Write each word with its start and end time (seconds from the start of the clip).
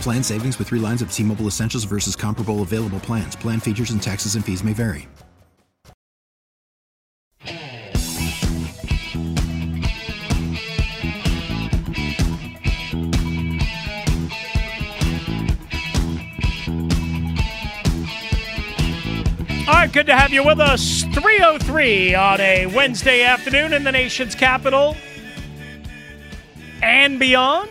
Plan 0.00 0.22
savings 0.22 0.58
with 0.58 0.68
three 0.68 0.78
lines 0.78 1.02
of 1.02 1.12
T 1.12 1.22
Mobile 1.22 1.46
Essentials 1.46 1.84
versus 1.84 2.14
comparable 2.14 2.62
available 2.62 3.00
plans. 3.00 3.34
Plan 3.36 3.60
features 3.60 3.90
and 3.90 4.02
taxes 4.02 4.34
and 4.34 4.44
fees 4.44 4.62
may 4.62 4.72
vary. 4.72 5.08
All 19.68 19.74
right, 19.74 19.92
good 19.92 20.06
to 20.06 20.14
have 20.14 20.32
you 20.32 20.44
with 20.44 20.60
us. 20.60 21.02
303 21.02 22.14
on 22.14 22.40
a 22.40 22.66
Wednesday 22.66 23.24
afternoon 23.24 23.72
in 23.72 23.82
the 23.82 23.90
nation's 23.90 24.36
capital 24.36 24.96
and 26.80 27.18
beyond. 27.18 27.70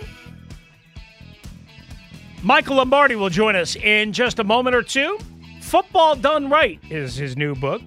Michael 2.45 2.75
Lombardi 2.75 3.15
will 3.15 3.31
join 3.31 3.55
us 3.55 3.75
in 3.75 4.13
just 4.13 4.37
a 4.37 4.43
moment 4.43 4.75
or 4.75 4.83
two. 4.83 5.17
Football 5.61 6.15
Done 6.15 6.47
Right 6.47 6.79
is 6.91 7.15
his 7.15 7.35
new 7.35 7.55
book, 7.55 7.81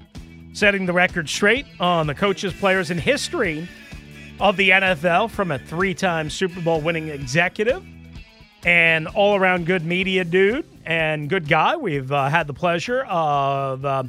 setting 0.53 0.85
the 0.85 0.93
record 0.93 1.29
straight 1.29 1.65
on 1.79 2.09
the 2.09 2.15
coaches, 2.17 2.53
players, 2.55 2.91
and 2.91 2.99
history 2.99 3.69
of 4.41 4.57
the 4.57 4.71
NFL 4.71 5.31
from 5.31 5.53
a 5.53 5.61
three 5.61 5.95
time 5.95 6.29
Super 6.29 6.61
Bowl 6.61 6.81
winning 6.81 7.07
executive 7.07 7.85
and 8.67 9.07
all 9.07 9.37
around 9.37 9.65
good 9.65 9.85
media 9.85 10.25
dude 10.25 10.67
and 10.85 11.29
good 11.29 11.47
guy. 11.47 11.77
We've 11.77 12.11
uh, 12.11 12.29
had 12.29 12.49
the 12.49 12.55
pleasure 12.55 13.05
of. 13.05 13.85
Uh, 13.85 14.05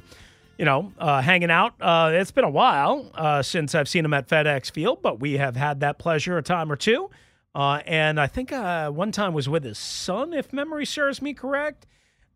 you 0.57 0.65
know, 0.65 0.91
uh, 0.97 1.21
hanging 1.21 1.49
out. 1.49 1.73
Uh, 1.79 2.11
it's 2.11 2.31
been 2.31 2.43
a 2.43 2.49
while 2.49 3.09
uh, 3.15 3.41
since 3.41 3.73
I've 3.73 3.87
seen 3.87 4.03
him 4.03 4.13
at 4.13 4.27
FedEx 4.27 4.71
Field, 4.71 5.01
but 5.01 5.17
we 5.17 5.37
have 5.37 5.55
had 5.55 5.79
that 5.79 5.99
pleasure 5.99 6.37
a 6.37 6.43
time 6.43 6.69
or 6.69 6.75
two. 6.75 7.09
Uh, 7.55 7.81
and 7.85 8.19
I 8.19 8.27
think 8.27 8.51
uh, 8.51 8.89
one 8.89 9.11
time 9.11 9.33
was 9.33 9.49
with 9.49 9.63
his 9.63 9.77
son, 9.77 10.33
if 10.33 10.53
memory 10.53 10.85
serves 10.85 11.21
me 11.21 11.33
correct. 11.33 11.87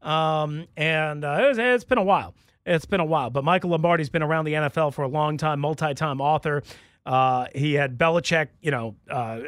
Um, 0.01 0.65
and 0.75 1.23
uh, 1.23 1.37
it's, 1.41 1.59
it's 1.59 1.83
been 1.83 1.97
a 1.97 2.03
while. 2.03 2.33
It's 2.65 2.85
been 2.85 2.99
a 2.99 3.05
while. 3.05 3.29
But 3.29 3.43
Michael 3.43 3.71
Lombardi's 3.71 4.09
been 4.09 4.23
around 4.23 4.45
the 4.45 4.53
NFL 4.53 4.93
for 4.93 5.03
a 5.03 5.07
long 5.07 5.37
time, 5.37 5.59
multi-time 5.59 6.21
author. 6.21 6.63
Uh, 7.05 7.47
he 7.53 7.73
had 7.73 7.97
Belichick, 7.97 8.47
you 8.61 8.71
know, 8.71 8.95
uh, 9.09 9.39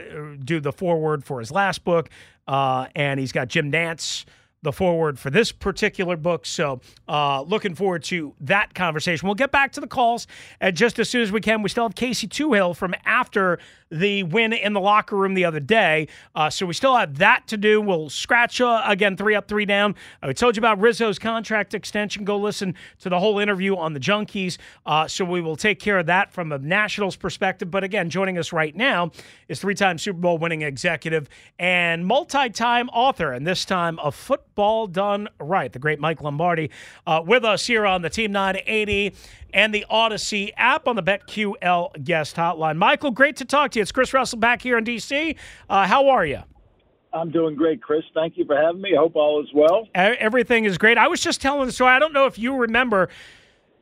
do 0.44 0.60
the 0.60 0.74
foreword 0.74 1.24
for 1.24 1.40
his 1.40 1.52
last 1.52 1.84
book, 1.86 2.10
uh, 2.48 2.88
and 2.96 3.20
he's 3.20 3.32
got 3.32 3.48
Jim 3.48 3.72
Nantz 3.72 4.26
the 4.62 4.74
foreword 4.74 5.20
for 5.20 5.30
this 5.30 5.52
particular 5.52 6.18
book. 6.18 6.44
So, 6.46 6.82
uh, 7.08 7.44
looking 7.44 7.76
forward 7.76 8.04
to 8.06 8.34
that 8.42 8.74
conversation. 8.74 9.28
We'll 9.28 9.36
get 9.36 9.52
back 9.52 9.72
to 9.74 9.80
the 9.80 9.88
calls 9.88 10.26
just 10.74 10.98
as 10.98 11.08
soon 11.08 11.22
as 11.22 11.32
we 11.32 11.40
can. 11.40 11.62
We 11.62 11.70
still 11.70 11.84
have 11.84 11.94
Casey 11.94 12.28
Toohill 12.28 12.76
from 12.76 12.96
after 13.06 13.60
the 13.90 14.24
win 14.24 14.54
in 14.54 14.74
the 14.74 14.80
locker 14.80 15.16
room 15.16 15.34
the 15.34 15.46
other 15.46 15.60
day. 15.60 16.08
Uh, 16.34 16.50
so 16.50 16.66
we 16.66 16.74
still 16.74 16.96
have 16.96 17.18
that 17.18 17.48
to 17.48 17.58
do. 17.58 17.80
We'll 17.82 18.10
scratch 18.10 18.60
uh, 18.60 18.82
again, 18.86 19.16
three 19.16 19.36
up, 19.36 19.48
three 19.48 19.66
down. 19.66 19.96
I 20.22 20.34
told 20.34 20.56
you 20.56 20.62
about 20.62 20.80
Rizzo's 20.80 21.20
contract 21.20 21.74
extension. 21.74 22.26
Go 22.26 22.38
listen 22.38 22.76
to 23.00 23.10
the 23.10 23.20
whole 23.20 23.40
interview 23.40 23.76
on 23.76 23.94
the 23.94 24.00
Junkies. 24.00 24.58
Uh, 24.86 25.08
so 25.08 25.24
we 25.24 25.42
will 25.42 25.56
take 25.56 25.80
care 25.80 26.00
of 26.00 26.08
that 26.08 26.32
from 26.32 26.52
a 26.52 26.58
Nationals 26.58 27.16
perspective. 27.16 27.70
But 27.70 27.84
again, 27.84 28.10
joining 28.10 28.38
us 28.38 28.52
right 28.52 28.76
now 28.76 29.12
is 29.48 29.60
three 29.60 29.76
time 29.76 29.98
Super 29.98 30.20
Bowl 30.20 30.38
winning 30.38 30.64
executive 30.64 31.30
and 31.60 32.06
multi 32.06 32.50
time 32.50 32.90
author, 32.90 33.32
and 33.32 33.46
this 33.46 33.66
time 33.66 34.00
of 34.00 34.16
Football 34.16 34.88
Done 34.88 35.30
Right, 35.40 35.72
the 35.72 35.80
great 35.80 36.00
Mike 36.00 36.22
Lombardi, 36.22 36.72
uh, 37.06 37.22
with 37.26 37.46
us 37.46 37.68
here 37.68 37.86
on 37.86 38.02
the 38.02 38.10
Team 38.10 38.32
980 38.32 39.14
and 39.56 39.74
the 39.74 39.86
Audacy 39.90 40.52
app 40.58 40.88
on 40.88 40.98
the 40.98 41.02
BetQL 41.02 42.04
guest 42.04 42.36
hotline. 42.36 42.76
Michael, 42.76 43.10
great 43.10 43.38
to 43.38 43.46
talk 43.46 43.72
to 43.72 43.80
you. 43.80 43.82
It's 43.82 43.92
Chris 43.92 44.14
Russell 44.14 44.38
back 44.38 44.62
here 44.62 44.78
in 44.78 44.84
D.C. 44.84 45.36
Uh, 45.70 45.88
how 45.88 46.10
are 46.10 46.26
you? 46.26 46.44
I'm 47.14 47.32
doing 47.32 47.56
great, 47.56 47.82
Chris. 47.82 48.04
Thank 48.14 48.38
you 48.38 48.44
for 48.46 48.58
having 48.58 48.82
me. 48.82 48.94
I 48.94 49.00
hope 49.00 49.16
all 49.16 49.42
is 49.42 49.48
well. 49.54 49.88
Everything 49.96 50.66
is 50.66 50.78
great. 50.78 50.98
I 50.98 51.08
was 51.08 51.22
just 51.22 51.42
telling 51.42 51.66
the 51.66 51.72
story. 51.72 51.92
I 51.92 52.00
don't 52.00 52.12
know 52.12 52.26
if 52.26 52.38
you 52.38 52.58
remember 52.58 53.08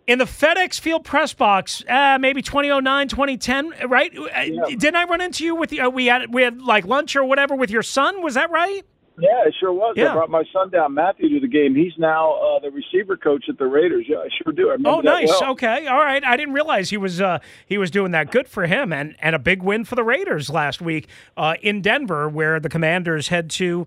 in 0.06 0.20
the 0.20 0.26
FedEx 0.26 0.80
Field 0.80 1.04
press 1.04 1.34
box, 1.34 1.84
uh, 1.90 2.20
maybe 2.20 2.44
2009, 2.44 3.08
2010, 3.08 3.74
right? 3.90 4.16
Uh, 4.16 4.42
yeah. 4.42 4.62
Didn't 4.68 4.98
I 4.98 5.06
run 5.06 5.22
into 5.22 5.44
you 5.44 5.56
with 5.56 5.72
the, 5.72 5.82
uh, 5.82 5.90
we 5.90 6.06
had 6.06 6.32
we 6.32 6.44
had 6.44 6.62
like 6.62 6.86
lunch 6.86 7.16
or 7.16 7.26
whatever 7.26 7.56
with 7.56 7.72
your 7.72 7.82
son? 7.82 8.22
Was 8.22 8.36
that 8.36 8.52
right? 8.52 8.84
Yeah, 9.20 9.46
it 9.46 9.54
sure 9.60 9.72
was. 9.72 9.94
Yeah. 9.96 10.12
I 10.12 10.14
brought 10.14 10.32
my 10.32 10.44
son 10.52 10.70
down, 10.70 10.96
Matthew, 10.96 11.30
to 11.30 11.40
the 11.40 11.48
game. 11.48 11.76
He's 11.76 11.94
now 11.98 12.34
uh, 12.34 12.60
the 12.60 12.72
receiver 12.72 13.16
coach 13.16 13.46
at 13.48 13.58
the 13.60 13.66
Raiders. 13.66 14.06
Yeah, 14.08 14.18
I 14.18 14.30
sure 14.44 14.54
do. 14.54 14.72
I 14.72 14.78
oh, 14.86 15.02
nice. 15.02 15.30
Well. 15.30 15.52
Okay, 15.52 15.86
all 15.86 16.00
right. 16.00 16.24
I 16.24 16.36
didn't 16.36 16.54
realize 16.54 16.90
he 16.90 16.98
was 16.98 17.22
uh, 17.22 17.40
he 17.68 17.78
was 17.78 17.92
doing 17.92 18.12
that. 18.12 18.32
Good 18.32 18.48
for 18.48 18.66
him, 18.66 18.92
and 18.92 19.16
and 19.20 19.36
a 19.36 19.40
big 19.40 19.62
win 19.62 19.86
for 19.86 19.96
the 19.96 20.04
Raiders 20.04 20.50
last 20.50 20.82
week 20.82 21.08
uh, 21.38 21.56
in 21.62 21.82
Denver, 21.82 22.28
where 22.28 22.60
the 22.60 22.70
Commanders 22.70 23.28
head 23.28 23.50
to. 23.52 23.86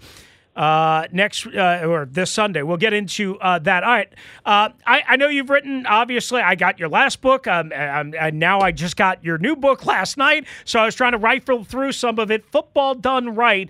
Uh, 0.54 1.06
next 1.12 1.46
uh, 1.48 1.82
or 1.86 2.06
this 2.06 2.30
Sunday. 2.30 2.62
We'll 2.62 2.78
get 2.78 2.94
into 2.94 3.38
uh, 3.40 3.58
that. 3.58 3.84
All 3.84 3.90
right. 3.90 4.08
Uh, 4.42 4.70
I, 4.86 5.02
I, 5.06 5.16
know 5.16 5.28
you've 5.28 5.50
written, 5.50 5.84
obviously, 5.84 6.40
I 6.40 6.54
got 6.54 6.78
your 6.78 6.88
last 6.88 7.20
book, 7.20 7.46
um, 7.46 7.74
and, 7.74 8.14
and, 8.14 8.38
now 8.38 8.60
I 8.60 8.72
just 8.72 8.96
got 8.96 9.22
your 9.22 9.36
new 9.36 9.54
book 9.54 9.84
last 9.84 10.16
night. 10.16 10.46
So 10.64 10.80
I 10.80 10.86
was 10.86 10.94
trying 10.94 11.12
to 11.12 11.18
rifle 11.18 11.62
through 11.62 11.92
some 11.92 12.18
of 12.18 12.30
it. 12.30 12.50
Football 12.50 12.94
Done 12.94 13.34
Right. 13.34 13.68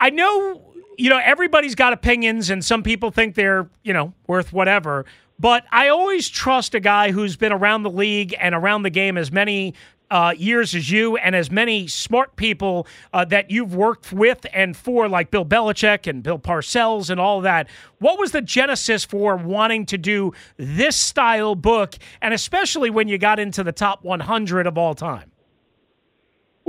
I 0.00 0.10
know 0.10 0.70
you 1.00 1.08
know, 1.08 1.20
everybody's 1.24 1.74
got 1.74 1.94
opinions, 1.94 2.50
and 2.50 2.62
some 2.62 2.82
people 2.82 3.10
think 3.10 3.34
they're, 3.34 3.70
you 3.82 3.94
know, 3.94 4.12
worth 4.26 4.52
whatever. 4.52 5.06
But 5.38 5.64
I 5.72 5.88
always 5.88 6.28
trust 6.28 6.74
a 6.74 6.80
guy 6.80 7.10
who's 7.10 7.36
been 7.36 7.52
around 7.52 7.84
the 7.84 7.90
league 7.90 8.34
and 8.38 8.54
around 8.54 8.82
the 8.82 8.90
game 8.90 9.16
as 9.16 9.32
many 9.32 9.74
uh, 10.10 10.34
years 10.36 10.74
as 10.74 10.90
you 10.90 11.16
and 11.16 11.34
as 11.34 11.50
many 11.50 11.86
smart 11.86 12.36
people 12.36 12.86
uh, 13.14 13.24
that 13.24 13.50
you've 13.50 13.74
worked 13.74 14.12
with 14.12 14.44
and 14.52 14.76
for, 14.76 15.08
like 15.08 15.30
Bill 15.30 15.46
Belichick 15.46 16.06
and 16.06 16.22
Bill 16.22 16.38
Parcells 16.38 17.08
and 17.08 17.18
all 17.18 17.40
that. 17.40 17.70
What 17.98 18.18
was 18.18 18.32
the 18.32 18.42
genesis 18.42 19.02
for 19.02 19.36
wanting 19.36 19.86
to 19.86 19.96
do 19.96 20.34
this 20.58 20.96
style 20.96 21.54
book, 21.54 21.94
and 22.20 22.34
especially 22.34 22.90
when 22.90 23.08
you 23.08 23.16
got 23.16 23.38
into 23.38 23.64
the 23.64 23.72
top 23.72 24.04
100 24.04 24.66
of 24.66 24.76
all 24.76 24.94
time? 24.94 25.32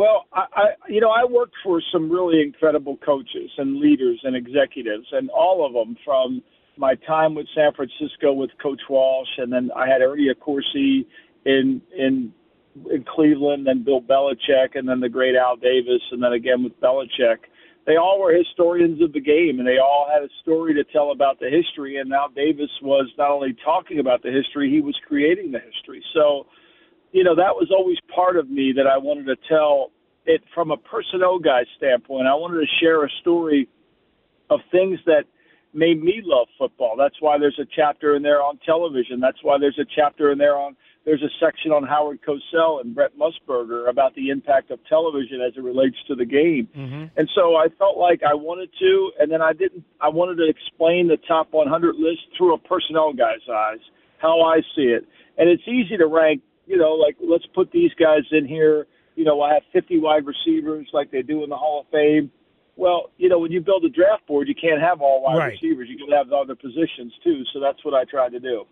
Well, 0.01 0.25
I, 0.33 0.45
I, 0.55 0.65
you 0.89 0.99
know, 0.99 1.11
I 1.11 1.25
worked 1.29 1.53
for 1.63 1.79
some 1.93 2.11
really 2.11 2.41
incredible 2.41 2.97
coaches 3.05 3.51
and 3.59 3.77
leaders 3.77 4.19
and 4.23 4.35
executives, 4.35 5.05
and 5.11 5.29
all 5.29 5.63
of 5.63 5.73
them 5.73 5.95
from 6.03 6.41
my 6.75 6.95
time 7.05 7.35
with 7.35 7.45
San 7.53 7.71
Francisco 7.75 8.33
with 8.33 8.49
Coach 8.59 8.81
Walsh, 8.89 9.29
and 9.37 9.53
then 9.53 9.69
I 9.75 9.87
had 9.87 10.01
Ernie 10.01 10.29
Accorsi 10.33 11.05
in 11.45 11.83
in 11.95 12.33
in 12.91 13.05
Cleveland, 13.13 13.67
then 13.67 13.83
Bill 13.83 14.01
Belichick, 14.01 14.73
and 14.73 14.89
then 14.89 15.01
the 15.01 15.09
great 15.09 15.35
Al 15.35 15.55
Davis, 15.55 16.01
and 16.11 16.23
then 16.23 16.33
again 16.33 16.63
with 16.63 16.73
Belichick. 16.81 17.37
They 17.85 17.97
all 17.97 18.19
were 18.19 18.33
historians 18.33 19.03
of 19.03 19.13
the 19.13 19.21
game, 19.21 19.59
and 19.59 19.67
they 19.67 19.77
all 19.77 20.09
had 20.11 20.23
a 20.23 20.29
story 20.41 20.73
to 20.73 20.83
tell 20.83 21.11
about 21.11 21.39
the 21.39 21.49
history. 21.51 21.97
And 21.97 22.11
Al 22.11 22.29
Davis 22.29 22.71
was 22.81 23.07
not 23.19 23.29
only 23.29 23.55
talking 23.63 23.99
about 23.99 24.23
the 24.23 24.31
history, 24.31 24.71
he 24.71 24.81
was 24.81 24.97
creating 25.07 25.51
the 25.51 25.59
history. 25.59 26.03
So 26.15 26.47
you 27.11 27.23
know, 27.23 27.35
that 27.35 27.55
was 27.55 27.69
always 27.71 27.97
part 28.13 28.37
of 28.37 28.49
me 28.49 28.73
that 28.75 28.87
I 28.87 28.97
wanted 28.97 29.25
to 29.25 29.35
tell 29.47 29.91
it 30.25 30.41
from 30.53 30.71
a 30.71 30.77
personnel 30.77 31.39
guy 31.39 31.65
standpoint. 31.77 32.27
I 32.27 32.35
wanted 32.35 32.59
to 32.61 32.67
share 32.79 33.03
a 33.03 33.09
story 33.21 33.67
of 34.49 34.59
things 34.71 34.99
that 35.05 35.25
made 35.73 36.03
me 36.03 36.21
love 36.23 36.47
football. 36.57 36.95
That's 36.97 37.15
why 37.19 37.37
there's 37.37 37.59
a 37.59 37.65
chapter 37.75 38.15
in 38.15 38.23
there 38.23 38.41
on 38.41 38.59
television. 38.65 39.19
That's 39.19 39.41
why 39.41 39.57
there's 39.57 39.79
a 39.79 39.85
chapter 39.95 40.31
in 40.31 40.37
there 40.37 40.57
on 40.57 40.75
there's 41.03 41.23
a 41.23 41.29
section 41.39 41.71
on 41.71 41.83
Howard 41.83 42.19
Cosell 42.21 42.81
and 42.81 42.93
Brent 42.93 43.13
Musburger 43.17 43.89
about 43.89 44.13
the 44.13 44.29
impact 44.29 44.69
of 44.69 44.79
television 44.87 45.41
as 45.41 45.53
it 45.57 45.63
relates 45.63 45.95
to 46.07 46.15
the 46.15 46.25
game. 46.25 46.69
Mm-hmm. 46.77 47.05
And 47.17 47.29
so 47.33 47.55
I 47.55 47.69
felt 47.79 47.97
like 47.97 48.21
I 48.21 48.35
wanted 48.35 48.69
to, 48.79 49.11
and 49.19 49.31
then 49.31 49.41
I 49.41 49.53
didn't. 49.53 49.83
I 49.99 50.09
wanted 50.09 50.35
to 50.35 50.47
explain 50.47 51.07
the 51.07 51.17
top 51.27 51.47
100 51.51 51.95
list 51.95 52.21
through 52.37 52.53
a 52.53 52.59
personnel 52.59 53.13
guy's 53.13 53.41
eyes, 53.51 53.79
how 54.19 54.41
I 54.41 54.61
see 54.75 54.93
it. 54.93 55.07
And 55.37 55.49
it's 55.49 55.63
easy 55.67 55.97
to 55.97 56.05
rank, 56.05 56.41
you 56.65 56.77
know, 56.77 56.93
like 56.93 57.17
let's 57.21 57.45
put 57.53 57.71
these 57.71 57.91
guys 57.99 58.23
in 58.31 58.47
here. 58.47 58.87
You 59.15 59.25
know, 59.25 59.41
I 59.41 59.53
have 59.53 59.63
50 59.73 59.99
wide 59.99 60.25
receivers 60.25 60.87
like 60.93 61.11
they 61.11 61.21
do 61.21 61.43
in 61.43 61.49
the 61.49 61.57
Hall 61.57 61.81
of 61.81 61.87
Fame. 61.91 62.31
Well, 62.77 63.11
you 63.17 63.29
know, 63.29 63.39
when 63.39 63.51
you 63.51 63.61
build 63.61 63.83
a 63.83 63.89
draft 63.89 64.25
board, 64.25 64.47
you 64.47 64.55
can't 64.55 64.81
have 64.81 65.01
all 65.01 65.21
wide 65.21 65.37
right. 65.37 65.51
receivers. 65.61 65.87
You 65.89 65.97
can 65.97 66.11
have 66.15 66.31
other 66.31 66.55
positions 66.55 67.13
too. 67.23 67.43
So 67.53 67.59
that's 67.59 67.83
what 67.83 67.93
I 67.93 68.05
tried 68.05 68.31
to 68.31 68.39
do 68.39 68.65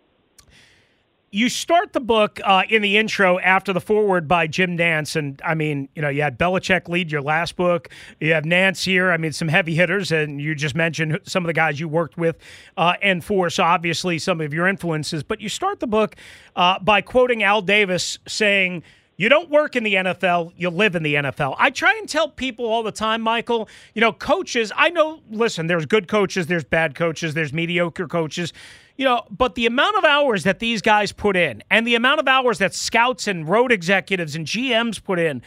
you 1.32 1.50
start 1.50 1.94
the 1.94 2.00
book 2.00 2.40
uh, 2.44 2.64
in 2.70 2.82
the 2.82 2.98
intro 2.98 3.40
after 3.40 3.72
the 3.72 3.82
foreword 3.82 4.28
by 4.28 4.48
Jim 4.48 4.78
Nantz, 4.78 5.16
and 5.16 5.42
I 5.46 5.54
mean, 5.54 5.90
you 5.96 6.02
know, 6.02 6.10
you 6.10 6.22
had 6.22 6.40
Belichick 6.40 6.88
lead 6.88 7.12
your 7.12 7.22
last 7.22 7.56
book. 7.56 7.90
You 8.20 8.34
have 8.34 8.46
Nantz 8.46 8.84
here. 8.84 9.12
I 9.12 9.18
mean, 9.18 9.32
some 9.32 9.48
heavy 9.48 9.76
hitters, 9.76 10.12
and 10.12 10.42
you 10.42 10.56
just 10.56 10.76
mentioned 10.76 11.20
some 11.24 11.44
of 11.44 11.48
the 11.48 11.54
guys 11.54 11.80
you 11.80 11.88
worked 11.88 12.18
with 12.18 12.38
uh, 12.78 12.94
and 13.02 13.24
for. 13.24 13.50
So 13.50 13.64
obviously, 13.64 14.18
some 14.18 14.42
of 14.42 14.54
your 14.54 14.68
influences. 14.68 15.24
But 15.24 15.42
you 15.42 15.50
start 15.50 15.80
the 15.80 15.88
book 15.88 16.16
uh, 16.56 16.80
by 16.80 17.02
quoting 17.02 17.44
Al 17.44 17.62
Davis 17.62 18.20
saying. 18.28 18.84
You 19.18 19.28
don't 19.28 19.50
work 19.50 19.76
in 19.76 19.84
the 19.84 19.96
NFL, 19.96 20.54
you 20.56 20.70
live 20.70 20.96
in 20.96 21.04
the 21.04 21.16
NFL. 21.16 21.54
I 21.58 21.72
try 21.72 21.94
and 22.00 22.08
tell 22.08 22.30
people 22.30 22.64
all 22.64 22.84
the 22.84 22.92
time, 22.94 23.22
Michael, 23.22 23.68
you 23.94 24.00
know, 24.00 24.14
coaches, 24.14 24.72
I 24.74 24.92
know, 24.92 25.20
listen, 25.30 25.68
there's 25.68 25.86
good 25.86 26.08
coaches, 26.08 26.48
there's 26.48 26.64
bad 26.64 26.96
coaches, 26.96 27.34
there's 27.34 27.52
mediocre 27.52 28.08
coaches 28.08 28.54
you 29.00 29.06
know, 29.06 29.24
but 29.32 29.56
the 29.56 29.66
amount 29.66 29.96
of 29.96 30.04
hours 30.04 30.44
that 30.44 30.60
these 30.60 30.82
guys 30.82 31.14
put 31.14 31.38
in 31.38 31.64
and 31.70 31.88
the 31.88 31.96
amount 31.96 32.20
of 32.20 32.28
hours 32.28 32.58
that 32.58 32.76
scouts 32.76 33.30
and 33.30 33.48
road 33.48 33.72
executives 33.72 34.36
and 34.36 34.46
GMs 34.46 35.02
put 35.02 35.20
in 35.20 35.42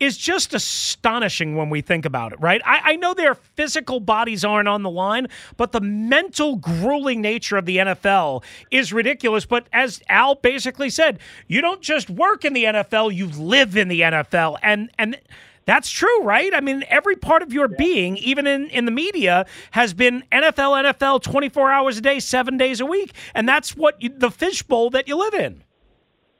is 0.00 0.16
just 0.16 0.54
astonishing 0.54 1.54
when 1.54 1.68
we 1.68 1.82
think 1.82 2.06
about 2.06 2.32
it, 2.32 2.40
right? 2.40 2.62
I, 2.64 2.92
I, 2.92 2.96
know 2.96 3.12
their 3.12 3.34
physical 3.34 4.00
bodies 4.00 4.42
aren't 4.42 4.68
on 4.68 4.82
the 4.82 4.90
line, 4.90 5.28
but 5.58 5.72
the 5.72 5.82
mental, 5.82 6.56
grueling 6.56 7.20
nature 7.20 7.58
of 7.58 7.66
the 7.66 7.76
NFL 7.76 8.42
is 8.70 8.90
ridiculous. 8.90 9.44
But 9.44 9.68
as 9.70 10.02
Al 10.08 10.36
basically 10.36 10.88
said, 10.88 11.18
you 11.46 11.60
don't 11.60 11.82
just 11.82 12.08
work 12.08 12.46
in 12.46 12.54
the 12.54 12.64
NFL, 12.64 13.14
you 13.14 13.26
live 13.26 13.76
in 13.76 13.88
the 13.88 14.00
NFL. 14.00 14.56
And, 14.62 14.90
and, 14.98 15.20
that's 15.66 15.90
true, 15.90 16.22
right? 16.22 16.54
I 16.54 16.60
mean, 16.60 16.84
every 16.88 17.16
part 17.16 17.42
of 17.42 17.52
your 17.52 17.68
yeah. 17.70 17.76
being, 17.78 18.16
even 18.18 18.46
in, 18.46 18.68
in 18.68 18.84
the 18.84 18.90
media, 18.90 19.46
has 19.72 19.94
been 19.94 20.24
NFL, 20.30 20.92
NFL 20.92 21.22
24 21.22 21.70
hours 21.70 21.98
a 21.98 22.00
day, 22.00 22.20
seven 22.20 22.56
days 22.56 22.80
a 22.80 22.86
week. 22.86 23.12
And 23.34 23.48
that's 23.48 23.76
what 23.76 24.00
you, 24.02 24.10
the 24.10 24.30
fishbowl 24.30 24.90
that 24.90 25.08
you 25.08 25.16
live 25.16 25.34
in. 25.34 25.64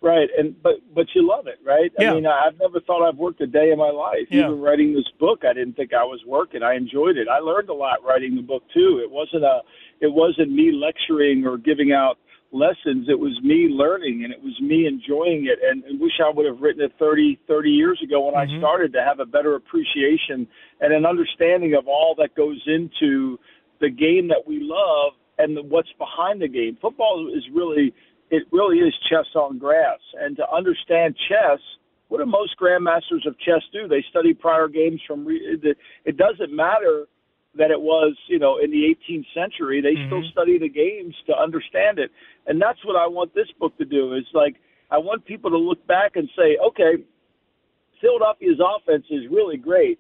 Right, 0.05 0.29
and 0.37 0.63
but 0.63 0.75
but 0.95 1.07
you 1.15 1.27
love 1.27 1.47
it, 1.47 1.59
right? 1.65 1.91
Yeah. 1.99 2.11
I 2.11 2.15
mean, 2.15 2.27
I've 2.27 2.59
never 2.61 2.79
thought 2.81 3.09
I've 3.09 3.17
worked 3.17 3.41
a 3.41 3.47
day 3.47 3.71
in 3.71 3.79
my 3.79 3.89
life. 3.89 4.27
Yeah. 4.29 4.41
Even 4.41 4.61
writing 4.61 4.93
this 4.93 5.09
book, 5.19 5.45
I 5.49 5.55
didn't 5.55 5.79
think 5.79 5.95
I 5.95 6.05
was 6.05 6.21
working. 6.27 6.63
I 6.63 6.75
enjoyed 6.75 7.17
it. 7.17 7.27
I 7.27 7.39
learned 7.39 7.71
a 7.71 7.75
lot 7.75 8.05
writing 8.05 8.37
the 8.37 8.43
book 8.43 8.65
too. 8.75 9.01
It 9.03 9.11
wasn't 9.11 9.45
a, 9.45 9.63
it 10.03 10.13
wasn't 10.13 10.53
me 10.53 10.73
lecturing 10.73 11.47
or 11.47 11.57
giving 11.57 11.93
out 11.93 12.19
lessons. 12.55 13.09
It 13.09 13.19
was 13.19 13.39
me 13.43 13.67
learning 13.69 14.23
and 14.25 14.33
it 14.33 14.43
was 14.43 14.55
me 14.61 14.87
enjoying 14.87 15.51
it 15.51 15.59
and, 15.63 15.83
and 15.85 16.01
wish 16.01 16.23
I 16.25 16.31
would 16.31 16.47
have 16.47 16.61
written 16.61 16.83
it 16.83 16.93
30, 16.99 17.41
30 17.49 17.71
years 17.71 18.01
ago 18.03 18.27
when 18.27 18.35
mm-hmm. 18.35 18.57
I 18.57 18.59
started 18.59 18.93
to 18.95 19.03
have 19.03 19.19
a 19.19 19.27
better 19.27 19.57
appreciation 19.57 20.47
and 20.81 20.95
an 20.95 21.05
understanding 21.05 21.75
of 21.75 21.89
all 21.89 22.15
that 22.19 22.35
goes 22.37 22.63
into 22.67 23.39
the 23.81 23.91
game 23.91 24.29
that 24.29 24.47
we 24.47 24.61
love 24.63 25.13
and 25.39 25.57
the, 25.57 25.63
what's 25.63 25.93
behind 25.99 26.41
the 26.41 26.49
game. 26.49 26.79
Football 26.81 27.33
is 27.35 27.43
really, 27.53 27.93
it 28.31 28.45
really 28.53 28.79
is 28.79 28.95
chess 29.11 29.27
on 29.35 29.59
grass. 29.59 29.99
And 30.21 30.37
to 30.37 30.45
understand 30.49 31.17
chess, 31.29 31.59
what 32.09 32.19
do 32.19 32.27
most 32.27 32.55
grandmasters 32.61 33.27
of 33.27 33.37
chess 33.41 33.63
do? 33.73 33.89
They 33.89 34.05
study 34.11 34.33
prior 34.33 34.69
games 34.69 35.01
from, 35.07 35.27
re- 35.27 35.59
it 36.05 36.17
doesn't 36.17 36.55
matter 36.55 37.07
that 37.57 37.71
it 37.71 37.81
was, 37.81 38.17
you 38.29 38.39
know, 38.39 38.59
in 38.59 38.71
the 38.71 38.95
18th 38.95 39.27
century. 39.35 39.81
They 39.81 39.95
mm-hmm. 39.95 40.09
still 40.09 40.25
study 40.33 40.59
the 40.59 40.69
games 40.69 41.15
to 41.27 41.37
understand 41.37 41.99
it. 41.99 42.11
And 42.47 42.61
that's 42.61 42.85
what 42.85 42.97
I 42.97 43.07
want 43.07 43.35
this 43.35 43.49
book 43.59 43.77
to 43.79 43.85
do 43.85 44.15
is 44.15 44.25
like, 44.35 44.57
I 44.91 44.99
want 44.99 45.25
people 45.25 45.51
to 45.51 45.59
look 45.59 45.85
back 45.87 46.17
and 46.17 46.29
say, 46.37 46.59
okay, 46.65 47.03
Philadelphia's 48.01 48.61
offense 48.61 49.07
is 49.11 49.23
really 49.31 49.57
great, 49.57 49.99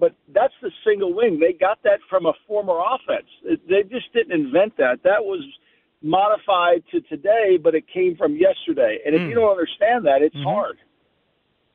but 0.00 0.14
that's 0.34 0.54
the 0.60 0.70
single 0.84 1.14
wing. 1.14 1.38
They 1.38 1.52
got 1.52 1.82
that 1.84 2.00
from 2.10 2.26
a 2.26 2.32
former 2.48 2.78
offense. 2.80 3.28
They 3.68 3.82
just 3.88 4.12
didn't 4.12 4.32
invent 4.32 4.76
that. 4.78 5.02
That 5.04 5.22
was 5.22 5.44
modified 6.02 6.82
to 6.90 7.00
today, 7.02 7.58
but 7.62 7.74
it 7.74 7.84
came 7.92 8.16
from 8.16 8.36
yesterday. 8.36 8.98
And 9.06 9.14
if 9.14 9.22
mm. 9.22 9.28
you 9.28 9.34
don't 9.36 9.50
understand 9.50 10.04
that, 10.06 10.20
it's 10.20 10.34
mm-hmm. 10.34 10.44
hard. 10.44 10.78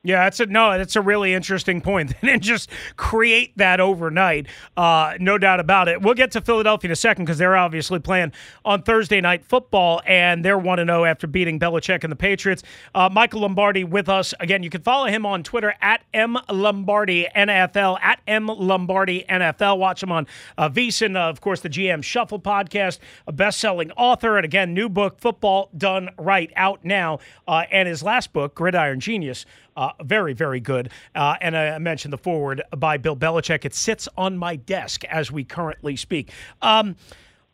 Yeah, 0.01 0.23
that's 0.23 0.39
a 0.39 0.45
no. 0.45 0.77
That's 0.77 0.95
a 0.95 1.01
really 1.01 1.33
interesting 1.33 1.81
point. 1.81 2.13
and 2.21 2.41
just 2.41 2.69
create 2.95 3.57
that 3.57 3.81
overnight, 3.81 4.47
uh, 4.77 5.15
no 5.19 5.37
doubt 5.37 5.59
about 5.59 5.89
it. 5.89 6.01
We'll 6.01 6.13
get 6.13 6.31
to 6.31 6.41
Philadelphia 6.41 6.87
in 6.87 6.93
a 6.93 6.95
second 6.95 7.25
because 7.25 7.37
they're 7.37 7.57
obviously 7.57 7.99
playing 7.99 8.31
on 8.63 8.81
Thursday 8.83 9.19
night 9.19 9.43
football, 9.43 10.01
and 10.05 10.43
they're 10.45 10.57
one 10.57 10.77
to 10.77 10.85
zero 10.85 11.03
after 11.03 11.27
beating 11.27 11.59
Belichick 11.59 12.05
and 12.05 12.11
the 12.11 12.15
Patriots. 12.15 12.63
Uh, 12.95 13.09
Michael 13.11 13.41
Lombardi 13.41 13.83
with 13.83 14.07
us 14.07 14.33
again. 14.39 14.63
You 14.63 14.69
can 14.69 14.81
follow 14.83 15.07
him 15.07 15.25
on 15.25 15.43
Twitter 15.43 15.73
at 15.81 16.01
m 16.13 16.37
lombardi 16.49 17.27
nfl 17.35 17.99
at 18.01 18.21
m 18.25 18.47
lombardi 18.47 19.25
nfl. 19.29 19.77
Watch 19.77 20.01
him 20.01 20.13
on 20.13 20.27
uh, 20.57 20.69
VSiN, 20.69 21.17
uh, 21.17 21.29
of 21.29 21.41
course, 21.41 21.59
the 21.59 21.69
GM 21.69 22.01
Shuffle 22.05 22.39
podcast. 22.39 22.99
A 23.27 23.33
best-selling 23.33 23.91
author, 23.91 24.37
and 24.37 24.45
again, 24.45 24.73
new 24.73 24.87
book, 24.87 25.19
Football 25.19 25.69
Done 25.77 26.09
Right, 26.17 26.53
out 26.55 26.85
now, 26.85 27.19
uh, 27.49 27.65
and 27.69 27.89
his 27.89 28.01
last 28.01 28.31
book, 28.31 28.55
Gridiron 28.55 29.01
Genius. 29.01 29.45
Uh, 29.75 29.88
very, 30.03 30.33
very 30.33 30.59
good. 30.59 30.89
Uh, 31.15 31.35
and 31.41 31.55
I 31.55 31.77
mentioned 31.79 32.13
the 32.13 32.17
foreword 32.17 32.61
by 32.77 32.97
Bill 32.97 33.15
Belichick. 33.15 33.65
It 33.65 33.73
sits 33.73 34.07
on 34.17 34.37
my 34.37 34.55
desk 34.55 35.03
as 35.05 35.31
we 35.31 35.43
currently 35.43 35.95
speak. 35.95 36.31
Um, 36.61 36.95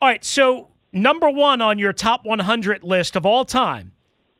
all 0.01 0.09
right, 0.09 0.23
so 0.23 0.69
number 0.91 1.29
one 1.29 1.61
on 1.61 1.79
your 1.79 1.93
top 1.93 2.25
100 2.25 2.83
list 2.83 3.15
of 3.15 3.25
all 3.25 3.45
time 3.45 3.91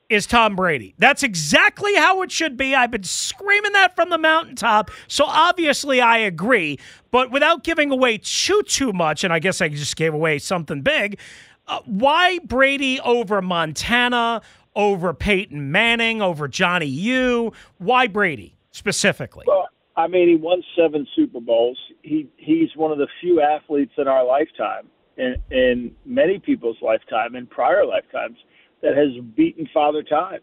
is 0.10 0.28
Tom 0.28 0.56
Brady. 0.56 0.94
That's 0.98 1.24
exactly 1.24 1.96
how 1.96 2.22
it 2.22 2.32
should 2.32 2.58
be. 2.58 2.76
I've 2.76 2.92
been 2.92 3.04
screaming 3.04 3.74
that 3.74 3.96
from 3.96 4.10
the 4.10 4.18
mountaintop. 4.18 4.92
So 5.08 5.26
obviously 5.26 6.02
I 6.02 6.18
agree, 6.18 6.80
but 7.12 7.32
without 7.32 7.64
giving 7.64 7.92
away 7.92 8.20
too 8.20 8.62
too 8.64 8.94
much 8.94 9.24
and 9.24 9.34
I 9.34 9.40
guess 9.40 9.62
I 9.62 9.70
just 9.70 9.96
gave 9.96 10.14
away 10.14 10.40
something 10.40 10.82
big. 10.82 11.20
Uh, 11.68 11.80
why 11.86 12.38
Brady 12.40 13.00
over 13.00 13.42
Montana 13.42 14.44
over 14.76 15.14
Peyton 15.14 15.72
Manning, 15.72 16.22
over 16.22 16.48
Johnny 16.48 16.88
U. 16.88 17.54
Why 17.78 18.08
Brady 18.08 18.56
specifically? 18.72 19.46
Well, 19.48 19.70
I 19.98 20.08
mean, 20.08 20.28
he 20.28 20.36
won 20.36 20.62
seven 20.78 21.08
Super 21.16 21.40
Bowls. 21.40 21.78
He 22.02 22.28
he's 22.38 22.70
one 22.76 22.92
of 22.92 22.98
the 22.98 23.08
few 23.22 23.42
athletes 23.42 23.94
in 23.98 24.08
our 24.08 24.26
lifetime, 24.26 24.88
in, 25.18 25.36
in 25.52 25.96
many 26.06 26.40
people's 26.40 26.78
lifetime, 26.82 27.36
in 27.36 27.48
prior 27.48 27.86
lifetimes, 27.86 28.38
that 28.82 28.98
has 28.98 29.24
beaten 29.36 29.68
Father 29.74 30.04
Time. 30.04 30.40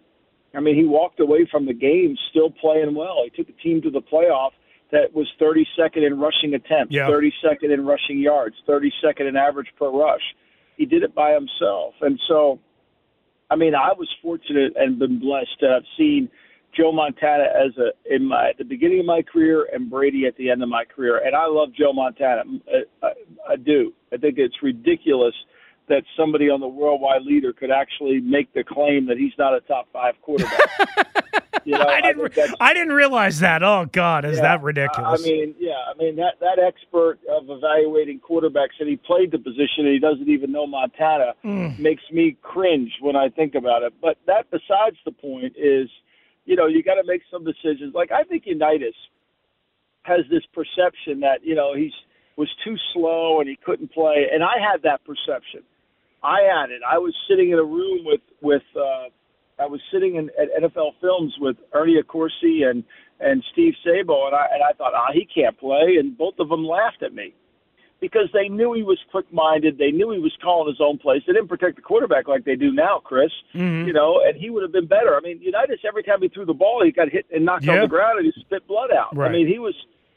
I 0.55 0.61
mean, 0.61 0.77
he 0.77 0.85
walked 0.85 1.21
away 1.21 1.47
from 1.51 1.67
the 1.67 1.75
game 1.75 2.17
still 2.31 2.51
playing 2.51 2.95
well. 2.95 3.23
He 3.25 3.31
took 3.31 3.49
a 3.49 3.62
team 3.62 3.81
to 3.83 3.91
the 3.91 4.03
playoff 4.03 4.51
that 4.91 5.15
was 5.15 5.27
32nd 5.41 6.07
in 6.07 6.19
rushing 6.21 6.55
attempts, 6.55 6.95
yeah. 6.95 7.09
32nd 7.09 7.73
in 7.73 7.87
rushing 7.87 8.19
yards, 8.19 8.57
32nd 8.69 9.29
in 9.29 9.37
average 9.37 9.69
per 9.79 9.91
rush. 9.91 10.21
He 10.77 10.85
did 10.85 11.03
it 11.03 11.15
by 11.15 11.33
himself, 11.33 11.95
and 12.01 12.21
so 12.29 12.59
I 13.53 13.57
mean, 13.57 13.75
I 13.75 13.93
was 13.93 14.09
fortunate 14.23 14.73
and 14.77 14.99
been 14.99 15.21
blessed 15.21 15.61
to 15.61 15.69
have 15.69 15.83
seen 15.99 16.31
Joe 16.75 16.91
Montana 16.91 17.45
as 17.45 17.77
a 17.77 17.91
in 18.15 18.25
my 18.27 18.49
at 18.49 18.57
the 18.57 18.65
beginning 18.65 19.01
of 19.01 19.05
my 19.05 19.21
career 19.21 19.69
and 19.71 19.91
Brady 19.91 20.25
at 20.27 20.35
the 20.39 20.49
end 20.49 20.63
of 20.63 20.71
my 20.71 20.85
career, 20.87 21.21
and 21.23 21.37
I 21.37 21.47
love 21.49 21.69
Joe 21.79 21.93
Montana. 21.93 22.45
Mm, 22.47 22.63
I, 23.03 23.07
I, 23.07 23.13
I 23.51 23.57
do. 23.57 23.93
I 24.11 24.17
think 24.17 24.39
it's 24.39 24.55
ridiculous 24.63 25.35
that 25.91 26.03
somebody 26.17 26.49
on 26.49 26.61
the 26.61 26.69
worldwide 26.69 27.25
leader 27.25 27.53
could 27.53 27.71
actually 27.71 28.21
make 28.21 28.51
the 28.55 28.65
claim 28.65 29.07
that 29.09 29.19
he's 29.19 29.35
not 29.39 29.55
a 29.55 29.61
top 29.61 29.87
five 29.93 30.15
quarterback. 30.23 30.71
You 31.73 31.78
know, 31.78 31.85
I 31.85 32.00
didn't. 32.00 32.38
I, 32.38 32.71
I, 32.71 32.75
didn't 32.75 32.92
realize 32.92 33.38
that. 33.38 33.62
Oh 33.62 33.87
God, 33.90 34.25
is 34.25 34.37
yeah, 34.37 34.42
that 34.42 34.62
ridiculous? 34.62 35.21
I 35.21 35.25
mean, 35.25 35.54
yeah. 35.61 35.75
I 35.88 35.97
mean 35.97 36.16
that 36.16 36.40
that 36.40 36.59
expert 36.59 37.21
of 37.31 37.49
evaluating 37.49 38.19
quarterbacks 38.21 38.81
and 38.81 38.88
he 38.88 38.97
played 38.97 39.31
the 39.31 39.38
position 39.38 39.87
and 39.87 39.92
he 39.92 40.00
doesn't 40.00 40.28
even 40.28 40.50
know 40.50 40.66
Montana 40.66 41.35
mm. 41.45 41.78
makes 41.78 42.02
me 42.11 42.37
cringe 42.42 42.90
when 43.00 43.14
I 43.14 43.28
think 43.28 43.54
about 43.54 43.85
it. 43.85 43.95
But 44.02 44.19
that 44.26 44.50
besides 44.50 44.97
the 45.04 45.12
point 45.12 45.54
is, 45.57 45.88
you 46.47 46.57
know, 46.57 46.66
you 46.66 46.83
got 46.83 46.95
to 46.95 47.04
make 47.04 47.23
some 47.31 47.45
decisions. 47.45 47.95
Like 47.95 48.11
I 48.11 48.25
think 48.25 48.42
Unitas 48.47 48.97
has 50.02 50.21
this 50.31 50.42
perception 50.52 51.21
that 51.21 51.45
you 51.45 51.54
know 51.54 51.75
he's 51.76 51.95
was 52.37 52.49
too 52.64 52.76
slow 52.92 53.38
and 53.38 53.49
he 53.49 53.57
couldn't 53.57 53.92
play, 53.92 54.26
and 54.33 54.42
I 54.42 54.59
had 54.59 54.83
that 54.83 55.04
perception. 55.04 55.62
I 56.25 56.40
had 56.42 56.71
it. 56.71 56.83
I 56.88 56.99
was 56.99 57.14
sitting 57.28 57.50
in 57.50 57.59
a 57.59 57.64
room 57.64 58.04
with 58.04 58.23
with. 58.40 58.64
uh 58.76 59.11
I 59.59 59.67
was 59.67 59.81
sitting 59.93 60.17
in 60.17 60.31
at 60.41 60.49
NFL 60.63 60.93
Films 61.01 61.35
with 61.41 61.57
Ernie 61.73 62.01
Accorsi 62.03 62.69
and 62.69 62.85
and 63.21 63.45
Steve 63.53 63.75
Sabol, 63.87 64.27
and 64.27 64.35
I 64.35 64.47
and 64.53 64.63
I 64.63 64.73
thought, 64.73 64.93
ah, 64.95 65.13
he 65.13 65.25
can't 65.33 65.57
play, 65.59 65.97
and 65.99 66.17
both 66.17 66.35
of 66.39 66.49
them 66.49 66.65
laughed 66.67 67.03
at 67.03 67.15
me. 67.15 67.35
because 68.01 68.29
they 68.33 68.49
knew 68.49 68.73
he 68.73 68.83
was 68.83 68.99
quick-minded. 69.13 69.79
They 69.79 69.93
knew 69.93 70.11
he 70.11 70.19
was 70.19 70.37
calling 70.43 70.67
his 70.73 70.81
own 70.81 70.99
plays. 70.99 71.23
They 71.25 71.33
didn't 71.35 71.47
protect 71.47 71.77
the 71.77 71.83
quarterback 71.83 72.27
like 72.27 72.45
they 72.45 72.57
do 72.57 72.73
now, 72.73 72.99
Chris. 72.99 73.31
Mm-hmm. 73.55 73.87
You 73.87 73.93
know, 73.93 74.21
and 74.27 74.37
he 74.37 74.51
would 74.51 74.65
have 74.65 74.73
been 74.73 74.87
better. 74.89 75.15
I 75.17 75.21
mean, 75.21 75.41
Unitas 75.41 75.79
every 75.87 76.03
time 76.03 76.21
he 76.21 76.27
threw 76.29 76.45
the 76.45 76.53
ball, 76.53 76.83
he 76.85 76.91
got 76.91 77.09
hit 77.11 77.27
and 77.33 77.45
knocked 77.45 77.63
Yeah. 77.65 77.75
on 77.75 77.81
the 77.83 77.87
ground, 77.87 78.19
and 78.19 78.27
he 78.27 78.41
spit 78.41 78.67
blood 78.67 78.91
out. 78.91 79.17
Right. 79.17 79.29
I 79.31 79.33
mean, 79.33 79.47
he 79.47 79.61
was, 79.61 79.75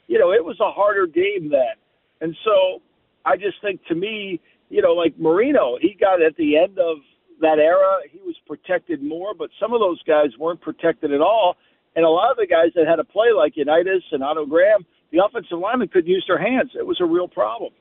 you 0.08 0.18
know, 0.18 0.32
it 0.34 0.44
was 0.44 0.60
a 0.60 0.72
harder 0.72 1.06
game 1.06 1.50
then. 1.52 1.76
And 2.22 2.36
so 2.44 2.82
I 3.24 3.38
just 3.38 3.62
think 3.62 3.86
to 3.86 3.94
me, 3.94 4.40
you 4.72 4.82
know, 4.82 4.94
like 4.94 5.20
Marino, 5.20 5.78
he 5.80 5.94
got 6.00 6.24
at 6.24 6.36
the 6.38 6.58
end 6.58 6.80
of 6.80 6.98
that 7.42 7.60
era, 7.60 8.00
he 8.12 8.20
was 8.20 8.36
protected 8.48 9.04
more, 9.04 9.34
but 9.34 9.50
some 9.60 9.74
of 9.74 9.80
those 9.80 10.02
guys 10.04 10.30
weren't 10.40 10.62
protected 10.62 11.12
at 11.12 11.22
all. 11.22 11.56
And 11.96 12.06
a 12.06 12.10
lot 12.10 12.32
of 12.32 12.38
the 12.38 12.48
guys 12.48 12.72
that 12.76 12.88
had 12.88 12.98
to 12.98 13.04
play 13.04 13.28
like 13.36 13.56
Unitas 13.56 14.04
and 14.12 14.24
Otto 14.24 14.46
Graham, 14.46 14.86
the 15.12 15.24
offensive 15.24 15.60
linemen 15.60 15.88
couldn't 15.88 16.10
use 16.10 16.26
their 16.28 16.40
hands. 16.40 16.72
It 16.78 16.86
was 16.86 17.00
a 17.00 17.06
real 17.06 17.28
problem. 17.28 17.72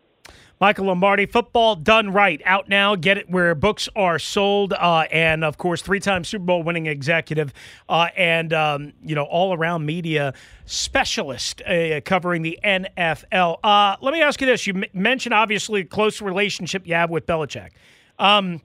Michael 0.60 0.86
Lombardi, 0.86 1.26
football 1.26 1.74
done 1.74 2.12
right, 2.12 2.40
out 2.44 2.68
now. 2.68 2.94
Get 2.94 3.18
it 3.18 3.28
where 3.28 3.54
books 3.56 3.88
are 3.96 4.20
sold, 4.20 4.72
uh, 4.72 5.04
and 5.10 5.44
of 5.44 5.58
course, 5.58 5.82
three-time 5.82 6.22
Super 6.22 6.44
Bowl 6.44 6.62
winning 6.62 6.86
executive 6.86 7.52
uh, 7.88 8.08
and 8.16 8.52
um, 8.52 8.92
you 9.02 9.16
know 9.16 9.24
all-around 9.24 9.84
media 9.84 10.32
specialist 10.64 11.60
uh, 11.62 12.00
covering 12.04 12.42
the 12.42 12.58
NFL. 12.64 13.58
Uh, 13.64 13.96
let 14.00 14.12
me 14.14 14.22
ask 14.22 14.40
you 14.40 14.46
this: 14.46 14.66
You 14.66 14.74
m- 14.74 14.84
mentioned 14.92 15.34
obviously 15.34 15.84
close 15.84 16.22
relationship 16.22 16.86
you 16.86 16.94
have 16.94 17.10
with 17.10 17.26
Belichick. 17.26 17.70
Um, 18.18 18.62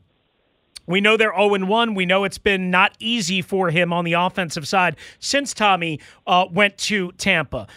we 0.89 1.01
know 1.01 1.17
they're 1.17 1.33
0 1.35 1.65
1. 1.65 1.93
We 1.93 2.05
know 2.07 2.23
it's 2.23 2.39
been 2.39 2.71
not 2.71 2.95
easy 2.99 3.43
for 3.43 3.69
him 3.69 3.93
on 3.93 4.05
the 4.05 4.13
offensive 4.13 4.67
side 4.67 4.97
since 5.19 5.53
Tommy 5.53 5.99
uh, 6.25 6.47
went 6.51 6.79
to 6.79 7.11
Tampa. 7.13 7.67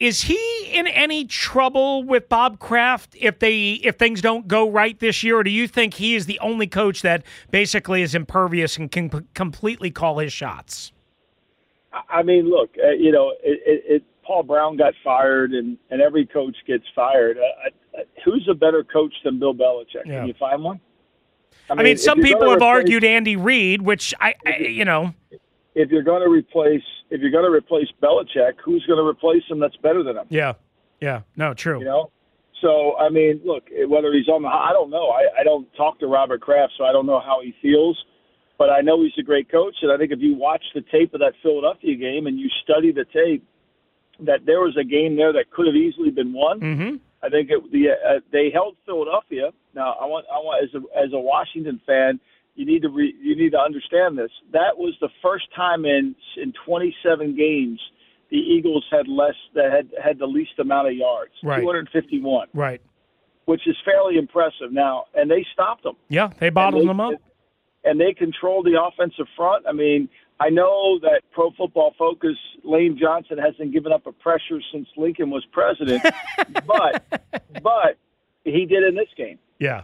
Is 0.00 0.22
he 0.22 0.70
in 0.72 0.86
any 0.86 1.26
trouble 1.26 2.02
with 2.02 2.30
Bob 2.30 2.58
Kraft 2.58 3.14
if 3.20 3.38
they 3.40 3.72
if 3.72 3.96
things 3.98 4.22
don't 4.22 4.48
go 4.48 4.70
right 4.70 4.98
this 4.98 5.22
year, 5.22 5.36
or 5.36 5.44
do 5.44 5.50
you 5.50 5.68
think 5.68 5.92
he 5.92 6.14
is 6.14 6.24
the 6.24 6.38
only 6.38 6.66
coach 6.66 7.02
that 7.02 7.22
basically 7.50 8.00
is 8.00 8.14
impervious 8.14 8.78
and 8.78 8.90
can 8.90 9.10
p- 9.10 9.18
completely 9.34 9.90
call 9.90 10.18
his 10.18 10.32
shots? 10.32 10.92
I 12.08 12.22
mean, 12.22 12.48
look, 12.48 12.70
uh, 12.82 12.92
you 12.92 13.12
know, 13.12 13.34
it, 13.42 13.60
it, 13.66 13.82
it, 13.96 14.02
Paul 14.24 14.44
Brown 14.44 14.78
got 14.78 14.94
fired, 15.04 15.52
and, 15.52 15.76
and 15.90 16.00
every 16.00 16.24
coach 16.24 16.56
gets 16.66 16.84
fired. 16.94 17.36
Uh, 17.36 17.98
uh, 17.98 18.02
who's 18.24 18.48
a 18.50 18.54
better 18.54 18.82
coach 18.82 19.12
than 19.24 19.38
Bill 19.38 19.52
Belichick? 19.52 20.06
Yeah. 20.06 20.20
Can 20.20 20.28
you 20.28 20.34
find 20.38 20.62
one? 20.64 20.80
I 21.68 21.74
mean, 21.74 21.86
if 21.88 22.00
some 22.00 22.20
people 22.20 22.48
have 22.48 22.56
replace- 22.56 22.68
argued 22.68 23.04
Andy 23.04 23.36
Reid, 23.36 23.82
which 23.82 24.14
I, 24.20 24.34
I 24.46 24.56
you 24.58 24.84
know, 24.84 25.14
If 25.74 25.90
you're 25.90 26.02
going 26.02 26.22
to 26.22 26.28
replace, 26.28 26.82
if 27.10 27.20
you're 27.20 27.30
going 27.30 27.44
to 27.44 27.50
replace 27.50 27.88
Belichick, 28.02 28.54
who's 28.64 28.84
going 28.86 28.98
to 28.98 29.06
replace 29.06 29.42
him 29.48 29.60
that's 29.60 29.76
better 29.76 30.02
than 30.02 30.16
him? 30.16 30.26
yeah, 30.30 30.54
yeah, 31.00 31.22
no, 31.36 31.54
true. 31.54 31.78
You 31.80 31.84
know. 31.84 32.10
So 32.60 32.96
I 32.98 33.08
mean, 33.08 33.40
look, 33.44 33.68
whether 33.88 34.12
he's 34.12 34.28
on 34.28 34.42
the, 34.42 34.48
I 34.48 34.72
don't 34.72 34.90
know. 34.90 35.10
I, 35.10 35.40
I 35.40 35.44
don't 35.44 35.66
talk 35.74 35.98
to 36.00 36.06
Robert 36.06 36.40
Kraft, 36.40 36.74
so 36.76 36.84
I 36.84 36.92
don't 36.92 37.06
know 37.06 37.20
how 37.20 37.40
he 37.42 37.54
feels. 37.62 37.98
But 38.58 38.68
I 38.68 38.82
know 38.82 39.02
he's 39.02 39.12
a 39.18 39.22
great 39.22 39.50
coach, 39.50 39.76
and 39.80 39.90
I 39.90 39.96
think 39.96 40.12
if 40.12 40.18
you 40.20 40.34
watch 40.34 40.62
the 40.74 40.82
tape 40.92 41.14
of 41.14 41.20
that 41.20 41.32
Philadelphia 41.42 41.96
game 41.96 42.26
and 42.26 42.38
you 42.38 42.50
study 42.62 42.92
the 42.92 43.06
tape, 43.06 43.42
that 44.20 44.44
there 44.44 44.60
was 44.60 44.76
a 44.76 44.84
game 44.84 45.16
there 45.16 45.32
that 45.32 45.50
could 45.50 45.66
have 45.66 45.74
easily 45.74 46.10
been 46.10 46.34
won. 46.34 46.60
Mm-hmm. 46.60 46.96
I 47.22 47.28
think 47.28 47.50
it, 47.50 47.60
the 47.72 47.90
uh, 47.90 48.20
they 48.32 48.50
held 48.52 48.76
Philadelphia. 48.86 49.50
Now, 49.74 49.94
I 50.00 50.06
want 50.06 50.26
I 50.32 50.38
want 50.38 50.64
as 50.64 50.74
a 50.74 50.98
as 50.98 51.12
a 51.12 51.18
Washington 51.18 51.80
fan, 51.86 52.18
you 52.54 52.64
need 52.66 52.82
to 52.82 52.88
re, 52.88 53.14
you 53.20 53.36
need 53.36 53.50
to 53.52 53.58
understand 53.60 54.16
this. 54.18 54.30
That 54.52 54.76
was 54.76 54.94
the 55.00 55.08
first 55.22 55.44
time 55.54 55.84
in 55.84 56.14
in 56.36 56.52
27 56.66 57.36
games 57.36 57.78
the 58.30 58.36
Eagles 58.36 58.84
had 58.90 59.06
less 59.08 59.34
that 59.54 59.70
had 59.72 59.90
had 60.02 60.18
the 60.18 60.26
least 60.26 60.58
amount 60.58 60.88
of 60.88 60.94
yards, 60.94 61.32
Right. 61.42 61.60
251, 61.60 62.48
Right. 62.54 62.80
which 63.46 63.66
is 63.66 63.76
fairly 63.84 64.16
impressive. 64.16 64.72
Now, 64.72 65.04
and 65.14 65.30
they 65.30 65.44
stopped 65.52 65.82
them 65.82 65.96
Yeah, 66.08 66.30
they 66.38 66.48
bottled 66.50 66.84
they, 66.84 66.86
them 66.86 67.00
up. 67.00 67.14
and 67.84 68.00
they 68.00 68.12
controlled 68.14 68.66
the 68.66 68.80
offensive 68.80 69.26
front. 69.36 69.66
I 69.68 69.72
mean, 69.72 70.08
I 70.40 70.48
know 70.48 70.98
that 71.00 71.20
Pro 71.32 71.50
Football 71.50 71.94
Focus 71.98 72.36
Lane 72.64 72.98
Johnson 72.98 73.36
hasn't 73.36 73.72
given 73.72 73.92
up 73.92 74.06
a 74.06 74.12
pressure 74.12 74.60
since 74.72 74.88
Lincoln 74.96 75.30
was 75.30 75.44
president, 75.52 76.02
but 76.66 77.04
but 77.62 77.98
he 78.44 78.64
did 78.64 78.82
in 78.82 78.94
this 78.94 79.08
game. 79.16 79.38
Yeah. 79.58 79.82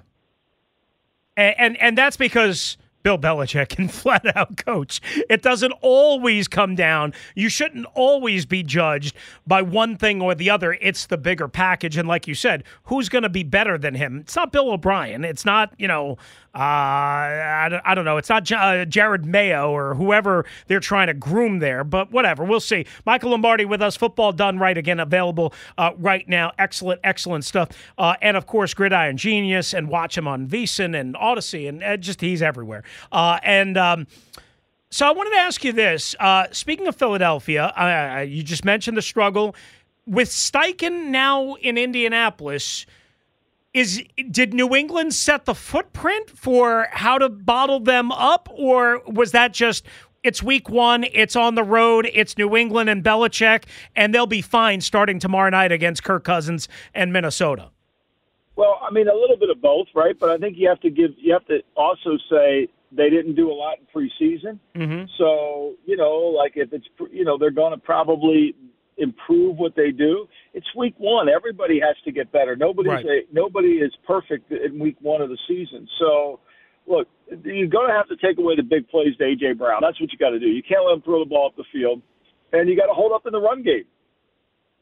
And, 1.36 1.54
and 1.58 1.76
and 1.82 1.98
that's 1.98 2.16
because 2.16 2.78
Bill 3.06 3.18
Belichick 3.18 3.68
can 3.68 3.86
flat 3.90 4.36
out 4.36 4.56
coach. 4.56 5.00
It 5.30 5.40
doesn't 5.40 5.72
always 5.80 6.48
come 6.48 6.74
down. 6.74 7.12
You 7.36 7.48
shouldn't 7.48 7.86
always 7.94 8.46
be 8.46 8.64
judged 8.64 9.14
by 9.46 9.62
one 9.62 9.96
thing 9.96 10.20
or 10.20 10.34
the 10.34 10.50
other. 10.50 10.76
It's 10.80 11.06
the 11.06 11.16
bigger 11.16 11.46
package. 11.46 11.96
And 11.96 12.08
like 12.08 12.26
you 12.26 12.34
said, 12.34 12.64
who's 12.86 13.08
going 13.08 13.22
to 13.22 13.28
be 13.28 13.44
better 13.44 13.78
than 13.78 13.94
him? 13.94 14.18
It's 14.18 14.34
not 14.34 14.50
Bill 14.50 14.72
O'Brien. 14.72 15.24
It's 15.24 15.44
not, 15.44 15.72
you 15.78 15.86
know, 15.86 16.16
uh, 16.56 16.58
I, 16.58 17.68
don't, 17.70 17.82
I 17.84 17.94
don't 17.94 18.06
know. 18.06 18.16
It's 18.16 18.30
not 18.30 18.48
Ja- 18.48 18.58
uh, 18.58 18.84
Jerod 18.86 19.26
Mayo 19.26 19.70
or 19.70 19.94
whoever 19.94 20.46
they're 20.68 20.80
trying 20.80 21.08
to 21.08 21.14
groom 21.14 21.58
there, 21.58 21.84
but 21.84 22.10
whatever. 22.10 22.44
We'll 22.44 22.60
see. 22.60 22.86
Michael 23.04 23.32
Lombardi 23.32 23.66
with 23.66 23.82
us. 23.82 23.94
Football 23.94 24.32
done 24.32 24.58
right 24.58 24.78
again, 24.78 24.98
available 24.98 25.52
uh, 25.76 25.90
right 25.98 26.26
now. 26.26 26.52
Excellent, 26.58 27.00
excellent 27.04 27.44
stuff. 27.44 27.68
Uh, 27.98 28.14
and 28.22 28.38
of 28.38 28.46
course, 28.46 28.72
Gridiron 28.72 29.18
Genius, 29.18 29.74
and 29.74 29.88
watch 29.90 30.16
him 30.16 30.26
on 30.26 30.48
VSiN 30.48 30.98
and 30.98 31.14
Audacy, 31.14 31.68
and 31.68 31.82
uh, 31.82 31.98
just 31.98 32.22
he's 32.22 32.40
everywhere. 32.40 32.84
And 33.12 33.76
um, 33.76 34.06
so 34.90 35.06
I 35.06 35.12
wanted 35.12 35.30
to 35.30 35.40
ask 35.40 35.62
you 35.62 35.72
this. 35.72 36.14
Speaking 36.52 36.86
of 36.86 36.96
Philadelphia, 36.96 38.24
you 38.26 38.42
just 38.42 38.64
mentioned 38.64 38.96
the 38.96 39.02
struggle 39.02 39.54
with 40.06 40.30
Steichen 40.30 41.08
now 41.08 41.54
in 41.54 41.76
Indianapolis. 41.76 42.86
Is 43.76 44.02
did 44.30 44.54
New 44.54 44.74
England 44.74 45.12
set 45.12 45.44
the 45.44 45.54
footprint 45.54 46.30
for 46.30 46.88
how 46.92 47.18
to 47.18 47.28
bottle 47.28 47.78
them 47.78 48.10
up, 48.10 48.48
or 48.50 49.02
was 49.06 49.32
that 49.32 49.52
just 49.52 49.84
it's 50.22 50.42
week 50.42 50.70
one, 50.70 51.04
it's 51.12 51.36
on 51.36 51.56
the 51.56 51.62
road, 51.62 52.08
it's 52.14 52.38
New 52.38 52.56
England 52.56 52.88
and 52.88 53.04
Belichick, 53.04 53.64
and 53.94 54.14
they'll 54.14 54.26
be 54.26 54.40
fine 54.40 54.80
starting 54.80 55.18
tomorrow 55.18 55.50
night 55.50 55.72
against 55.72 56.04
Kirk 56.04 56.24
Cousins 56.24 56.68
and 56.94 57.12
Minnesota? 57.12 57.68
Well, 58.56 58.80
I 58.80 58.90
mean, 58.90 59.08
a 59.08 59.14
little 59.14 59.36
bit 59.36 59.50
of 59.50 59.60
both, 59.60 59.88
right? 59.94 60.18
But 60.18 60.30
I 60.30 60.38
think 60.38 60.56
you 60.56 60.70
have 60.70 60.80
to 60.80 60.88
give, 60.88 61.10
you 61.18 61.34
have 61.34 61.44
to 61.48 61.58
also 61.76 62.16
say 62.30 62.68
they 62.92 63.10
didn't 63.10 63.34
do 63.34 63.52
a 63.52 63.54
lot 63.54 63.76
in 63.78 63.86
preseason. 63.94 64.58
Mm-hmm. 64.74 65.04
So, 65.18 65.74
you 65.84 65.98
know, 65.98 66.14
like 66.34 66.52
if 66.56 66.72
it's, 66.72 66.86
you 67.12 67.26
know, 67.26 67.36
they're 67.36 67.50
going 67.50 67.72
to 67.72 67.78
probably 67.78 68.54
improve 68.98 69.56
what 69.58 69.74
they 69.76 69.90
do. 69.90 70.26
It's 70.54 70.66
week 70.76 70.94
one. 70.98 71.28
Everybody 71.28 71.80
has 71.80 71.96
to 72.04 72.12
get 72.12 72.32
better. 72.32 72.56
Nobody's 72.56 72.92
Right. 72.92 73.04
a, 73.04 73.20
nobody 73.32 73.78
is 73.78 73.92
perfect 74.06 74.50
in 74.50 74.78
week 74.78 74.96
one 75.00 75.20
of 75.20 75.28
the 75.28 75.38
season. 75.46 75.86
So, 75.98 76.40
look, 76.86 77.08
you're 77.28 77.66
going 77.68 77.88
to 77.88 77.94
have 77.94 78.08
to 78.08 78.16
take 78.16 78.38
away 78.38 78.56
the 78.56 78.62
big 78.62 78.88
plays 78.88 79.16
to 79.18 79.24
AJ 79.24 79.58
Brown. 79.58 79.80
That's 79.82 80.00
what 80.00 80.12
you 80.12 80.18
got 80.18 80.30
to 80.30 80.38
do. 80.38 80.46
You 80.46 80.62
can't 80.62 80.84
let 80.84 80.94
him 80.94 81.02
throw 81.02 81.20
the 81.22 81.28
ball 81.28 81.46
up 81.48 81.56
the 81.56 81.64
field, 81.72 82.00
and 82.52 82.68
you 82.68 82.76
got 82.76 82.86
to 82.86 82.94
hold 82.94 83.12
up 83.12 83.26
in 83.26 83.32
the 83.32 83.40
run 83.40 83.62
game. 83.62 83.84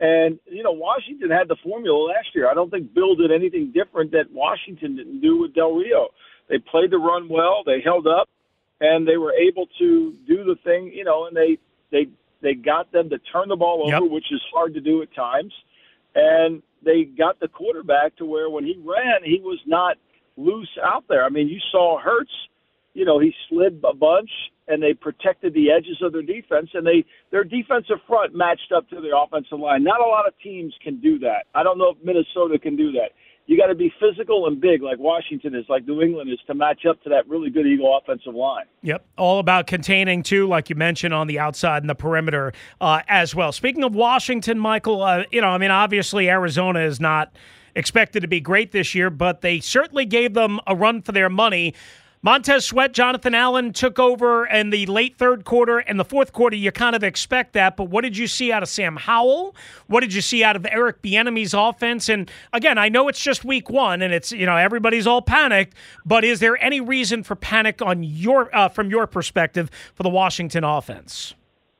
And 0.01 0.39
you 0.47 0.63
know, 0.63 0.73
Washington 0.73 1.31
had 1.31 1.49
the 1.49 1.57
formula 1.63 1.97
last 2.13 2.29
year. 2.35 2.51
I 2.51 2.55
don't 2.55 2.71
think 2.71 2.93
Bill 2.95 3.15
did 3.15 3.31
anything 3.31 3.73
different 3.73 4.11
that 4.13 4.27
Washington 4.33 4.97
didn't 4.97 5.21
do 5.21 5.41
with 5.41 5.55
Del 5.55 5.73
Rio. 5.73 6.09
They 6.49 6.59
played 6.59 6.91
the 6.91 6.99
run 6.99 7.29
well. 7.29 7.63
They 7.65 7.81
held 7.83 8.07
up, 8.07 8.29
and 8.81 9.07
they 9.07 9.17
were 9.17 9.33
able 9.33 9.67
to 9.79 10.15
do 10.27 10.45
the 10.45 10.57
thing. 10.65 10.93
You 10.93 11.05
know, 11.05 11.27
and 11.27 11.37
they 11.37 11.59
they 11.93 12.09
they 12.45 12.55
got 12.55 12.93
them 12.93 13.09
to 13.11 13.19
turn 13.19 13.49
the 13.49 13.57
ball 13.57 13.83
over, 13.83 14.05
Yep. 14.05 14.13
which 14.13 14.31
is 14.31 14.41
hard 14.53 14.75
to 14.75 14.81
do 14.81 15.03
at 15.03 15.13
times. 15.15 15.53
And 16.15 16.63
they 16.83 17.05
got 17.05 17.41
the 17.41 17.49
quarterback 17.49 18.15
to 18.17 18.27
where 18.27 18.49
when 18.51 18.65
he 18.65 18.77
ran, 18.85 19.25
he 19.25 19.41
was 19.41 19.59
not 19.67 19.97
loose 20.37 20.71
out 20.85 21.05
there. 21.09 21.25
I 21.25 21.31
mean, 21.31 21.49
you 21.49 21.59
saw 21.73 21.99
Hurts. 21.99 22.31
You 22.93 23.05
know, 23.05 23.19
he 23.19 23.35
slid 23.49 23.81
a 23.83 23.93
bunch, 23.93 24.31
and 24.69 24.81
they 24.81 24.95
protected 24.95 25.53
the 25.53 25.73
edges 25.73 26.01
of 26.01 26.13
their 26.13 26.23
defense, 26.23 26.71
and 26.75 26.87
they 26.87 27.05
their 27.33 27.43
defensive 27.43 27.99
front 28.07 28.37
matched 28.37 28.71
up 28.71 28.89
to 28.91 29.01
their 29.01 29.17
offensive 29.21 29.59
line. 29.59 29.83
Not 29.83 30.01
a 30.01 30.07
lot 30.07 30.29
of 30.29 30.35
teams 30.41 30.73
can 30.81 31.01
do 31.01 31.19
that. 31.21 31.47
I 31.57 31.65
don't 31.65 31.79
know 31.79 31.89
if 31.91 31.97
Minnesota 32.05 32.57
can 32.57 32.77
do 32.77 32.93
that. 32.93 33.11
You 33.47 33.59
got 33.59 33.67
to 33.67 33.75
be 33.75 33.93
physical 34.01 34.47
and 34.47 34.59
big, 34.59 34.83
like 34.83 34.99
Washington 34.99 35.55
is, 35.55 35.67
like 35.69 35.87
New 35.87 36.01
England 36.01 36.31
is, 36.31 36.39
to 36.47 36.55
match 36.55 36.87
up 36.89 37.03
to 37.03 37.11
that 37.11 37.29
really 37.29 37.51
good 37.51 37.67
Eagle 37.67 37.95
offensive 37.97 38.35
line. 38.35 38.65
Yep. 38.83 39.05
All 39.19 39.39
about 39.39 39.67
containing, 39.67 40.23
too, 40.23 40.49
like 40.49 40.71
you 40.71 40.77
mentioned, 40.77 41.13
on 41.13 41.27
the 41.27 41.39
outside 41.39 41.83
and 41.83 41.91
the 41.91 41.95
perimeter 41.95 42.55
uh, 42.81 43.03
as 43.07 43.35
well. 43.35 43.53
Speaking 43.53 43.85
of 43.85 43.95
Washington, 43.95 44.59
Michael, 44.59 45.03
uh, 45.03 45.25
you 45.31 45.43
know, 45.43 45.49
I 45.49 45.59
mean, 45.59 45.71
obviously 45.71 46.31
Arizona 46.31 46.81
is 46.81 47.01
not 47.01 47.35
expected 47.77 48.21
to 48.21 48.29
be 48.29 48.41
great 48.41 48.73
this 48.73 48.95
year, 48.95 49.11
but 49.11 49.43
they 49.43 49.61
certainly 49.61 50.07
gave 50.07 50.33
them 50.33 50.59
a 50.67 50.75
run 50.75 51.03
for 51.03 51.13
their 51.13 51.29
money. 51.29 51.75
Montez 52.25 52.65
Sweat, 52.65 52.95
Jonathan 52.95 53.35
Allen 53.35 53.75
took 53.75 53.99
over 53.99 54.47
in 54.47 54.71
the 54.71 54.87
late 54.87 55.19
third 55.19 55.45
quarter 55.45 55.81
and 55.81 56.01
the 56.01 56.07
fourth 56.07 56.33
quarter. 56.33 56.57
You 56.57 56.73
kind 56.73 56.97
of 56.97 57.05
expect 57.05 57.53
that, 57.53 57.77
but 57.77 57.91
what 57.91 58.01
did 58.01 58.17
you 58.17 58.27
see 58.27 58.51
out 58.51 58.63
of 58.63 58.71
Sam 58.71 58.97
Howell? 58.97 59.55
What 59.89 60.01
did 60.01 60.15
you 60.15 60.23
see 60.23 60.43
out 60.43 60.57
of 60.57 60.65
Eric 60.71 61.03
Bieniemy's 61.03 61.53
offense? 61.53 62.09
And 62.09 62.31
again, 62.55 62.79
I 62.79 62.89
know 62.89 63.09
it's 63.09 63.21
just 63.21 63.45
week 63.45 63.69
one, 63.69 64.01
and 64.01 64.15
it's 64.15 64.33
you 64.33 64.47
know 64.47 64.57
everybody's 64.57 65.07
all 65.07 65.21
panicked, 65.21 65.75
but 66.07 66.25
is 66.25 66.41
there 66.41 66.57
any 66.65 66.81
reason 66.81 67.25
for 67.25 67.37
panic 67.37 67.83
on 67.83 68.03
your 68.03 68.49
uh, 68.57 68.71
from 68.71 68.89
your 68.89 69.07
perspective 69.07 69.71
for 69.95 70.03
the 70.03 70.09
Washington 70.09 70.65
offense? 70.65 71.35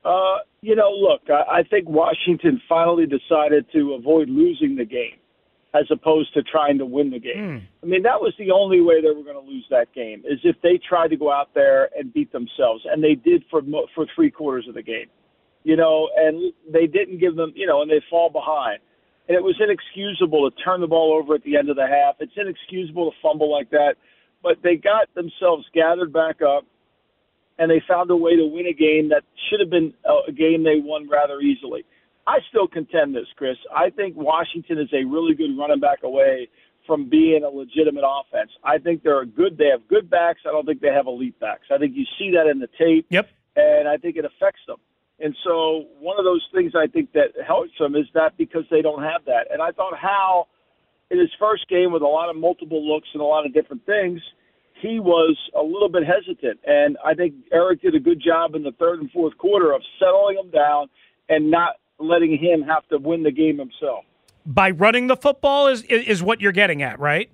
Uh, 0.05 0.41
you 0.61 0.77
know, 0.77 0.91
look, 0.91 1.23
I, 1.31 1.61
I 1.61 1.63
think 1.63 1.89
Washington 1.89 2.61
finally 2.69 3.07
decided 3.07 3.65
to 3.73 3.95
avoid 3.95 4.29
losing 4.29 4.77
the 4.77 4.85
game. 4.85 5.17
As 5.75 5.87
opposed 5.91 6.33
to 6.35 6.43
trying 6.43 6.79
to 6.79 6.87
win 6.87 7.11
the 7.11 7.19
game. 7.19 7.37
Mm. 7.37 7.63
I 7.83 7.87
mean, 7.87 8.03
that 8.05 8.21
was 8.21 8.33
the 8.39 8.53
only 8.53 8.81
way 8.81 9.03
they 9.03 9.09
were 9.09 9.25
going 9.25 9.35
to 9.35 9.51
lose 9.51 9.67
that 9.71 9.93
game 9.93 10.23
is 10.25 10.39
if 10.45 10.57
they 10.63 10.79
tried 10.89 11.09
to 11.09 11.17
go 11.17 11.33
out 11.33 11.51
there 11.53 11.91
and 11.99 12.13
beat 12.15 12.33
themselves, 12.33 12.85
and 12.91 13.03
they 13.03 13.15
did 13.15 13.43
for 13.51 13.61
mo- 13.61 13.87
for 13.95 14.07
three 14.15 14.31
quarters 14.31 14.67
of 14.69 14.75
the 14.75 14.83
game. 14.83 15.07
You 15.65 15.77
know, 15.77 16.11
and 16.15 16.53
they 16.71 16.87
didn't 16.87 17.19
give 17.19 17.37
them, 17.37 17.53
you 17.57 17.67
know, 17.67 17.81
and 17.83 17.91
they 17.91 18.03
fall 18.11 18.29
behind. 18.31 18.81
And 19.29 19.35
it 19.35 19.43
was 19.43 19.57
inexcusable 19.59 20.51
to 20.51 20.57
turn 20.63 20.83
the 20.83 20.87
ball 20.87 21.19
over 21.19 21.35
at 21.35 21.43
the 21.43 21.57
end 21.57 21.71
of 21.71 21.77
the 21.77 21.87
half. 21.87 22.17
It's 22.21 22.37
inexcusable 22.37 23.11
to 23.11 23.17
fumble 23.23 23.51
like 23.51 23.71
that. 23.71 23.95
But 24.43 24.59
they 24.63 24.77
got 24.77 25.09
themselves 25.15 25.65
gathered 25.73 26.13
back 26.13 26.43
up, 26.43 26.67
and 27.59 27.71
they 27.71 27.83
found 27.89 28.11
a 28.11 28.17
way 28.17 28.37
to 28.37 28.45
win 28.45 28.67
a 28.67 28.75
game 28.75 29.09
that 29.09 29.23
should 29.49 29.61
have 29.61 29.71
been 29.71 29.95
a 30.05 30.31
game 30.31 30.65
they 30.65 30.81
won 30.85 31.09
rather 31.09 31.41
easily. 31.41 31.85
I 32.27 32.39
still 32.49 32.67
contend 32.67 33.15
this, 33.15 33.27
Chris. 33.37 33.57
I 33.75 33.91
think 33.91 34.17
Washington 34.17 34.79
is 34.79 34.89
a 34.93 35.05
really 35.05 35.35
good 35.35 35.57
running 35.59 35.81
back 35.81 36.03
away 36.03 36.49
from 36.87 37.09
being 37.09 37.45
a 37.45 37.49
legitimate 37.49 38.05
offense. 38.07 38.51
I 38.63 38.79
think 38.79 39.03
they're 39.03 39.23
a 39.23 39.27
good. 39.27 39.57
They 39.59 39.69
have 39.69 39.87
good 39.89 40.11
backs. 40.11 40.41
I 40.47 40.51
don't 40.51 40.67
think 40.67 40.81
they 40.81 40.93
have 40.93 41.07
elite 41.07 41.39
backs. 41.41 41.67
I 41.73 41.79
think 41.79 41.95
you 41.95 42.05
see 42.19 42.33
that 42.33 42.47
in 42.47 42.59
the 42.59 42.69
tape. 42.79 43.07
Yep. 43.11 43.29
And 43.57 43.89
I 43.89 43.97
think 43.97 44.17
it 44.17 44.25
affects 44.25 44.61
them. 44.67 44.79
And 45.21 45.35
so 45.45 45.85
one 46.01 46.19
of 46.19 46.25
those 46.25 46.47
things 46.53 46.73
I 46.75 46.87
think 46.87 47.13
that 47.13 47.33
helps 47.47 47.71
them 47.79 47.95
is 47.95 48.07
that 48.15 48.37
because 48.37 48.65
they 48.71 48.83
don't 48.83 49.03
have 49.03 49.25
that. 49.27 49.47
And 49.51 49.63
I 49.63 49.71
thought 49.71 49.97
Howell, 49.97 50.49
in 51.11 51.19
his 51.19 51.31
first 51.39 51.69
game 51.69 51.93
with 51.93 52.03
a 52.03 52.07
lot 52.07 52.31
of 52.31 52.37
multiple 52.37 52.85
looks 52.85 53.09
and 53.13 53.23
a 53.23 53.25
lot 53.25 53.47
of 53.47 53.55
different 53.55 53.87
things, 53.87 54.21
he 54.83 54.99
was 54.99 55.37
a 55.57 55.63
little 55.63 55.89
bit 55.89 56.03
hesitant. 56.05 56.59
And 56.67 56.99
I 57.05 57.15
think 57.15 57.35
Eric 57.53 57.83
did 57.83 57.95
a 57.95 58.01
good 58.01 58.21
job 58.21 58.55
in 58.55 58.63
the 58.63 58.73
third 58.73 59.01
and 59.01 59.11
fourth 59.13 59.39
quarter 59.39 59.73
of 59.73 59.83
settling 60.01 60.37
him 60.37 60.51
down 60.51 60.89
and 61.29 61.51
not 61.51 61.77
letting 61.99 62.37
him 62.39 62.63
have 62.63 62.87
to 62.89 62.99
win 62.99 63.23
the 63.23 63.31
game 63.31 63.59
himself. 63.59 64.05
By 64.47 64.71
running 64.71 65.07
the 65.07 65.17
football 65.17 65.69
is 65.69 65.83
is 65.83 66.23
what 66.23 66.41
you're 66.41 66.53
getting 66.53 66.83
at, 66.83 66.99
right? 67.01 67.31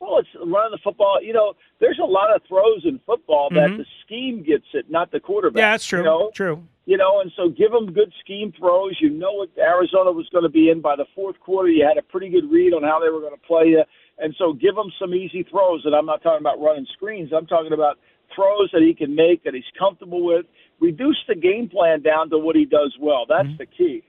Well, 0.00 0.18
it's 0.18 0.28
running 0.34 0.70
the 0.72 0.78
football. 0.84 1.18
You 1.22 1.32
know, 1.32 1.54
there's 1.80 1.98
a 1.98 2.04
lot 2.06 2.34
of 2.34 2.42
throws 2.46 2.84
in 2.84 3.00
football 3.06 3.48
that 3.50 3.70
Mhm. 3.70 3.78
the 3.78 3.86
scheme 4.04 4.42
gets 4.42 4.66
it, 4.74 4.90
not 4.90 5.10
the 5.10 5.18
quarterback. 5.18 5.60
Yeah, 5.60 5.70
that's 5.72 5.86
true. 5.86 6.00
You 6.00 6.04
know? 6.04 6.30
True. 6.34 6.62
You 6.86 6.98
know, 6.98 7.20
and 7.20 7.32
so 7.34 7.48
give 7.48 7.72
them 7.72 7.90
good 7.92 8.12
scheme 8.20 8.52
throws. 8.52 9.00
You 9.00 9.08
know 9.08 9.32
what 9.32 9.48
Arizona 9.56 10.12
was 10.12 10.28
going 10.28 10.42
to 10.42 10.50
be 10.50 10.68
in 10.68 10.80
by 10.82 10.94
the 10.96 11.06
fourth 11.14 11.40
quarter. 11.40 11.70
You 11.70 11.86
had 11.86 11.96
a 11.96 12.02
pretty 12.02 12.28
good 12.28 12.50
read 12.50 12.74
on 12.74 12.82
how 12.82 13.00
they 13.00 13.08
were 13.08 13.20
going 13.20 13.34
to 13.34 13.46
play 13.46 13.68
you, 13.68 13.82
and 14.18 14.34
so 14.38 14.52
give 14.52 14.76
him 14.76 14.90
some 15.00 15.14
easy 15.14 15.42
throws. 15.42 15.82
And 15.84 15.94
I'm 15.94 16.06
not 16.06 16.22
talking 16.22 16.40
about 16.40 16.60
running 16.60 16.86
screens. 16.94 17.30
I'm 17.36 17.46
talking 17.46 17.72
about 17.72 17.98
throws 18.34 18.70
that 18.72 18.82
he 18.82 18.94
can 18.94 19.14
make 19.14 19.44
that 19.44 19.54
he's 19.54 19.64
comfortable 19.78 20.24
with. 20.24 20.46
Reduce 20.80 21.18
the 21.28 21.34
game 21.34 21.68
plan 21.68 22.02
down 22.02 22.30
to 22.30 22.38
what 22.38 22.56
he 22.56 22.64
does 22.64 22.94
well. 23.00 23.24
That's 23.28 23.48
Mm-hmm. 23.48 23.56
the 23.58 23.66
key. 23.66 24.02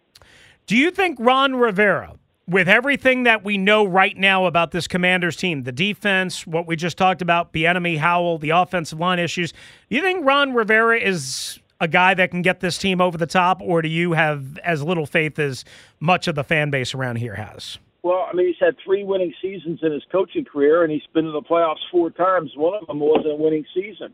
Do 0.67 0.75
you 0.75 0.89
think 0.89 1.17
Ron 1.19 1.55
Rivera, 1.55 2.15
with 2.47 2.67
everything 2.67 3.23
that 3.23 3.43
we 3.43 3.57
know 3.57 3.85
right 3.85 4.17
now 4.17 4.45
about 4.45 4.71
this 4.71 4.87
Commanders 4.87 5.35
team, 5.35 5.63
the 5.63 5.71
defense, 5.71 6.45
what 6.47 6.65
we 6.65 6.75
just 6.75 6.97
talked 6.97 7.21
about, 7.21 7.53
Bieniemy 7.53 7.97
Howell, 7.99 8.39
the 8.39 8.49
offensive 8.51 8.99
line 8.99 9.19
issues, 9.19 9.51
do 9.89 9.95
you 9.95 10.01
think 10.01 10.25
Ron 10.25 10.53
Rivera 10.53 10.99
is 10.99 11.59
a 11.81 11.87
guy 11.87 12.13
that 12.15 12.31
can 12.31 12.41
get 12.41 12.61
this 12.61 12.77
team 12.77 13.01
over 13.01 13.17
the 13.17 13.27
top, 13.27 13.61
or 13.61 13.81
do 13.81 13.89
you 13.89 14.13
have 14.13 14.57
as 14.59 14.81
little 14.81 15.05
faith 15.05 15.37
as 15.37 15.65
much 15.99 16.27
of 16.27 16.33
the 16.35 16.43
fan 16.43 16.69
base 16.71 16.95
around 16.95 17.17
here 17.17 17.35
has? 17.35 17.77
Well, 18.05 18.27
I 18.31 18.35
mean, 18.35 18.45
he's 18.45 18.55
had 18.59 18.75
three 18.85 19.03
winning 19.03 19.33
seasons 19.41 19.79
in 19.81 19.91
his 19.91 20.03
coaching 20.11 20.45
career, 20.45 20.83
and 20.83 20.91
he's 20.91 21.01
been 21.15 21.25
in 21.25 21.33
the 21.33 21.41
playoffs 21.41 21.81
four 21.91 22.11
times. 22.11 22.51
One 22.55 22.77
of 22.79 22.85
them 22.85 22.99
wasn't 22.99 23.31
a 23.33 23.35
winning 23.35 23.65
season. 23.73 24.13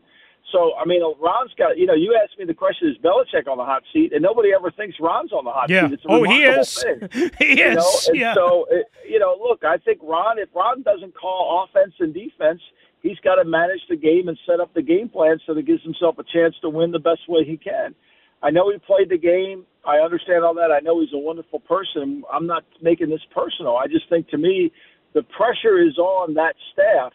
So, 0.50 0.72
I 0.80 0.86
mean, 0.86 1.02
Ron's 1.20 1.52
got, 1.58 1.76
you 1.76 1.84
know, 1.84 1.92
you 1.92 2.18
asked 2.22 2.38
me 2.38 2.46
the 2.46 2.54
question, 2.54 2.88
is 2.88 2.96
Belichick 3.04 3.46
on 3.50 3.58
the 3.58 3.64
hot 3.66 3.82
seat? 3.92 4.14
And 4.14 4.22
nobody 4.22 4.48
ever 4.56 4.70
thinks 4.70 4.96
Ron's 4.98 5.30
on 5.32 5.44
the 5.44 5.50
hot 5.50 5.68
Yeah. 5.68 5.88
seat. 5.88 5.92
It's 5.94 6.04
a 6.06 6.08
Oh, 6.10 6.22
he 6.22 6.42
is. 6.44 6.82
Thing, 6.82 7.30
he 7.38 7.60
you 7.60 7.74
know? 7.74 7.80
is. 7.86 8.08
And 8.08 8.16
yeah. 8.18 8.34
so, 8.34 8.64
it, 8.70 8.86
you 9.06 9.18
know, 9.18 9.36
look, 9.38 9.62
I 9.62 9.76
think 9.76 9.98
Ron, 10.02 10.38
if 10.38 10.48
Ron 10.54 10.80
doesn't 10.82 11.14
call 11.14 11.66
offense 11.68 11.92
and 12.00 12.14
defense, 12.14 12.62
he's 13.02 13.18
got 13.20 13.34
to 13.36 13.44
manage 13.44 13.82
the 13.90 13.96
game 13.96 14.28
and 14.28 14.38
set 14.46 14.58
up 14.58 14.72
the 14.72 14.82
game 14.82 15.10
plan 15.10 15.38
so 15.46 15.52
that 15.52 15.60
he 15.60 15.66
gives 15.66 15.82
himself 15.82 16.16
a 16.18 16.24
chance 16.24 16.54
to 16.62 16.70
win 16.70 16.92
the 16.92 16.98
best 16.98 17.28
way 17.28 17.44
he 17.44 17.58
can. 17.58 17.94
I 18.42 18.50
know 18.50 18.70
he 18.70 18.78
played 18.78 19.10
the 19.10 19.18
game. 19.18 19.64
I 19.84 19.96
understand 19.96 20.44
all 20.44 20.54
that. 20.54 20.70
I 20.70 20.80
know 20.80 21.00
he's 21.00 21.12
a 21.12 21.18
wonderful 21.18 21.60
person. 21.60 22.22
I'm 22.32 22.46
not 22.46 22.64
making 22.80 23.10
this 23.10 23.24
personal. 23.34 23.76
I 23.76 23.86
just 23.86 24.08
think 24.08 24.28
to 24.28 24.38
me, 24.38 24.72
the 25.14 25.22
pressure 25.22 25.82
is 25.82 25.98
on 25.98 26.34
that 26.34 26.54
staff 26.72 27.12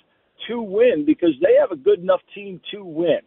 to 0.47 0.61
win 0.61 1.05
because 1.05 1.31
they 1.41 1.55
have 1.59 1.71
a 1.71 1.75
good 1.75 1.99
enough 1.99 2.21
team 2.35 2.61
to 2.71 2.83
win. 2.83 3.19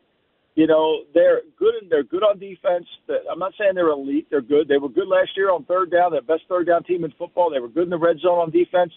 You 0.56 0.66
know, 0.66 1.02
they're 1.14 1.42
good 1.58 1.74
and 1.80 1.90
they're 1.90 2.04
good 2.04 2.22
on 2.22 2.38
defense. 2.38 2.86
I'm 3.30 3.38
not 3.38 3.52
saying 3.58 3.72
they're 3.74 3.88
elite. 3.88 4.26
They're 4.30 4.42
good. 4.42 4.68
They 4.68 4.78
were 4.78 4.88
good 4.88 5.08
last 5.08 5.30
year 5.36 5.50
on 5.50 5.64
third 5.64 5.90
down. 5.90 6.10
They're 6.12 6.20
the 6.20 6.26
best 6.26 6.42
third 6.48 6.66
down 6.66 6.84
team 6.84 7.04
in 7.04 7.12
football. 7.18 7.50
They 7.50 7.60
were 7.60 7.68
good 7.68 7.84
in 7.84 7.90
the 7.90 7.98
red 7.98 8.18
zone 8.20 8.38
on 8.38 8.50
defense. 8.50 8.92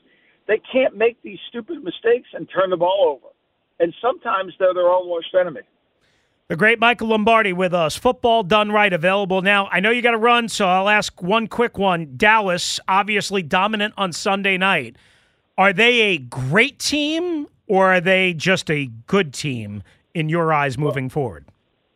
They 0.47 0.61
can't 0.71 0.97
make 0.97 1.21
these 1.21 1.39
stupid 1.47 1.83
mistakes 1.83 2.27
and 2.33 2.49
turn 2.53 2.69
the 2.69 2.77
ball 2.77 3.17
over. 3.17 3.31
And 3.79 3.93
sometimes 4.01 4.53
they're 4.59 4.73
their 4.73 4.89
own 4.89 5.09
worst 5.09 5.29
enemy. 5.39 5.61
The 6.49 6.57
great 6.57 6.77
Michael 6.77 7.07
Lombardi 7.07 7.53
with 7.53 7.73
us. 7.73 7.95
Football 7.95 8.43
done 8.43 8.69
right, 8.69 8.91
available 8.91 9.41
now. 9.41 9.69
I 9.71 9.79
know 9.79 9.91
you 9.91 10.01
got 10.01 10.11
to 10.11 10.17
run, 10.17 10.49
so 10.49 10.67
I'll 10.67 10.89
ask 10.89 11.21
one 11.21 11.47
quick 11.47 11.77
one. 11.77 12.15
Dallas, 12.17 12.81
obviously 12.85 13.41
dominant 13.41 13.93
on 13.97 14.11
Sunday 14.11 14.57
night. 14.57 14.97
Are 15.57 15.71
they 15.71 16.01
a 16.01 16.17
great 16.17 16.79
team 16.79 17.47
or 17.67 17.93
are 17.93 18.01
they 18.01 18.33
just 18.33 18.69
a 18.69 18.87
good 19.07 19.33
team 19.33 19.83
in 20.13 20.27
your 20.27 20.51
eyes 20.51 20.77
moving 20.77 21.07
forward? 21.07 21.45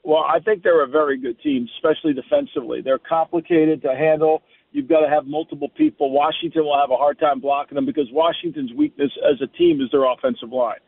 Well, 0.03 0.23
I 0.23 0.39
think 0.39 0.63
they're 0.63 0.83
a 0.83 0.87
very 0.87 1.17
good 1.17 1.41
team, 1.41 1.67
especially 1.75 2.13
defensively. 2.13 2.79
They're 2.79 2.99
complicated 2.99 3.81
to 3.81 3.93
handle. 3.93 4.43
You've 4.71 4.87
got 4.87 5.01
to 5.01 5.09
have 5.09 5.25
multiple 5.25 5.67
people. 5.67 6.11
Washington 6.11 6.63
will 6.63 6.79
have 6.79 6.89
a 6.91 6.95
hard 6.95 7.19
time 7.19 7.41
blocking 7.41 7.75
them 7.75 7.85
because 7.85 8.07
Washington's 8.13 8.71
weakness 8.71 9.11
as 9.29 9.41
a 9.41 9.47
team 9.57 9.81
is 9.81 9.91
their 9.91 10.05
offensive 10.05 10.53
line. 10.53 10.79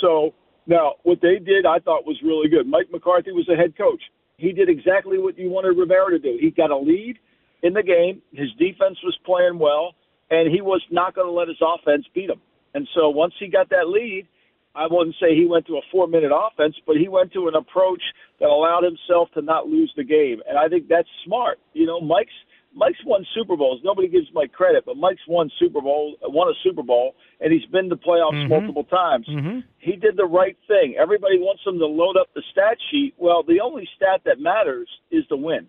So 0.00 0.34
now, 0.66 0.94
what 1.02 1.20
they 1.20 1.38
did, 1.38 1.66
I 1.66 1.78
thought 1.78 2.06
was 2.06 2.18
really 2.22 2.48
good. 2.48 2.66
Mike 2.66 2.88
McCarthy 2.92 3.32
was 3.32 3.46
the 3.48 3.56
head 3.56 3.76
coach. 3.76 4.02
He 4.36 4.52
did 4.52 4.68
exactly 4.68 5.18
what 5.18 5.38
you 5.38 5.50
wanted 5.50 5.76
Rivera 5.76 6.10
to 6.10 6.18
do. 6.18 6.38
He 6.40 6.50
got 6.50 6.70
a 6.70 6.76
lead 6.76 7.18
in 7.62 7.72
the 7.72 7.82
game. 7.82 8.22
His 8.32 8.50
defense 8.58 8.98
was 9.04 9.16
playing 9.24 9.58
well, 9.58 9.94
and 10.30 10.52
he 10.52 10.60
was 10.60 10.82
not 10.90 11.14
going 11.14 11.26
to 11.26 11.32
let 11.32 11.48
his 11.48 11.60
offense 11.60 12.04
beat 12.14 12.30
him. 12.30 12.40
And 12.74 12.88
so 12.94 13.10
once 13.10 13.34
he 13.38 13.48
got 13.48 13.68
that 13.70 13.88
lead, 13.88 14.26
I 14.74 14.86
wouldn't 14.90 15.16
say 15.20 15.34
he 15.34 15.46
went 15.46 15.66
to 15.66 15.76
a 15.76 15.82
four 15.90 16.08
minute 16.08 16.32
offense, 16.34 16.74
but 16.86 16.96
he 16.96 17.08
went 17.08 17.32
to 17.34 17.48
an 17.48 17.54
approach 17.54 18.02
that 18.40 18.48
allowed 18.48 18.84
himself 18.84 19.28
to 19.34 19.42
not 19.42 19.66
lose 19.66 19.92
the 19.96 20.04
game. 20.04 20.40
And 20.48 20.56
I 20.56 20.68
think 20.68 20.88
that's 20.88 21.08
smart. 21.26 21.58
You 21.74 21.86
know, 21.86 22.00
Mike's 22.00 22.32
Mike's 22.74 22.98
won 23.04 23.24
Super 23.34 23.56
Bowls. 23.56 23.80
Nobody 23.84 24.08
gives 24.08 24.26
Mike 24.32 24.52
credit, 24.52 24.84
but 24.86 24.96
Mike's 24.96 25.20
won 25.28 25.50
Super 25.58 25.80
Bowl, 25.80 26.16
won 26.22 26.48
a 26.48 26.54
Super 26.62 26.82
Bowl, 26.82 27.14
and 27.40 27.52
he's 27.52 27.66
been 27.66 27.88
to 27.90 27.96
playoffs 27.96 28.32
Mhm. 28.44 28.48
multiple 28.48 28.84
times. 28.84 29.26
Mm-hmm. 29.28 29.60
He 29.78 29.92
did 29.96 30.16
the 30.16 30.24
right 30.24 30.56
thing. 30.66 30.96
Everybody 30.96 31.38
wants 31.38 31.62
him 31.66 31.78
to 31.78 31.86
load 31.86 32.16
up 32.16 32.32
the 32.34 32.42
stat 32.50 32.78
sheet. 32.90 33.14
Well, 33.18 33.42
the 33.42 33.60
only 33.60 33.86
stat 33.96 34.22
that 34.24 34.40
matters 34.40 34.88
is 35.10 35.24
the 35.28 35.36
win. 35.36 35.68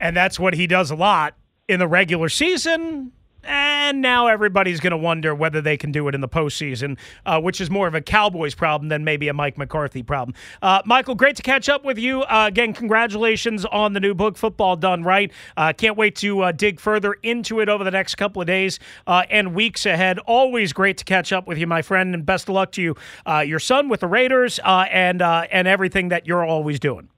And 0.00 0.16
that's 0.16 0.38
what 0.38 0.54
he 0.54 0.66
does 0.66 0.90
a 0.90 0.94
lot 0.96 1.34
in 1.68 1.78
the 1.80 1.88
regular 1.88 2.28
season. 2.28 3.12
And 3.44 4.02
now 4.02 4.26
everybody's 4.26 4.80
going 4.80 4.90
to 4.90 4.96
wonder 4.96 5.34
whether 5.34 5.60
they 5.60 5.76
can 5.76 5.92
do 5.92 6.08
it 6.08 6.14
in 6.14 6.20
the 6.20 6.28
postseason, 6.28 6.98
uh, 7.24 7.40
which 7.40 7.60
is 7.60 7.70
more 7.70 7.86
of 7.86 7.94
a 7.94 8.00
Cowboys 8.00 8.54
problem 8.54 8.88
than 8.88 9.04
maybe 9.04 9.28
a 9.28 9.32
Mike 9.32 9.56
McCarthy 9.56 10.02
problem. 10.02 10.34
Uh, 10.60 10.82
Michael, 10.84 11.14
great 11.14 11.36
to 11.36 11.42
catch 11.42 11.68
up 11.68 11.84
with 11.84 11.98
you. 11.98 12.22
Uh, 12.22 12.46
again, 12.48 12.72
congratulations 12.72 13.64
on 13.66 13.92
the 13.92 14.00
new 14.00 14.14
book, 14.14 14.36
Football 14.36 14.76
Done 14.76 15.04
Right. 15.04 15.32
Uh, 15.56 15.72
can't 15.72 15.96
wait 15.96 16.16
to 16.16 16.40
uh, 16.42 16.52
dig 16.52 16.80
further 16.80 17.14
into 17.22 17.60
it 17.60 17.68
over 17.68 17.84
the 17.84 17.90
next 17.90 18.16
couple 18.16 18.42
of 18.42 18.46
days 18.46 18.78
uh, 19.06 19.22
and 19.30 19.54
weeks 19.54 19.86
ahead. 19.86 20.18
Always 20.20 20.72
great 20.72 20.98
to 20.98 21.04
catch 21.04 21.32
up 21.32 21.46
with 21.46 21.58
you, 21.58 21.66
my 21.66 21.82
friend, 21.82 22.14
and 22.14 22.26
best 22.26 22.48
of 22.48 22.54
luck 22.54 22.72
to 22.72 22.82
you, 22.82 22.96
uh, 23.24 23.40
your 23.40 23.60
son 23.60 23.88
with 23.88 24.00
the 24.00 24.08
Raiders, 24.08 24.58
uh, 24.64 24.86
and 24.90 25.22
uh, 25.22 25.46
and 25.50 25.68
everything 25.68 26.08
that 26.08 26.26
you're 26.26 26.44
always 26.44 26.80
doing. 26.80 27.08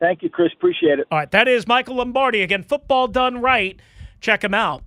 Thank 0.00 0.22
you, 0.22 0.30
Chris. 0.30 0.52
Appreciate 0.52 0.98
it. 0.98 1.06
All 1.10 1.18
right, 1.18 1.30
that 1.30 1.46
is 1.46 1.66
Michael 1.66 1.96
Lombardi. 1.96 2.42
Again, 2.42 2.62
football 2.62 3.06
done 3.06 3.40
right. 3.40 3.78
Check 4.20 4.42
him 4.42 4.54
out 4.54 4.82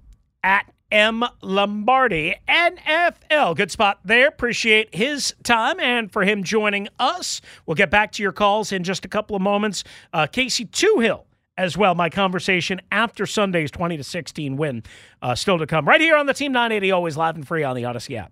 at 0.45 0.71
M 0.91 1.25
Lombardi 1.41 2.35
NFL. 2.47 3.57
Good 3.57 3.71
spot 3.71 3.99
there. 4.05 4.27
Appreciate 4.27 4.93
his 4.93 5.33
time 5.43 5.79
and 5.79 6.11
for 6.11 6.23
him 6.23 6.43
joining 6.43 6.87
us. 6.99 7.41
We'll 7.65 7.75
get 7.75 7.89
back 7.89 8.11
to 8.13 8.23
your 8.23 8.31
calls 8.31 8.71
in 8.71 8.83
just 8.83 9.03
a 9.03 9.07
couple 9.07 9.35
of 9.35 9.41
moments. 9.41 9.83
Uh, 10.13 10.27
Casey 10.27 10.65
Toohill 10.65 11.23
as 11.57 11.75
well. 11.75 11.95
My 11.95 12.09
conversation 12.09 12.79
after 12.91 13.25
Sunday's 13.25 13.71
20 13.71 13.97
to 13.97 14.03
16 14.03 14.55
win 14.55 14.83
uh, 15.23 15.33
still 15.33 15.57
to 15.57 15.65
come. 15.65 15.87
Right 15.87 15.99
here 15.99 16.15
on 16.15 16.27
the 16.27 16.33
Team 16.33 16.51
980, 16.51 16.91
always 16.91 17.17
live 17.17 17.35
and 17.35 17.45
free 17.45 17.63
on 17.63 17.75
the 17.75 17.83
Audacy 17.83 18.15
app. 18.15 18.31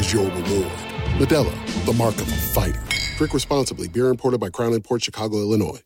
is 0.00 0.12
your 0.14 0.24
reward. 0.24 0.72
Modelo, 1.18 1.84
the 1.84 1.92
mark 1.92 2.14
of 2.14 2.22
a 2.22 2.36
fighter. 2.36 2.82
Drink 3.18 3.34
responsibly. 3.34 3.86
Beer 3.86 4.08
imported 4.08 4.40
by 4.40 4.48
Crown 4.48 4.80
Port 4.80 5.04
Chicago, 5.04 5.36
Illinois. 5.36 5.80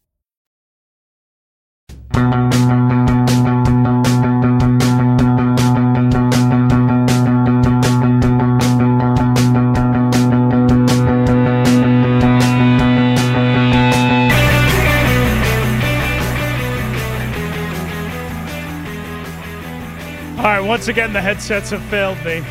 All 20.36 20.50
right, 20.50 20.60
once 20.60 20.88
again, 20.88 21.12
the 21.12 21.20
headsets 21.20 21.70
have 21.70 21.82
failed 21.84 22.22
me. 22.24 22.44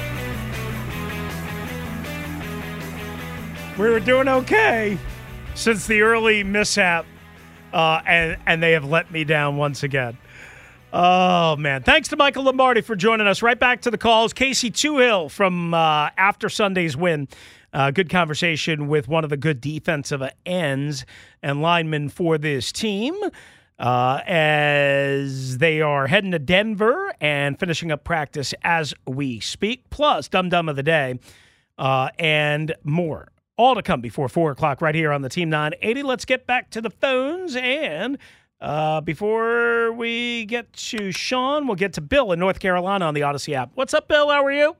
We 3.78 3.90
were 3.90 4.00
doing 4.00 4.28
okay 4.28 5.00
since 5.56 5.88
the 5.88 6.02
early 6.02 6.44
mishap, 6.44 7.08
uh, 7.74 8.02
and 8.06 8.38
and 8.46 8.62
they 8.62 8.74
have 8.74 8.86
let 8.86 9.12
me 9.12 9.24
down 9.24 9.58
once 9.58 9.82
again. 9.82 10.16
Oh 10.94 11.56
man! 11.56 11.82
Thanks 11.82 12.10
to 12.10 12.16
Michael 12.16 12.44
Lombardi 12.44 12.82
for 12.82 12.96
joining 12.96 13.26
us. 13.26 13.42
Right 13.42 13.60
back 13.60 13.82
to 13.82 13.92
the 13.92 13.98
calls. 13.98 14.32
Casey 14.32 14.70
Toohill 14.70 15.32
from 15.32 15.74
uh, 15.74 16.10
after 16.18 16.50
Sunday's 16.50 16.96
win. 16.96 17.28
Uh, 17.74 17.90
good 17.90 18.10
conversation 18.12 18.88
with 18.88 19.08
one 19.08 19.24
of 19.24 19.32
the 19.32 19.38
good 19.38 19.60
defensive 19.60 20.22
ends 20.46 21.04
and 21.42 21.64
linemen 21.64 22.10
for 22.10 22.38
this 22.38 22.72
team 22.72 23.16
uh, 23.80 24.20
as 24.28 25.58
they 25.58 25.82
are 25.82 26.06
heading 26.06 26.30
to 26.30 26.38
Denver 26.38 27.12
and 27.20 27.60
finishing 27.60 27.92
up 27.92 28.04
practice 28.04 28.54
as 28.64 28.94
we 29.08 29.40
speak. 29.40 29.90
Plus, 29.90 30.28
Dum 30.28 30.50
Dum 30.50 30.70
of 30.70 30.76
the 30.76 30.84
Day 30.84 31.18
uh, 31.80 32.10
and 32.20 32.76
more. 32.84 33.33
All 33.56 33.76
to 33.76 33.84
come 33.84 34.02
before 34.02 34.30
4 34.30 34.52
o'clock 34.52 34.82
right 34.82 34.96
here 34.96 35.12
on 35.12 35.22
the 35.22 35.30
Team 35.30 35.50
980. 35.50 36.02
Let's 36.04 36.26
get 36.26 36.48
back 36.48 36.72
to 36.72 36.82
the 36.82 36.90
phones. 36.90 37.56
And 37.56 38.18
uh, 38.60 39.02
before 39.02 39.92
we 39.94 40.46
get 40.46 40.74
to 40.74 41.12
Sean, 41.12 41.68
we'll 41.68 41.76
get 41.76 41.94
to 41.94 42.02
Bill 42.02 42.32
in 42.32 42.40
North 42.40 42.60
Carolina 42.60 43.06
on 43.06 43.14
the 43.14 43.22
Audacy 43.22 43.54
app. 43.54 43.70
What's 43.76 43.94
up, 43.94 44.08
Bill? 44.08 44.30
How 44.32 44.44
are 44.44 44.52
you? 44.52 44.76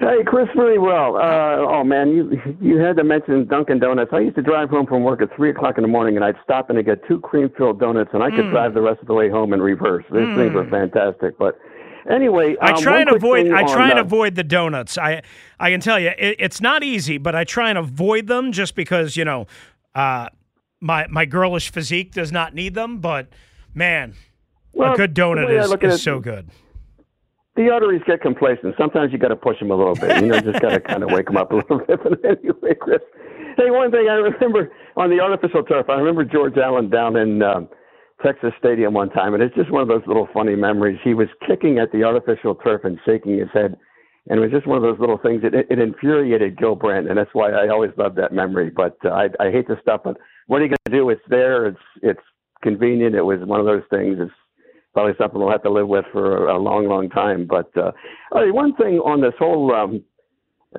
Hey, 0.00 0.24
Chris, 0.26 0.48
really 0.56 0.78
well. 0.78 1.14
Uh, 1.16 1.58
oh 1.70 1.84
man, 1.84 2.08
you 2.08 2.56
you 2.60 2.78
had 2.78 2.96
to 2.96 3.04
mention 3.04 3.46
Dunkin' 3.46 3.78
Donuts. 3.78 4.10
I 4.12 4.18
used 4.20 4.34
to 4.34 4.42
drive 4.42 4.68
home 4.68 4.86
from 4.86 5.04
work 5.04 5.22
at 5.22 5.28
three 5.36 5.50
o'clock 5.50 5.76
in 5.78 5.82
the 5.82 5.88
morning, 5.88 6.16
and 6.16 6.24
I'd 6.24 6.34
stop 6.42 6.66
to 6.66 6.82
get 6.82 7.06
two 7.06 7.20
cream-filled 7.20 7.78
donuts, 7.78 8.10
and 8.12 8.20
I 8.20 8.30
could 8.30 8.46
Mm. 8.46 8.50
drive 8.50 8.74
the 8.74 8.80
rest 8.80 9.00
of 9.00 9.06
the 9.06 9.14
way 9.14 9.28
home 9.30 9.52
in 9.52 9.62
reverse. 9.62 10.04
These 10.10 10.34
things 10.34 10.54
were 10.54 10.66
fantastic. 10.68 11.38
But 11.38 11.56
anyway, 12.10 12.56
I 12.60 12.72
um, 12.72 12.80
try 12.82 12.98
one 12.98 13.08
and 13.08 13.16
avoid. 13.16 13.50
I 13.50 13.62
try 13.64 13.90
and 13.90 13.98
avoid 13.98 14.34
the 14.34 14.44
donuts. 14.44 14.98
I 14.98 15.22
I 15.60 15.70
can 15.70 15.80
tell 15.80 15.98
you 15.98 16.10
it, 16.18 16.36
it's 16.38 16.60
not 16.60 16.82
easy, 16.82 17.18
but 17.18 17.34
I 17.34 17.44
try 17.44 17.68
and 17.70 17.78
avoid 17.78 18.26
them 18.26 18.52
just 18.52 18.74
because 18.74 19.16
you 19.16 19.24
know 19.24 19.46
uh, 19.94 20.28
my 20.80 21.06
my 21.08 21.24
girlish 21.24 21.70
physique 21.70 22.12
does 22.12 22.32
not 22.32 22.54
need 22.54 22.74
them. 22.74 22.98
But 22.98 23.28
man, 23.74 24.14
Well, 24.72 24.94
a 24.94 24.96
good 24.96 25.14
donut 25.14 25.50
is, 25.50 25.70
is 25.82 25.94
it- 25.94 25.98
so 25.98 26.20
good. 26.20 26.48
the 27.56 27.68
arteries 27.70 28.02
get 28.06 28.20
complacent. 28.20 28.74
Sometimes 28.78 29.12
you 29.12 29.18
got 29.18 29.28
to 29.28 29.36
push 29.36 29.58
them 29.58 29.70
a 29.70 29.76
little 29.76 29.94
bit. 29.94 30.22
You 30.22 30.28
know, 30.28 30.40
just 30.40 30.60
got 30.60 30.70
to 30.70 30.80
kind 30.80 31.02
of 31.02 31.10
wake 31.10 31.26
them 31.26 31.36
up 31.36 31.52
a 31.52 31.56
little 31.56 31.78
bit. 31.78 32.00
But 32.02 32.24
anyway, 32.24 32.74
Chris, 32.80 33.00
hey, 33.56 33.70
one 33.70 33.90
thing 33.90 34.08
I 34.08 34.14
remember 34.14 34.72
on 34.96 35.10
the 35.10 35.20
artificial 35.20 35.62
turf, 35.62 35.88
I 35.90 35.94
remember 35.94 36.24
George 36.24 36.56
Allen 36.56 36.88
down 36.90 37.16
in 37.16 37.42
um, 37.42 37.68
Texas 38.24 38.52
Stadium 38.58 38.94
one 38.94 39.10
time, 39.10 39.34
and 39.34 39.42
it's 39.42 39.54
just 39.54 39.70
one 39.70 39.82
of 39.82 39.88
those 39.88 40.06
little 40.06 40.28
funny 40.32 40.54
memories. 40.54 40.98
He 41.02 41.14
was 41.14 41.28
kicking 41.46 41.78
at 41.78 41.92
the 41.92 42.04
artificial 42.04 42.54
turf 42.54 42.82
and 42.84 42.98
shaking 43.04 43.38
his 43.38 43.48
head, 43.52 43.76
and 44.28 44.38
it 44.38 44.42
was 44.42 44.50
just 44.50 44.66
one 44.66 44.76
of 44.76 44.82
those 44.82 44.98
little 44.98 45.18
things. 45.18 45.42
It, 45.44 45.54
it 45.54 45.78
infuriated 45.78 46.58
Gil 46.58 46.74
Brandt, 46.74 47.08
and 47.08 47.18
that's 47.18 47.34
why 47.34 47.50
I 47.50 47.68
always 47.68 47.90
loved 47.96 48.16
that 48.16 48.32
memory. 48.32 48.70
But 48.70 48.96
uh, 49.04 49.10
I, 49.10 49.28
I 49.40 49.50
hate 49.50 49.66
to 49.68 49.78
stop 49.82 50.06
it. 50.06 50.16
What 50.46 50.60
are 50.60 50.64
you 50.64 50.70
going 50.70 50.78
to 50.86 50.92
do? 50.92 51.10
It's 51.10 51.22
there. 51.28 51.66
It's 51.66 51.78
it's 52.02 52.20
convenient. 52.62 53.14
It 53.14 53.22
was 53.22 53.40
one 53.40 53.60
of 53.60 53.66
those 53.66 53.82
things. 53.90 54.18
It's 54.20 54.32
probably 54.94 55.14
something 55.18 55.40
we'll 55.40 55.50
have 55.50 55.62
to 55.62 55.70
live 55.70 55.88
with 55.88 56.04
for 56.12 56.48
a 56.48 56.58
long, 56.58 56.86
long 56.88 57.08
time. 57.10 57.46
But 57.46 57.70
uh, 57.76 57.92
one 58.30 58.74
thing 58.76 58.98
on 58.98 59.20
this 59.20 59.34
whole 59.38 59.74
um, 59.74 60.04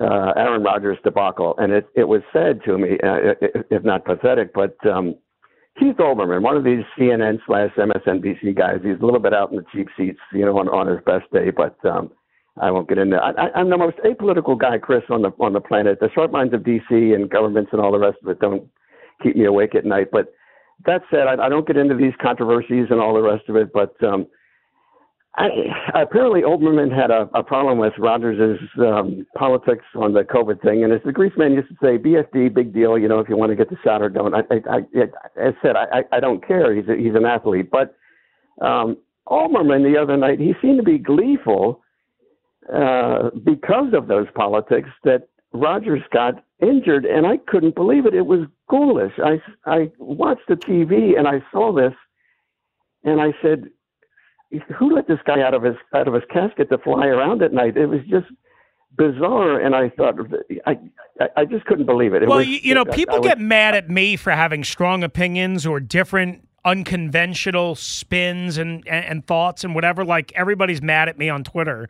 uh, 0.00 0.32
Aaron 0.36 0.62
Rodgers 0.62 0.98
debacle, 1.04 1.54
and 1.58 1.72
it, 1.72 1.86
it 1.94 2.04
was 2.04 2.22
said 2.32 2.60
to 2.64 2.78
me, 2.78 2.98
uh, 3.02 3.34
if 3.70 3.84
not 3.84 4.04
pathetic, 4.04 4.52
but 4.54 4.76
um, 4.86 5.14
Keith 5.78 5.96
Olbermann, 5.96 6.42
one 6.42 6.56
of 6.56 6.64
these 6.64 6.84
CNN 6.96 7.40
slash 7.46 7.70
MSNBC 7.76 8.56
guys, 8.56 8.78
he's 8.82 9.00
a 9.00 9.04
little 9.04 9.18
bit 9.18 9.34
out 9.34 9.50
in 9.50 9.56
the 9.56 9.64
cheap 9.72 9.88
seats, 9.96 10.20
you 10.32 10.44
know, 10.44 10.56
on, 10.58 10.68
on 10.68 10.86
his 10.86 11.00
best 11.04 11.30
day, 11.32 11.50
but 11.50 11.76
um, 11.84 12.12
I 12.60 12.70
won't 12.70 12.88
get 12.88 12.98
into. 12.98 13.16
I, 13.16 13.50
I'm 13.54 13.70
the 13.70 13.76
most 13.76 13.96
apolitical 13.98 14.56
guy, 14.56 14.78
Chris, 14.78 15.02
on 15.10 15.22
the 15.22 15.32
on 15.40 15.52
the 15.52 15.60
planet. 15.60 15.98
The 16.00 16.10
short 16.14 16.30
minds 16.30 16.54
of 16.54 16.60
DC 16.60 17.14
and 17.14 17.28
governments 17.28 17.70
and 17.72 17.80
all 17.80 17.90
the 17.90 17.98
rest 17.98 18.18
of 18.22 18.28
it 18.28 18.38
don't 18.38 18.68
keep 19.22 19.36
me 19.36 19.46
awake 19.46 19.74
at 19.74 19.84
night, 19.84 20.08
but 20.12 20.32
that 20.86 21.02
said, 21.10 21.26
I, 21.26 21.46
I 21.46 21.48
don't 21.48 21.66
get 21.66 21.76
into 21.76 21.94
these 21.94 22.12
controversies 22.20 22.86
and 22.90 23.00
all 23.00 23.14
the 23.14 23.22
rest 23.22 23.48
of 23.48 23.56
it. 23.56 23.72
But 23.72 23.94
um, 24.04 24.26
I, 25.36 25.48
apparently, 25.94 26.42
Olbermann 26.42 26.94
had 26.94 27.10
a, 27.10 27.28
a 27.34 27.42
problem 27.42 27.78
with 27.78 27.92
Rodgers' 27.98 28.60
um, 28.78 29.26
politics 29.36 29.84
on 29.96 30.12
the 30.12 30.22
COVID 30.22 30.62
thing, 30.62 30.84
and 30.84 30.92
as 30.92 31.00
the 31.04 31.12
grease 31.12 31.32
man 31.36 31.54
used 31.54 31.68
to 31.68 31.74
say, 31.82 31.98
BFD, 31.98 32.54
big 32.54 32.72
deal. 32.72 32.96
You 32.96 33.08
know, 33.08 33.18
if 33.18 33.28
you 33.28 33.36
want 33.36 33.50
to 33.50 33.56
get 33.56 33.68
the 33.68 33.76
shot 33.82 34.00
or 34.00 34.08
don't. 34.08 34.34
I, 34.34 34.42
I, 34.50 34.76
I, 34.76 35.02
as 35.40 35.54
said, 35.60 35.74
I, 35.76 36.04
I 36.12 36.20
don't 36.20 36.46
care. 36.46 36.74
He's 36.74 36.88
a, 36.88 36.96
he's 36.96 37.16
an 37.16 37.24
athlete, 37.24 37.68
but 37.70 37.96
um, 38.64 38.96
the 39.28 39.96
other 40.00 40.16
night, 40.16 40.38
he 40.38 40.54
seemed 40.62 40.78
to 40.78 40.84
be 40.84 40.98
gleeful 40.98 41.80
uh, 42.72 43.30
because 43.44 43.92
of 43.92 44.06
those 44.06 44.26
politics 44.34 44.88
that 45.02 45.28
Rodgers 45.52 46.02
got 46.12 46.44
injured, 46.60 47.04
and 47.04 47.26
I 47.26 47.38
couldn't 47.38 47.74
believe 47.74 48.06
it. 48.06 48.14
It 48.14 48.26
was 48.26 48.46
ghoulish. 48.68 49.12
I, 49.18 49.40
I 49.66 49.90
watched 49.98 50.48
the 50.48 50.54
TV 50.54 51.18
and 51.18 51.28
I 51.28 51.42
saw 51.52 51.72
this, 51.72 51.92
and 53.04 53.20
I 53.20 53.34
said, 53.42 53.68
"Who 54.78 54.94
let 54.94 55.08
this 55.08 55.18
guy 55.26 55.40
out 55.42 55.54
of 55.54 55.62
his 55.62 55.76
out 55.94 56.08
of 56.08 56.14
his 56.14 56.22
casket 56.32 56.68
to 56.70 56.78
fly 56.78 57.06
around 57.06 57.42
at 57.42 57.52
night?" 57.52 57.76
It 57.76 57.86
was 57.86 58.00
just 58.08 58.26
bizarre, 58.96 59.58
and 59.60 59.74
I 59.74 59.88
thought, 59.90 60.14
I 60.66 60.78
I, 61.20 61.28
I 61.38 61.44
just 61.44 61.64
couldn't 61.66 61.86
believe 61.86 62.14
it. 62.14 62.22
it 62.22 62.28
Well, 62.28 62.38
was, 62.38 62.48
you, 62.48 62.74
know, 62.74 62.84
I- 62.86 62.92
I 62.92 62.94
people 62.96 63.18
was- 63.20 63.26
get 63.28 63.38
mad 63.40 63.74
at 63.74 63.88
me 63.90 64.16
for 64.16 64.30
having 64.32 64.62
strong 64.64 65.02
opinions 65.04 65.66
or 65.66 65.80
different 65.80 66.46
unconventional 66.64 67.74
spins 67.74 68.56
and, 68.58 68.86
and, 68.88 69.04
and 69.04 69.26
thoughts 69.26 69.64
and 69.64 69.74
whatever. 69.74 70.04
Like 70.04 70.32
everybody's 70.34 70.80
mad 70.82 71.08
at 71.08 71.18
me 71.18 71.28
on 71.28 71.44
Twitter 71.44 71.88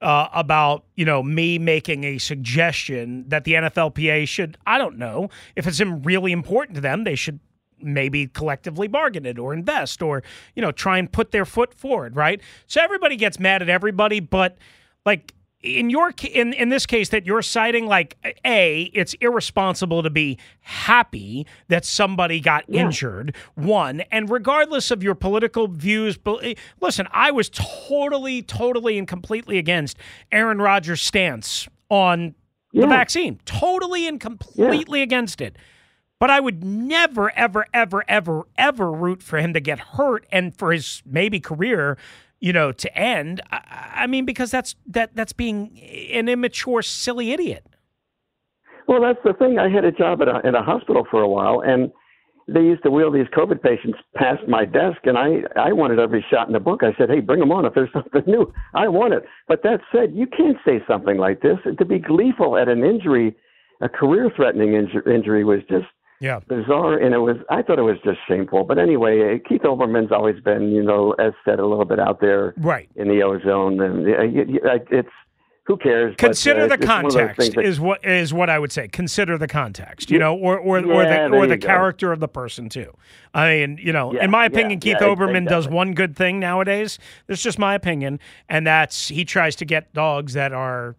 uh, 0.00 0.28
about 0.32 0.84
you 0.96 1.04
know 1.04 1.22
me 1.22 1.58
making 1.58 2.04
a 2.04 2.18
suggestion 2.18 3.24
that 3.28 3.44
the 3.44 3.52
NFLPA 3.54 4.26
should 4.28 4.56
I 4.66 4.78
don't 4.78 4.96
know 4.98 5.28
if 5.56 5.66
it's 5.66 5.80
really 5.80 6.32
important 6.32 6.74
to 6.76 6.80
them 6.80 7.04
they 7.04 7.14
should 7.14 7.40
maybe 7.84 8.26
collectively 8.26 8.88
bargain 8.88 9.26
it 9.26 9.38
or 9.38 9.52
invest 9.52 10.02
or 10.02 10.22
you 10.54 10.62
know 10.62 10.72
try 10.72 10.98
and 10.98 11.12
put 11.12 11.30
their 11.30 11.44
foot 11.44 11.74
forward 11.74 12.16
right 12.16 12.40
so 12.66 12.80
everybody 12.80 13.16
gets 13.16 13.38
mad 13.38 13.62
at 13.62 13.68
everybody 13.68 14.20
but 14.20 14.58
like 15.06 15.34
in 15.64 15.88
your 15.88 16.12
in 16.30 16.52
in 16.52 16.68
this 16.68 16.84
case 16.84 17.08
that 17.08 17.24
you're 17.24 17.42
citing 17.42 17.86
like 17.86 18.16
a 18.44 18.82
it's 18.92 19.14
irresponsible 19.14 20.02
to 20.02 20.10
be 20.10 20.38
happy 20.60 21.46
that 21.68 21.84
somebody 21.84 22.38
got 22.38 22.64
yeah. 22.68 22.82
injured 22.82 23.34
one 23.54 24.02
and 24.12 24.28
regardless 24.28 24.90
of 24.90 25.02
your 25.02 25.14
political 25.14 25.66
views 25.66 26.18
eh, 26.42 26.54
listen 26.80 27.08
I 27.12 27.30
was 27.30 27.48
totally 27.50 28.42
totally 28.42 28.98
and 28.98 29.08
completely 29.08 29.56
against 29.56 29.96
Aaron 30.30 30.60
Rodgers 30.60 31.00
stance 31.00 31.66
on 31.88 32.34
yeah. 32.72 32.82
the 32.82 32.86
vaccine 32.88 33.40
totally 33.46 34.06
and 34.06 34.20
completely 34.20 34.98
yeah. 34.98 35.04
against 35.04 35.40
it 35.40 35.56
but 36.18 36.30
I 36.30 36.40
would 36.40 36.64
never, 36.64 37.30
ever, 37.36 37.66
ever, 37.72 38.04
ever, 38.08 38.46
ever 38.56 38.92
root 38.92 39.22
for 39.22 39.38
him 39.38 39.52
to 39.52 39.60
get 39.60 39.78
hurt 39.78 40.26
and 40.30 40.56
for 40.56 40.72
his 40.72 41.02
maybe 41.04 41.40
career 41.40 41.98
you 42.44 42.52
know, 42.52 42.72
to 42.72 42.94
end. 42.94 43.40
I, 43.50 43.92
I 43.94 44.06
mean, 44.06 44.26
because 44.26 44.50
that's 44.50 44.76
that 44.88 45.16
that's 45.16 45.32
being 45.32 45.80
an 46.12 46.28
immature, 46.28 46.82
silly 46.82 47.32
idiot. 47.32 47.64
Well, 48.86 49.00
that's 49.00 49.18
the 49.24 49.32
thing. 49.32 49.58
I 49.58 49.70
had 49.70 49.86
a 49.86 49.92
job 49.92 50.20
at 50.20 50.28
a, 50.28 50.42
at 50.44 50.54
a 50.54 50.60
hospital 50.60 51.06
for 51.10 51.22
a 51.22 51.28
while, 51.28 51.62
and 51.64 51.90
they 52.46 52.60
used 52.60 52.82
to 52.82 52.90
wheel 52.90 53.10
these 53.10 53.28
COVID 53.34 53.62
patients 53.62 53.98
past 54.14 54.46
my 54.46 54.66
desk, 54.66 54.98
and 55.04 55.16
I 55.16 55.44
I 55.56 55.72
wanted 55.72 55.98
every 55.98 56.22
shot 56.30 56.46
in 56.46 56.52
the 56.52 56.60
book. 56.60 56.82
I 56.82 56.94
said, 56.98 57.08
"Hey, 57.08 57.20
bring 57.20 57.40
them 57.40 57.50
on 57.50 57.64
if 57.64 57.72
there's 57.72 57.92
something 57.94 58.22
new. 58.26 58.52
I 58.74 58.88
want 58.88 59.14
it." 59.14 59.24
But 59.48 59.62
that 59.62 59.80
said, 59.90 60.14
you 60.14 60.26
can't 60.26 60.58
say 60.66 60.82
something 60.86 61.16
like 61.16 61.40
this. 61.40 61.56
To 61.78 61.84
be 61.86 61.98
gleeful 61.98 62.58
at 62.58 62.68
an 62.68 62.84
injury, 62.84 63.34
a 63.80 63.88
career-threatening 63.88 64.72
inju- 64.72 65.06
injury, 65.06 65.44
was 65.44 65.60
just 65.70 65.86
yeah. 66.24 66.40
bizarre, 66.48 66.98
and 66.98 67.14
it 67.14 67.18
was. 67.18 67.36
I 67.50 67.62
thought 67.62 67.78
it 67.78 67.82
was 67.82 67.98
just 68.04 68.18
shameful. 68.26 68.64
But 68.64 68.78
anyway, 68.78 69.40
Keith 69.48 69.62
Olbermann's 69.62 70.12
always 70.12 70.40
been, 70.40 70.70
you 70.70 70.82
know, 70.82 71.12
as 71.18 71.32
said, 71.44 71.58
a 71.60 71.66
little 71.66 71.84
bit 71.84 72.00
out 72.00 72.20
there, 72.20 72.54
right, 72.56 72.88
in 72.96 73.08
the 73.08 73.22
ozone, 73.22 73.80
and 73.80 74.06
it's 74.90 75.08
who 75.66 75.78
cares? 75.78 76.14
Consider 76.18 76.68
but, 76.68 76.72
uh, 76.72 76.76
the 76.76 76.86
context 76.86 77.56
is 77.56 77.80
what 77.80 78.04
is 78.04 78.34
what 78.34 78.50
I 78.50 78.58
would 78.58 78.70
say. 78.70 78.86
Consider 78.88 79.38
the 79.38 79.48
context, 79.48 80.10
you 80.10 80.18
know, 80.18 80.36
or 80.36 80.58
or, 80.58 80.78
yeah, 80.80 80.86
or 80.92 81.04
the 81.04 81.36
or 81.36 81.46
the 81.46 81.58
character 81.58 82.12
of 82.12 82.20
the 82.20 82.28
person 82.28 82.68
too. 82.68 82.94
I 83.32 83.48
mean, 83.48 83.78
you 83.82 83.92
know, 83.92 84.12
yeah, 84.12 84.24
in 84.24 84.30
my 84.30 84.44
opinion, 84.44 84.80
yeah, 84.82 84.94
Keith 84.94 85.02
Olbermann 85.02 85.44
exactly. 85.44 85.46
does 85.46 85.68
one 85.68 85.94
good 85.94 86.16
thing 86.16 86.38
nowadays. 86.38 86.98
That's 87.26 87.42
just 87.42 87.58
my 87.58 87.74
opinion, 87.74 88.20
and 88.48 88.66
that's 88.66 89.08
he 89.08 89.24
tries 89.24 89.56
to 89.56 89.64
get 89.64 89.92
dogs 89.94 90.34
that 90.34 90.52
are, 90.52 90.96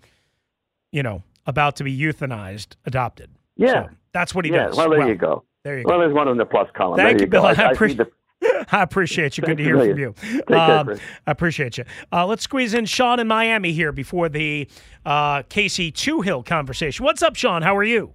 you 0.91 1.03
know, 1.03 1.21
about 1.45 1.75
to 1.75 1.83
be 1.83 1.95
euthanized 1.95 2.75
adopted. 2.85 3.29
Yeah. 3.55 3.89
So 3.89 3.89
that's 4.15 4.33
what 4.33 4.45
he 4.45 4.51
yeah, 4.51 4.67
does. 4.67 4.77
Well, 4.77 4.89
there 4.89 4.99
well, 4.99 5.09
you 5.09 5.15
go. 5.15 5.43
There 5.65 5.77
you 5.77 5.83
go. 5.83 5.89
Well, 5.89 5.99
there's 5.99 6.13
one 6.13 6.29
in 6.29 6.37
the 6.37 6.45
plus 6.45 6.69
column. 6.73 6.95
Thank 6.95 7.17
there 7.17 7.17
you, 7.17 7.25
you 7.25 7.31
Bill. 7.31 7.41
Go. 7.41 7.47
I, 7.49 7.67
I, 7.67 7.71
appreciate, 7.71 8.07
the, 8.39 8.65
I 8.71 8.81
appreciate 8.81 9.37
you. 9.37 9.43
Good 9.43 9.57
to 9.57 9.63
hear 9.63 9.77
from 9.77 9.99
you. 9.99 10.15
Um, 10.55 10.97
I 11.27 11.31
appreciate 11.31 11.77
you. 11.77 11.83
Uh, 12.13 12.25
let's 12.25 12.43
squeeze 12.43 12.73
in 12.73 12.85
Sean 12.85 13.19
in 13.19 13.27
Miami 13.27 13.73
here 13.73 13.91
before 13.91 14.29
the 14.29 14.69
uh, 15.05 15.43
Casey 15.49 15.91
Toohill 15.91 16.45
conversation. 16.45 17.03
What's 17.03 17.21
up, 17.21 17.35
Sean? 17.35 17.61
How 17.61 17.75
are 17.75 17.83
you? 17.83 18.13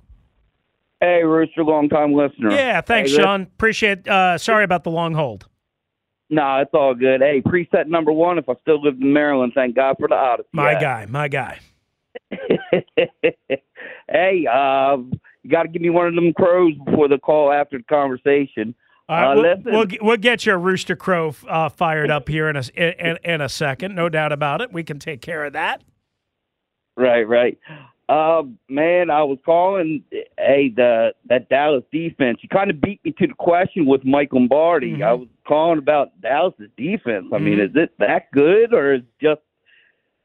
Hey, 1.01 1.23
Rooster, 1.23 1.65
long 1.65 1.91
time 1.91 2.15
listener. 2.15 2.51
Yeah, 2.51 2.81
thanks, 2.81 3.11
hey, 3.11 3.19
Sean. 3.19 3.43
Appreciate. 3.43 4.09
Uh, 4.09 4.39
sorry 4.39 4.65
about 4.65 4.85
the 4.85 4.91
long 4.91 5.13
hold. 5.13 5.47
No, 6.31 6.41
nah, 6.43 6.61
it's 6.63 6.71
all 6.73 6.95
good. 6.95 7.21
Hey, 7.21 7.43
preset 7.43 7.89
number 7.89 8.13
one. 8.13 8.39
If 8.39 8.49
I 8.49 8.55
still 8.63 8.81
lived 8.81 9.03
in 9.03 9.13
Maryland, 9.13 9.53
thank 9.55 9.77
God 9.77 9.97
for 9.99 10.09
the 10.09 10.15
Audacy. 10.15 10.45
My 10.53 10.81
guy, 10.81 11.05
my 11.11 11.29
guy. 11.29 11.59
hey, 14.09 14.47
uh, 14.51 14.97
you 15.43 15.51
got 15.51 15.63
to 15.63 15.69
give 15.69 15.83
me 15.83 15.91
one 15.91 16.07
of 16.07 16.15
them 16.15 16.33
crows 16.33 16.75
before 16.85 17.09
the 17.09 17.19
call 17.19 17.53
after 17.53 17.79
the 17.79 17.85
conversation. 17.85 18.75
All 19.09 19.17
right, 19.17 19.39
uh, 19.39 19.57
we'll, 19.65 19.73
we'll, 19.73 19.87
we'll, 20.01 20.17
get 20.17 20.47
your 20.47 20.57
rooster 20.57 20.95
crow 20.95 21.35
uh, 21.49 21.69
fired 21.69 22.11
up 22.11 22.29
here 22.29 22.49
in 22.49 22.55
a 22.55 22.63
in, 22.77 23.19
in, 23.25 23.41
a 23.41 23.49
second, 23.49 23.97
no 23.97 24.09
doubt 24.09 24.31
about 24.31 24.61
it. 24.61 24.73
We 24.73 24.85
can 24.85 25.01
take 25.01 25.21
care 25.21 25.45
of 25.45 25.55
that. 25.55 25.83
Right, 26.97 27.27
right. 27.27 27.59
Uh, 28.09 28.43
man, 28.69 29.11
I 29.11 29.25
was 29.25 29.39
calling. 29.45 30.05
Hey, 30.11 30.73
the 30.75 31.15
that 31.29 31.49
Dallas 31.49 31.83
defense. 31.91 32.39
You 32.43 32.49
kind 32.49 32.71
of 32.71 32.81
beat 32.81 33.05
me 33.05 33.13
to 33.19 33.27
the 33.27 33.35
question 33.35 33.85
with 33.85 34.05
Mike 34.05 34.33
Lombardi. 34.33 34.93
Mm-hmm. 34.93 35.03
I 35.03 35.13
was 35.15 35.29
calling 35.47 35.79
about 35.79 36.21
Dallas's 36.21 36.71
defense. 36.77 37.27
I 37.33 37.37
mm-hmm. 37.37 37.45
mean, 37.45 37.61
is 37.61 37.71
it 37.75 37.91
that 37.99 38.31
good 38.33 38.73
or 38.73 38.95
is 38.95 39.03
just 39.21 39.41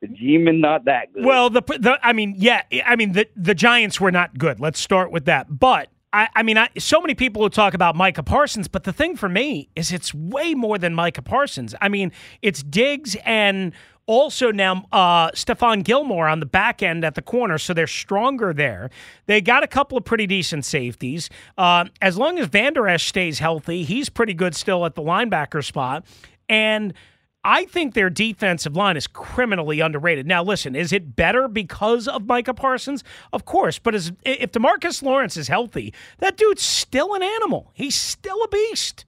the 0.08 0.16
G-men 0.16 0.62
not 0.62 0.86
that 0.86 1.14
good. 1.14 1.26
Well, 1.26 1.50
the 1.50 1.62
the 1.62 2.00
I 2.04 2.14
mean, 2.14 2.36
yeah, 2.38 2.64
I 2.86 2.96
mean 2.96 3.14
the 3.14 3.28
the 3.36 3.56
Giants 3.56 4.00
were 4.00 4.12
not 4.12 4.38
good. 4.38 4.60
Let's 4.60 4.80
start 4.80 5.12
with 5.12 5.26
that. 5.26 5.60
But 5.60 5.90
I, 6.14 6.30
I 6.36 6.44
mean, 6.44 6.58
I, 6.58 6.70
so 6.78 7.02
many 7.02 7.16
people 7.16 7.42
who 7.42 7.50
talk 7.50 7.74
about 7.74 7.96
Micah 7.96 8.24
Parsons, 8.24 8.68
but 8.68 8.84
the 8.84 8.94
thing 8.94 9.16
for 9.16 9.28
me 9.28 9.70
is 9.76 9.92
it's 9.92 10.14
way 10.14 10.54
more 10.54 10.78
than 10.78 10.94
Micah 10.94 11.22
Parsons. 11.22 11.76
I 11.82 11.90
mean, 11.90 12.12
it's 12.42 12.64
Diggs 12.64 13.18
and 13.26 13.74
also 14.06 14.52
now 14.52 14.86
uh, 14.92 15.32
Stephon 15.32 15.84
Gilmore 15.84 16.28
on 16.28 16.40
the 16.40 16.46
back 16.46 16.84
end 16.84 17.04
at 17.04 17.16
the 17.16 17.22
corner, 17.22 17.58
so 17.58 17.74
they're 17.74 17.88
stronger 17.88 18.54
there. 18.54 18.92
They 19.26 19.42
got 19.42 19.64
a 19.64 19.68
couple 19.68 19.98
of 19.98 20.06
pretty 20.06 20.28
decent 20.28 20.64
safeties. 20.64 21.30
Uh, 21.58 21.86
as 22.02 22.18
long 22.18 22.38
as 22.38 22.48
Vander 22.48 22.88
Esch 22.88 23.08
stays 23.08 23.40
healthy, 23.40 23.84
he's 23.84 24.10
pretty 24.10 24.36
good 24.36 24.56
still 24.56 24.86
at 24.86 24.96
the 24.96 25.02
linebacker 25.02 25.66
spot. 25.66 26.06
And– 26.48 26.94
I 27.46 27.66
think 27.66 27.94
their 27.94 28.10
defensive 28.10 28.76
line 28.76 28.98
is 28.98 29.06
criminally 29.06 29.80
underrated. 29.80 30.26
Now, 30.26 30.44
listen, 30.44 30.76
is 30.76 30.92
it 30.92 31.16
better 31.16 31.48
because 31.48 32.08
of 32.08 32.26
Micah 32.26 32.56
Parsons? 32.56 33.04
Of 33.32 33.46
course, 33.46 33.78
but 33.78 33.94
as, 33.94 34.12
if 34.24 34.52
Demarcus 34.52 35.04
Lawrence 35.04 35.38
is 35.38 35.48
healthy, 35.48 35.94
that 36.18 36.38
dude's 36.38 36.64
still 36.64 37.14
an 37.14 37.22
animal. 37.22 37.70
He's 37.76 37.94
still 37.94 38.42
a 38.44 38.48
beast. 38.48 39.06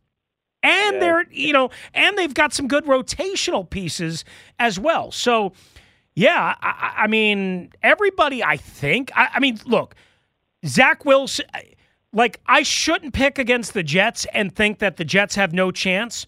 And 0.62 0.96
yeah. 0.96 1.00
they're, 1.00 1.26
you 1.32 1.52
know, 1.52 1.72
and 1.96 2.16
they've 2.16 2.34
got 2.34 2.54
some 2.54 2.68
good 2.68 2.86
rotational 2.86 3.68
pieces 3.68 4.24
as 4.60 4.80
well. 4.80 5.12
So, 5.12 5.54
yeah, 6.14 6.56
I, 6.62 6.94
I 6.96 7.08
mean, 7.08 7.72
everybody, 7.82 8.44
I 8.44 8.58
think, 8.58 9.12
I, 9.16 9.30
I 9.34 9.40
mean, 9.40 9.60
look, 9.66 9.96
Zach 10.64 11.06
Wilson, 11.06 11.46
like, 12.14 12.40
I 12.46 12.62
shouldn't 12.62 13.16
pick 13.16 13.40
against 13.40 13.74
the 13.74 13.84
Jets 13.84 14.28
and 14.32 14.56
think 14.56 14.78
that 14.78 14.98
the 14.98 15.06
Jets 15.06 15.34
have 15.36 15.54
no 15.54 15.72
chance 15.72 16.28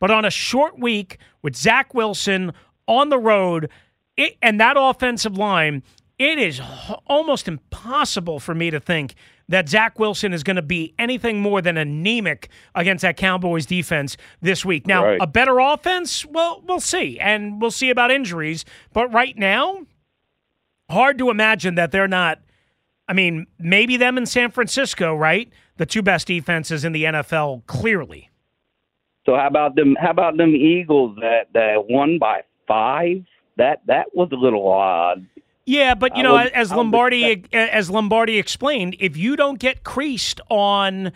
but 0.00 0.10
on 0.10 0.24
a 0.24 0.30
short 0.30 0.80
week 0.80 1.18
with 1.42 1.54
Zach 1.54 1.94
Wilson 1.94 2.52
on 2.88 3.08
the 3.08 3.18
road 3.18 3.70
it, 4.16 4.36
and 4.42 4.60
that 4.60 4.76
offensive 4.78 5.38
line, 5.38 5.82
it 6.18 6.38
is 6.38 6.60
almost 7.06 7.48
impossible 7.48 8.40
for 8.40 8.54
me 8.54 8.70
to 8.70 8.78
think 8.78 9.14
that 9.48 9.68
Zach 9.68 9.98
Wilson 9.98 10.32
is 10.32 10.42
going 10.42 10.56
to 10.56 10.62
be 10.62 10.94
anything 10.98 11.40
more 11.40 11.60
than 11.60 11.76
anemic 11.76 12.50
against 12.74 13.02
that 13.02 13.16
Cowboys 13.16 13.66
defense 13.66 14.16
this 14.40 14.64
week. 14.64 14.86
Now, 14.86 15.04
right. 15.04 15.18
a 15.20 15.26
better 15.26 15.58
offense, 15.58 16.24
well, 16.26 16.62
we'll 16.66 16.80
see. 16.80 17.18
And 17.18 17.60
we'll 17.60 17.72
see 17.72 17.90
about 17.90 18.10
injuries. 18.10 18.64
But 18.92 19.12
right 19.12 19.36
now, 19.36 19.86
hard 20.88 21.18
to 21.18 21.30
imagine 21.30 21.74
that 21.76 21.90
they're 21.90 22.06
not. 22.06 22.40
I 23.08 23.12
mean, 23.12 23.48
maybe 23.58 23.96
them 23.96 24.16
in 24.18 24.26
San 24.26 24.52
Francisco, 24.52 25.16
right? 25.16 25.50
The 25.78 25.86
two 25.86 26.02
best 26.02 26.28
defenses 26.28 26.84
in 26.84 26.92
the 26.92 27.04
NFL, 27.04 27.66
clearly. 27.66 28.29
So 29.26 29.36
how 29.36 29.46
about 29.46 29.76
them? 29.76 29.96
How 30.00 30.10
about 30.10 30.36
them 30.36 30.54
Eagles 30.54 31.16
that 31.20 31.48
that 31.54 31.86
won 31.88 32.18
by 32.18 32.42
five? 32.66 33.24
That 33.56 33.82
that 33.86 34.06
was 34.14 34.30
a 34.32 34.36
little 34.36 34.66
odd. 34.66 35.26
Yeah, 35.66 35.94
but 35.94 36.16
you 36.16 36.22
know, 36.22 36.32
was, 36.32 36.50
as 36.54 36.72
Lombardi 36.72 37.44
as 37.52 37.90
Lombardi 37.90 38.38
explained, 38.38 38.96
if 38.98 39.16
you 39.16 39.36
don't 39.36 39.58
get 39.58 39.84
creased 39.84 40.40
on, 40.48 41.12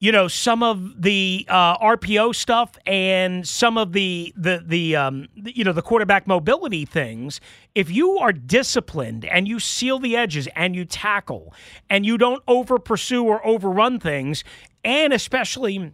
you 0.00 0.12
know, 0.12 0.28
some 0.28 0.62
of 0.62 1.00
the 1.00 1.46
uh, 1.48 1.78
RPO 1.78 2.34
stuff 2.34 2.76
and 2.86 3.46
some 3.46 3.78
of 3.78 3.92
the 3.92 4.34
the 4.36 4.62
the 4.66 4.96
um, 4.96 5.28
you 5.36 5.64
know 5.64 5.72
the 5.72 5.80
quarterback 5.80 6.26
mobility 6.26 6.84
things, 6.84 7.40
if 7.74 7.90
you 7.90 8.18
are 8.18 8.32
disciplined 8.32 9.24
and 9.24 9.46
you 9.46 9.60
seal 9.60 9.98
the 9.98 10.16
edges 10.16 10.48
and 10.54 10.74
you 10.74 10.84
tackle 10.84 11.54
and 11.88 12.04
you 12.04 12.18
don't 12.18 12.42
over 12.48 12.78
pursue 12.78 13.24
or 13.24 13.46
overrun 13.46 14.00
things, 14.00 14.42
and 14.84 15.12
especially 15.12 15.92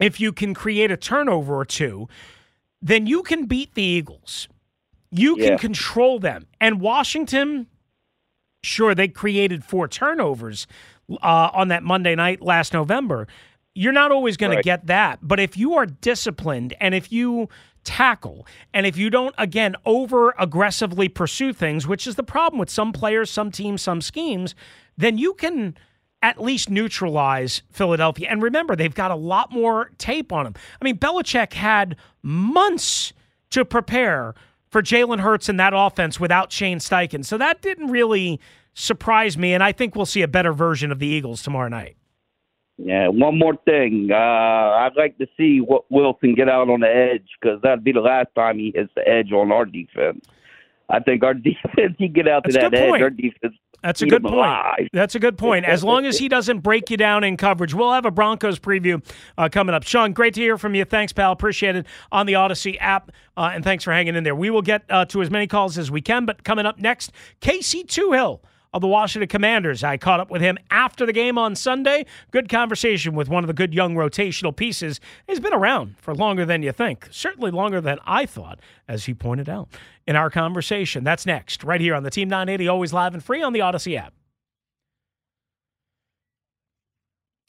if 0.00 0.20
you 0.20 0.32
can 0.32 0.54
create 0.54 0.90
a 0.90 0.96
turnover 0.96 1.54
or 1.54 1.64
two, 1.64 2.08
then 2.82 3.06
you 3.06 3.22
can 3.22 3.46
beat 3.46 3.74
the 3.74 3.82
Eagles. 3.82 4.48
You 5.10 5.36
can 5.36 5.58
control 5.58 6.18
them. 6.18 6.46
And 6.60 6.80
Washington, 6.80 7.68
sure, 8.62 8.94
they 8.94 9.08
created 9.08 9.64
four 9.64 9.86
turnovers 9.86 10.66
uh, 11.22 11.50
on 11.52 11.68
that 11.68 11.82
Monday 11.82 12.14
night 12.14 12.42
last 12.42 12.72
November. 12.72 13.28
You're 13.74 13.92
not 13.92 14.10
always 14.10 14.36
going 14.36 14.50
right. 14.50 14.56
to 14.56 14.62
get 14.62 14.86
that. 14.86 15.20
But 15.22 15.38
if 15.38 15.56
you 15.56 15.74
are 15.74 15.86
disciplined 15.86 16.74
and 16.80 16.94
if 16.94 17.12
you 17.12 17.48
tackle 17.84 18.46
and 18.72 18.86
if 18.86 18.96
you 18.96 19.08
don't, 19.10 19.34
again, 19.38 19.76
over 19.84 20.34
aggressively 20.38 21.08
pursue 21.08 21.52
things, 21.52 21.86
which 21.86 22.06
is 22.06 22.16
the 22.16 22.22
problem 22.22 22.58
with 22.58 22.70
some 22.70 22.92
players, 22.92 23.30
some 23.30 23.50
teams, 23.50 23.82
some 23.82 24.00
schemes, 24.00 24.54
then 24.96 25.18
you 25.18 25.34
can 25.34 25.76
at 26.24 26.40
least 26.42 26.70
neutralize 26.70 27.60
Philadelphia. 27.70 28.28
And 28.30 28.42
remember, 28.42 28.74
they've 28.74 28.94
got 28.94 29.10
a 29.10 29.14
lot 29.14 29.52
more 29.52 29.90
tape 29.98 30.32
on 30.32 30.44
them. 30.44 30.54
I 30.80 30.84
mean, 30.84 30.96
Belichick 30.96 31.52
had 31.52 31.96
months 32.22 33.12
to 33.50 33.62
prepare 33.62 34.34
for 34.70 34.80
Jalen 34.80 35.20
Hurts 35.20 35.50
in 35.50 35.58
that 35.58 35.74
offense 35.76 36.18
without 36.18 36.50
Shane 36.50 36.78
Steichen. 36.78 37.26
So 37.26 37.36
that 37.36 37.60
didn't 37.60 37.88
really 37.88 38.40
surprise 38.72 39.36
me, 39.36 39.52
and 39.52 39.62
I 39.62 39.70
think 39.70 39.94
we'll 39.94 40.06
see 40.06 40.22
a 40.22 40.26
better 40.28 40.54
version 40.54 40.90
of 40.90 40.98
the 40.98 41.06
Eagles 41.06 41.42
tomorrow 41.42 41.68
night. 41.68 41.96
Yeah, 42.78 43.08
one 43.08 43.38
more 43.38 43.54
thing. 43.66 44.08
Uh, 44.10 44.16
I'd 44.16 44.96
like 44.96 45.18
to 45.18 45.26
see 45.36 45.58
what 45.58 45.84
Wilson 45.90 46.34
get 46.34 46.48
out 46.48 46.70
on 46.70 46.80
the 46.80 46.88
edge 46.88 47.28
because 47.40 47.60
that'd 47.62 47.84
be 47.84 47.92
the 47.92 48.00
last 48.00 48.28
time 48.34 48.58
he 48.58 48.72
hits 48.74 48.90
the 48.96 49.06
edge 49.06 49.30
on 49.30 49.52
our 49.52 49.66
defense. 49.66 50.24
I 50.88 51.00
think 51.00 51.22
our 51.22 51.34
defense, 51.50 51.94
he 51.98 52.08
get 52.08 52.26
out 52.26 52.44
to 52.44 52.52
That's 52.52 52.72
that 52.72 52.74
edge, 52.74 52.88
point. 52.88 53.02
our 53.02 53.10
defense. 53.10 53.54
That's 53.84 54.00
a 54.00 54.06
good 54.06 54.22
point. 54.22 54.34
Alive. 54.34 54.88
That's 54.94 55.14
a 55.14 55.18
good 55.18 55.36
point. 55.36 55.66
As 55.66 55.84
long 55.84 56.06
as 56.06 56.16
he 56.16 56.28
doesn't 56.30 56.60
break 56.60 56.88
you 56.88 56.96
down 56.96 57.22
in 57.22 57.36
coverage, 57.36 57.74
we'll 57.74 57.92
have 57.92 58.06
a 58.06 58.10
Broncos 58.10 58.58
preview 58.58 59.04
uh, 59.36 59.50
coming 59.50 59.74
up. 59.74 59.82
Sean, 59.82 60.14
great 60.14 60.32
to 60.34 60.40
hear 60.40 60.56
from 60.56 60.74
you. 60.74 60.86
Thanks, 60.86 61.12
pal. 61.12 61.32
Appreciate 61.32 61.76
it 61.76 61.86
on 62.10 62.24
the 62.24 62.32
Audacy 62.32 62.78
app, 62.80 63.12
uh, 63.36 63.50
and 63.52 63.62
thanks 63.62 63.84
for 63.84 63.92
hanging 63.92 64.16
in 64.16 64.24
there. 64.24 64.34
We 64.34 64.48
will 64.48 64.62
get 64.62 64.84
uh, 64.88 65.04
to 65.06 65.20
as 65.20 65.30
many 65.30 65.46
calls 65.46 65.76
as 65.76 65.90
we 65.90 66.00
can, 66.00 66.24
but 66.24 66.44
coming 66.44 66.64
up 66.64 66.78
next, 66.78 67.12
Casey 67.40 67.84
Toohill 67.84 68.40
of 68.74 68.80
the 68.80 68.88
Washington 68.88 69.28
Commanders. 69.28 69.84
I 69.84 69.96
caught 69.96 70.20
up 70.20 70.30
with 70.30 70.42
him 70.42 70.58
after 70.70 71.06
the 71.06 71.12
game 71.12 71.38
on 71.38 71.54
Sunday. 71.54 72.04
Good 72.32 72.48
conversation 72.48 73.14
with 73.14 73.28
one 73.28 73.44
of 73.44 73.48
the 73.48 73.54
good 73.54 73.72
young 73.72 73.94
rotational 73.94 74.54
pieces. 74.54 75.00
He's 75.28 75.40
been 75.40 75.54
around 75.54 75.96
for 75.98 76.12
longer 76.14 76.44
than 76.44 76.62
you 76.62 76.72
think, 76.72 77.08
certainly 77.10 77.52
longer 77.52 77.80
than 77.80 77.98
I 78.04 78.26
thought, 78.26 78.58
as 78.88 79.06
he 79.06 79.14
pointed 79.14 79.48
out 79.48 79.68
in 80.06 80.16
our 80.16 80.28
conversation. 80.28 81.04
That's 81.04 81.24
next, 81.24 81.62
right 81.62 81.80
here 81.80 81.94
on 81.94 82.02
the 82.02 82.10
Team 82.10 82.28
980, 82.28 82.66
always 82.68 82.92
live 82.92 83.14
and 83.14 83.22
free 83.22 83.42
on 83.42 83.52
the 83.52 83.60
Audacy 83.60 83.96
app. 83.96 84.12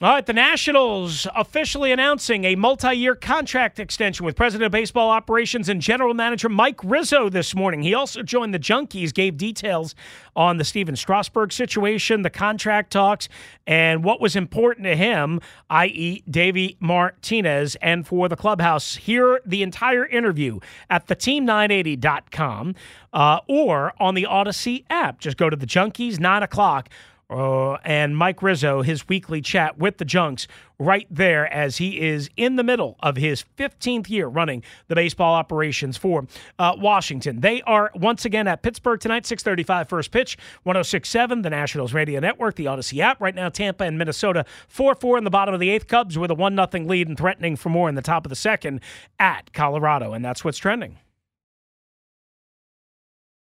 All 0.02 0.10
right, 0.10 0.26
the 0.26 0.34
Nationals 0.34 1.26
officially 1.34 1.90
announcing 1.90 2.44
a 2.44 2.54
multi 2.54 2.92
year 2.94 3.14
contract 3.14 3.80
extension 3.80 4.26
with 4.26 4.36
President 4.36 4.66
of 4.66 4.72
Baseball 4.72 5.08
Operations 5.08 5.70
and 5.70 5.80
General 5.80 6.12
Manager 6.12 6.50
Mike 6.50 6.84
Rizzo 6.84 7.30
this 7.30 7.54
morning. 7.54 7.80
He 7.80 7.94
also 7.94 8.22
joined 8.22 8.52
the 8.52 8.58
Junkies, 8.58 9.14
gave 9.14 9.38
details 9.38 9.94
on 10.36 10.58
the 10.58 10.64
Stephen 10.64 10.96
Strasburg 10.96 11.50
situation, 11.50 12.20
the 12.20 12.28
contract 12.28 12.92
talks, 12.92 13.30
and 13.66 14.04
what 14.04 14.20
was 14.20 14.36
important 14.36 14.84
to 14.84 14.96
him, 14.96 15.40
i.e., 15.70 16.22
Davey 16.28 16.76
Martinez, 16.78 17.74
and 17.76 18.06
for 18.06 18.28
the 18.28 18.36
clubhouse. 18.36 18.96
Hear 18.96 19.40
the 19.46 19.62
entire 19.62 20.04
interview 20.04 20.60
at 20.90 21.06
theteam980.com 21.06 22.74
uh, 23.14 23.40
or 23.48 23.94
on 23.98 24.14
the 24.14 24.24
Audacy 24.24 24.84
app. 24.90 25.20
Just 25.20 25.38
go 25.38 25.48
to 25.48 25.56
the 25.56 25.64
Junkies, 25.64 26.20
9 26.20 26.42
o'clock 26.42 26.90
uh, 27.28 27.74
and 27.84 28.16
Mike 28.16 28.42
Rizzo, 28.42 28.82
his 28.82 29.08
weekly 29.08 29.40
chat 29.40 29.78
with 29.78 29.98
the 29.98 30.04
Junks, 30.04 30.46
right 30.78 31.06
there 31.10 31.52
as 31.52 31.78
he 31.78 32.00
is 32.00 32.30
in 32.36 32.56
the 32.56 32.62
middle 32.62 32.96
of 33.00 33.16
his 33.16 33.44
15th 33.56 34.08
year 34.08 34.28
running 34.28 34.62
the 34.88 34.94
baseball 34.94 35.34
operations 35.34 35.96
for 35.96 36.26
uh, 36.58 36.74
Washington. 36.78 37.40
They 37.40 37.62
are 37.62 37.90
once 37.94 38.24
again 38.24 38.46
at 38.46 38.62
Pittsburgh 38.62 39.00
tonight, 39.00 39.24
6:35 39.24 39.88
first 39.88 40.10
pitch, 40.12 40.38
106.7, 40.64 41.42
the 41.42 41.50
Nationals 41.50 41.92
Radio 41.92 42.20
Network, 42.20 42.54
the 42.54 42.66
Audacy 42.66 43.00
app. 43.00 43.20
Right 43.20 43.34
now, 43.34 43.48
Tampa 43.48 43.84
and 43.84 43.98
Minnesota 43.98 44.44
4-4 44.72 45.18
in 45.18 45.24
the 45.24 45.30
bottom 45.30 45.54
of 45.54 45.60
the 45.60 45.70
eighth. 45.70 45.88
Cubs 45.88 46.18
with 46.18 46.30
a 46.30 46.34
one 46.34 46.54
nothing 46.54 46.86
lead 46.86 47.08
and 47.08 47.16
threatening 47.18 47.56
for 47.56 47.70
more 47.70 47.88
in 47.88 47.94
the 47.94 48.02
top 48.02 48.24
of 48.24 48.30
the 48.30 48.36
second 48.36 48.80
at 49.18 49.52
Colorado, 49.52 50.12
and 50.12 50.24
that's 50.24 50.44
what's 50.44 50.58
trending. 50.58 50.98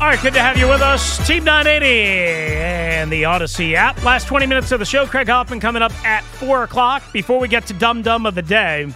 All 0.00 0.06
right, 0.06 0.18
good 0.22 0.32
to 0.32 0.40
have 0.40 0.56
you 0.56 0.66
with 0.66 0.80
us. 0.80 1.24
Team 1.26 1.44
980 1.44 1.86
and 2.56 3.12
the 3.12 3.24
Audacy 3.24 3.74
app. 3.74 4.02
Last 4.02 4.26
20 4.26 4.46
minutes 4.46 4.72
of 4.72 4.78
the 4.78 4.86
show. 4.86 5.06
Craig 5.06 5.28
Hoffman 5.28 5.60
coming 5.60 5.82
up 5.82 5.92
at 6.06 6.24
4 6.24 6.64
o'clock. 6.64 7.02
Before 7.12 7.38
we 7.38 7.48
get 7.48 7.66
to 7.66 7.74
Dum 7.74 8.00
Dum 8.00 8.24
of 8.24 8.34
the 8.34 8.42
Day, 8.42 8.90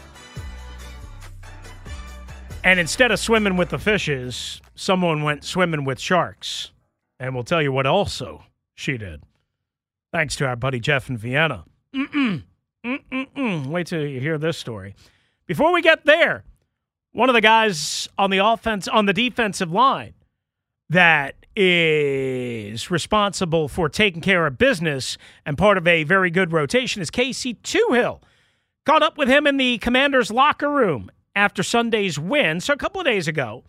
and 2.65 2.81
instead 2.81 3.13
of 3.13 3.19
swimming 3.19 3.59
with 3.59 3.69
the 3.69 3.79
fishes, 3.79 4.63
someone 4.75 5.23
went 5.23 5.45
swimming 5.45 5.85
with 5.85 6.01
sharks. 6.01 6.73
And 7.21 7.35
we'll 7.35 7.45
tell 7.45 7.61
you 7.61 7.71
what 7.71 7.87
also 7.87 8.45
she 8.75 8.97
did. 8.97 9.23
Thanks 10.11 10.35
to 10.37 10.47
our 10.47 10.57
buddy 10.57 10.81
Jeff 10.81 11.11
in 11.11 11.19
Vienna. 11.19 11.65
Mm-mm. 11.95 12.45
Mm-mm-mm. 12.85 13.67
Wait 13.67 13.87
till 13.87 14.07
you 14.07 14.21
hear 14.21 14.39
this 14.39 14.57
story. 14.57 14.95
Before 15.47 15.75
we 15.75 15.83
get 15.83 16.07
there, 16.07 16.45
one 17.15 17.29
of 17.29 17.35
the 17.35 17.41
guys 17.41 18.09
on 18.19 18.31
the 18.31 18.39
offense, 18.39 18.89
on 18.89 19.07
the 19.07 19.13
defensive 19.13 19.73
line, 19.73 20.15
that 20.91 21.37
is 21.57 22.91
responsible 22.91 23.69
for 23.69 23.89
taking 23.89 24.21
care 24.21 24.47
of 24.47 24.59
business 24.59 25.17
and 25.47 25.57
part 25.57 25.79
of 25.79 25.87
a 25.87 26.03
very 26.03 26.29
good 26.29 26.53
rotation 26.53 27.01
is 27.01 27.11
Casey 27.11 27.55
Toohill. 27.55 28.21
Caught 28.85 29.05
up 29.05 29.17
with 29.17 29.29
him 29.29 29.47
in 29.47 29.57
the 29.57 29.79
commander's 29.79 30.31
locker 30.33 30.69
room 30.69 31.11
after 31.37 31.63
Sunday's 31.63 32.19
win, 32.19 32.61
so 32.61 32.73
a 32.73 32.77
couple 32.77 33.01
of 33.01 33.07
days 33.07 33.29
ago. 33.29 33.63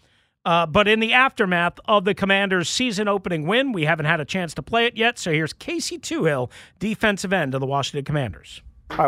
Uh, 0.43 0.65
but 0.65 0.87
in 0.87 0.99
the 0.99 1.13
aftermath 1.13 1.79
of 1.85 2.03
the 2.03 2.13
Commanders' 2.13 2.69
season 2.69 3.07
opening 3.07 3.47
win, 3.47 3.71
we 3.71 3.85
haven't 3.85 4.05
had 4.05 4.19
a 4.19 4.25
chance 4.25 4.53
to 4.55 4.61
play 4.61 4.85
it 4.85 4.97
yet. 4.97 5.17
So 5.17 5.31
here's 5.31 5.53
Casey 5.53 5.97
Toohill, 5.97 6.51
defensive 6.79 7.31
end 7.31 7.53
of 7.53 7.61
the 7.61 7.67
Washington 7.67 8.05
Commanders. 8.05 8.61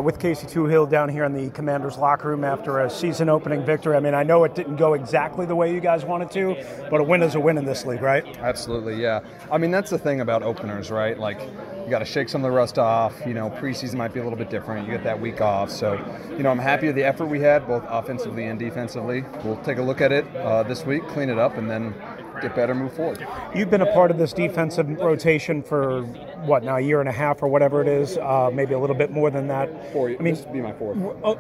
With 0.03 0.19
Casey 0.19 0.47
Toohill 0.47 0.89
down 0.89 1.07
here 1.07 1.23
in 1.23 1.31
the 1.31 1.49
Commanders' 1.51 1.97
locker 1.97 2.27
room 2.27 2.43
after 2.43 2.79
a 2.81 2.89
season 2.89 3.29
opening 3.29 3.65
victory. 3.65 3.95
I 3.95 4.01
mean, 4.01 4.13
I 4.13 4.23
know 4.23 4.43
it 4.43 4.53
didn't 4.53 4.75
go 4.75 4.95
exactly 4.95 5.45
the 5.45 5.55
way 5.55 5.73
you 5.73 5.79
guys 5.79 6.03
wanted 6.03 6.29
to, 6.31 6.87
but 6.89 6.99
a 6.99 7.03
win 7.03 7.23
is 7.23 7.35
a 7.35 7.39
win 7.39 7.57
in 7.57 7.63
this 7.63 7.85
league, 7.85 8.01
right? 8.01 8.25
Absolutely, 8.39 9.01
yeah. 9.01 9.21
I 9.49 9.57
mean, 9.57 9.71
that's 9.71 9.89
the 9.89 9.97
thing 9.97 10.19
about 10.19 10.43
openers, 10.43 10.91
right? 10.91 11.17
Like, 11.17 11.39
you 11.41 11.89
got 11.89 11.99
to 11.99 12.05
shake 12.05 12.27
some 12.27 12.43
of 12.43 12.51
the 12.51 12.55
rust 12.55 12.77
off. 12.77 13.13
You 13.25 13.33
know, 13.33 13.49
preseason 13.49 13.93
might 13.93 14.13
be 14.13 14.19
a 14.19 14.23
little 14.23 14.37
bit 14.37 14.49
different. 14.49 14.85
You 14.85 14.91
get 14.91 15.05
that 15.05 15.21
week 15.21 15.39
off. 15.39 15.71
So, 15.71 15.93
you 16.31 16.43
know, 16.43 16.51
I'm 16.51 16.59
happy 16.59 16.87
with 16.87 16.97
the 16.97 17.05
effort 17.05 17.27
we 17.27 17.39
had, 17.39 17.65
both 17.65 17.85
offensively 17.87 18.43
and 18.43 18.59
defensively. 18.59 19.23
We'll 19.45 19.61
take 19.63 19.77
a 19.77 19.83
look 19.83 20.01
at 20.01 20.11
it 20.11 20.25
uh, 20.35 20.63
this 20.63 20.85
week, 20.85 21.07
clean 21.07 21.29
it 21.29 21.37
up, 21.37 21.55
and 21.55 21.69
then 21.69 21.95
get 22.41 22.55
better, 22.55 22.75
move 22.75 22.93
forward. 22.93 23.25
You've 23.55 23.69
been 23.69 23.81
a 23.81 23.93
part 23.93 24.11
of 24.11 24.17
this 24.17 24.33
defensive 24.33 24.89
rotation 24.99 25.61
for 25.61 26.03
what 26.45 26.63
now, 26.63 26.77
a 26.77 26.81
year 26.81 26.99
and 26.99 27.09
a 27.09 27.13
half 27.13 27.41
or 27.41 27.47
whatever 27.47 27.81
it 27.81 27.87
is, 27.87 28.17
uh, 28.17 28.49
maybe 28.53 28.73
a 28.73 28.79
little 28.79 28.95
bit 28.95 29.11
more 29.11 29.29
than 29.29 29.47
that. 29.47 29.91
Four. 29.93 30.09
I 30.09 30.17
mean, 30.17 30.35
this 30.35 30.43
would 30.43 30.53
be 30.53 30.61
my 30.61 30.73
fourth. 30.73 30.97
Oh, 31.23 31.37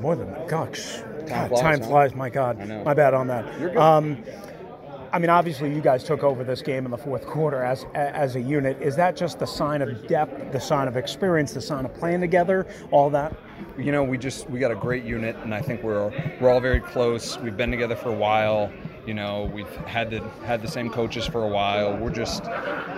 more 0.00 0.16
than 0.16 0.30
that. 0.32 0.48
Gosh, 0.48 0.96
Time 1.26 1.26
God, 1.26 1.48
flies, 1.48 1.60
time 1.60 1.82
flies. 1.82 2.14
My 2.14 2.30
God, 2.30 2.84
my 2.84 2.94
bad 2.94 3.14
on 3.14 3.26
that. 3.28 3.60
You're 3.60 3.70
good. 3.70 3.78
Um, 3.78 4.24
I 5.10 5.18
mean, 5.18 5.30
obviously, 5.30 5.74
you 5.74 5.80
guys 5.80 6.04
took 6.04 6.22
over 6.22 6.44
this 6.44 6.60
game 6.60 6.84
in 6.84 6.90
the 6.90 6.98
fourth 6.98 7.26
quarter 7.26 7.62
as 7.62 7.86
as 7.94 8.36
a 8.36 8.40
unit. 8.40 8.80
Is 8.80 8.94
that 8.96 9.16
just 9.16 9.38
the 9.38 9.46
sign 9.46 9.80
of 9.80 10.06
depth, 10.06 10.52
the 10.52 10.60
sign 10.60 10.86
of 10.86 10.96
experience, 10.96 11.52
the 11.52 11.62
sign 11.62 11.86
of 11.86 11.94
playing 11.94 12.20
together, 12.20 12.66
all 12.90 13.10
that? 13.10 13.34
you 13.76 13.92
know, 13.92 14.02
we 14.02 14.18
just 14.18 14.48
we 14.50 14.58
got 14.58 14.70
a 14.70 14.76
great 14.76 15.04
unit, 15.04 15.36
and 15.36 15.54
I 15.54 15.60
think 15.60 15.82
we're 15.82 16.10
we're 16.40 16.50
all 16.50 16.60
very 16.60 16.80
close. 16.80 17.38
We've 17.38 17.56
been 17.56 17.70
together 17.70 17.96
for 17.96 18.10
a 18.10 18.14
while. 18.14 18.72
You 19.08 19.14
know, 19.14 19.50
we've 19.54 19.74
had 19.86 20.10
the 20.10 20.20
had 20.44 20.60
the 20.60 20.68
same 20.68 20.90
coaches 20.90 21.24
for 21.24 21.42
a 21.42 21.48
while. 21.48 21.96
We're 21.96 22.10
just 22.10 22.44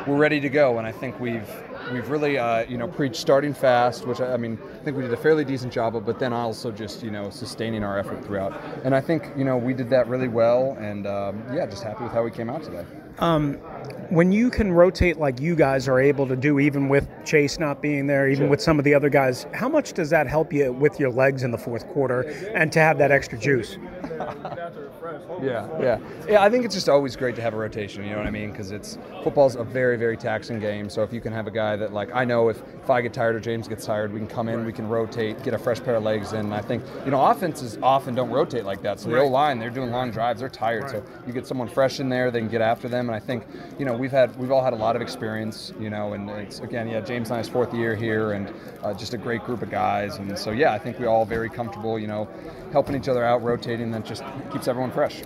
we're 0.09 0.17
ready 0.17 0.41
to 0.41 0.49
go, 0.49 0.79
and 0.79 0.85
I 0.85 0.91
think 0.91 1.21
we've 1.21 1.49
we've 1.93 2.09
really 2.11 2.37
uh, 2.37 2.65
you 2.65 2.79
know 2.79 2.89
preached 2.89 3.15
starting 3.15 3.55
fast, 3.55 4.09
which 4.09 4.21
I, 4.21 4.33
I 4.35 4.37
mean 4.37 4.59
I 4.75 4.85
think 4.85 4.97
we 4.97 5.05
did 5.05 5.13
a 5.13 5.17
fairly 5.17 5.45
decent 5.45 5.73
job 5.73 5.95
of, 5.95 6.05
but 6.05 6.19
then 6.19 6.33
also 6.33 6.73
just 6.73 7.05
you 7.05 7.13
know 7.13 7.31
sustaining 7.31 7.85
our 7.85 7.97
effort 7.97 8.25
throughout. 8.25 8.61
And 8.83 8.93
I 8.93 9.01
think 9.01 9.31
you 9.37 9.45
know 9.45 9.57
we 9.57 9.73
did 9.73 9.89
that 9.91 10.09
really 10.09 10.27
well, 10.27 10.77
and 10.81 11.07
um, 11.07 11.45
yeah, 11.55 11.65
just 11.67 11.85
happy 11.85 12.03
with 12.03 12.13
how 12.13 12.25
we 12.25 12.33
came 12.33 12.51
out 12.51 12.65
today. 12.65 12.85
Um, 13.21 13.55
when 14.09 14.33
you 14.33 14.51
can 14.51 14.73
rotate 14.73 15.19
like 15.19 15.41
you 15.41 15.55
guys 15.55 15.87
are 15.87 16.01
able 16.01 16.27
to 16.27 16.35
do, 16.35 16.59
even 16.59 16.89
with 16.89 17.09
Chase 17.25 17.61
not 17.61 17.81
being 17.81 18.09
there, 18.09 18.29
even 18.29 18.45
Sure. 18.47 18.49
with 18.49 18.61
some 18.61 18.81
of 18.81 18.85
the 18.85 18.95
other 18.95 19.11
guys, 19.11 19.47
how 19.55 19.69
much 19.69 19.93
does 19.93 20.11
that 20.11 20.27
help 20.27 20.53
you 20.53 20.73
with 20.73 20.99
your 20.99 21.11
legs 21.11 21.45
in 21.45 21.53
the 21.53 21.59
fourth 21.59 21.87
quarter 21.89 22.23
and 22.53 22.73
to 22.73 22.81
have 22.81 22.99
that 22.99 23.13
extra 23.13 23.39
juice? 23.39 23.79
Yeah, 25.43 25.67
yeah, 25.81 25.99
yeah. 26.29 26.43
I 26.43 26.51
think 26.51 26.65
it's 26.65 26.75
just 26.75 26.89
always 26.89 27.17
great 27.17 27.37
to 27.37 27.43
have 27.43 27.55
a 27.55 27.57
rotation. 27.57 28.05
You 28.05 28.11
know 28.11 28.19
what 28.19 28.27
I 28.27 28.31
mean? 28.31 28.51
Because 28.51 28.71
it's 28.71 28.99
football's 29.23 29.57
a 29.57 29.65
very, 29.65 29.97
very 29.97 30.17
taxing 30.17 30.61
game. 30.61 30.89
So 30.91 31.03
if 31.03 31.13
you 31.13 31.21
can 31.21 31.33
have 31.33 31.47
a 31.47 31.51
guy 31.51 31.77
that, 31.77 31.93
like, 31.93 32.15
I 32.15 32.25
know 32.25 32.49
if, 32.49 32.63
if 32.83 32.91
I 32.91 33.01
get 33.01 33.13
tired 33.13 33.37
or 33.37 33.41
James 33.41 33.69
gets 33.69 33.85
tired, 33.87 34.13
we 34.13 34.19
can 34.19 34.29
come 34.29 34.49
in, 34.49 34.65
we 34.65 34.73
can 34.73 34.89
rotate, 34.89 35.43
get 35.43 35.55
a 35.55 35.59
fresh 35.59 35.81
pair 35.83 35.97
of 35.97 36.03
legs 36.03 36.33
in. 36.33 36.53
I 36.53 36.61
think 36.61 36.83
you 37.05 37.11
know 37.11 37.25
offenses 37.25 37.79
often 37.83 38.15
don't 38.15 38.31
rotate 38.31 38.65
like 38.65 38.83
that. 38.83 39.01
So 39.01 39.09
the 39.09 39.17
Right. 39.17 39.23
O 39.25 39.29
line, 39.29 39.59
they're 39.59 39.71
doing 39.71 39.91
long 39.91 40.11
drives, 40.11 40.41
they're 40.41 40.49
tired. 40.49 40.91
So 40.91 41.03
you 41.27 41.33
get 41.33 41.47
someone 41.47 41.69
fresh 41.69 42.01
in 42.01 42.09
there, 42.09 42.31
they 42.31 42.41
can 42.41 42.49
get 42.49 42.61
after 42.61 42.89
them. 42.89 43.09
And 43.09 43.17
I 43.17 43.21
think 43.21 43.45
you 43.79 43.85
know 43.85 43.95
we've 43.95 44.13
had 44.13 44.37
we've 44.39 44.51
all 44.53 44.63
had 44.63 44.73
a 44.73 44.77
lot 44.77 44.97
of 44.97 45.03
experience. 45.03 45.73
You 45.79 45.91
know, 45.91 46.13
and 46.13 46.29
it's 46.31 46.61
again, 46.61 46.89
yeah, 46.89 47.01
James 47.01 47.31
and 47.31 47.39
I's 47.39 47.49
fourth 47.49 47.73
year 47.75 47.95
here, 47.95 48.33
and 48.33 48.53
uh, 48.83 48.95
just 48.95 49.15
a 49.15 49.19
great 49.19 49.45
group 49.45 49.63
of 49.63 49.71
guys. 49.71 50.17
And 50.17 50.39
so 50.39 50.51
yeah, 50.51 50.73
I 50.73 50.79
think 50.79 50.99
we 50.99 51.07
all 51.07 51.25
very 51.25 51.49
comfortable. 51.49 51.99
You 51.99 52.07
know, 52.09 52.29
helping 52.73 52.97
each 52.97 53.09
other 53.09 53.25
out, 53.25 53.43
rotating, 53.43 53.91
that 53.93 54.05
just 54.05 54.23
keeps 54.53 54.69
everyone 54.69 54.91
fresh. 54.91 55.23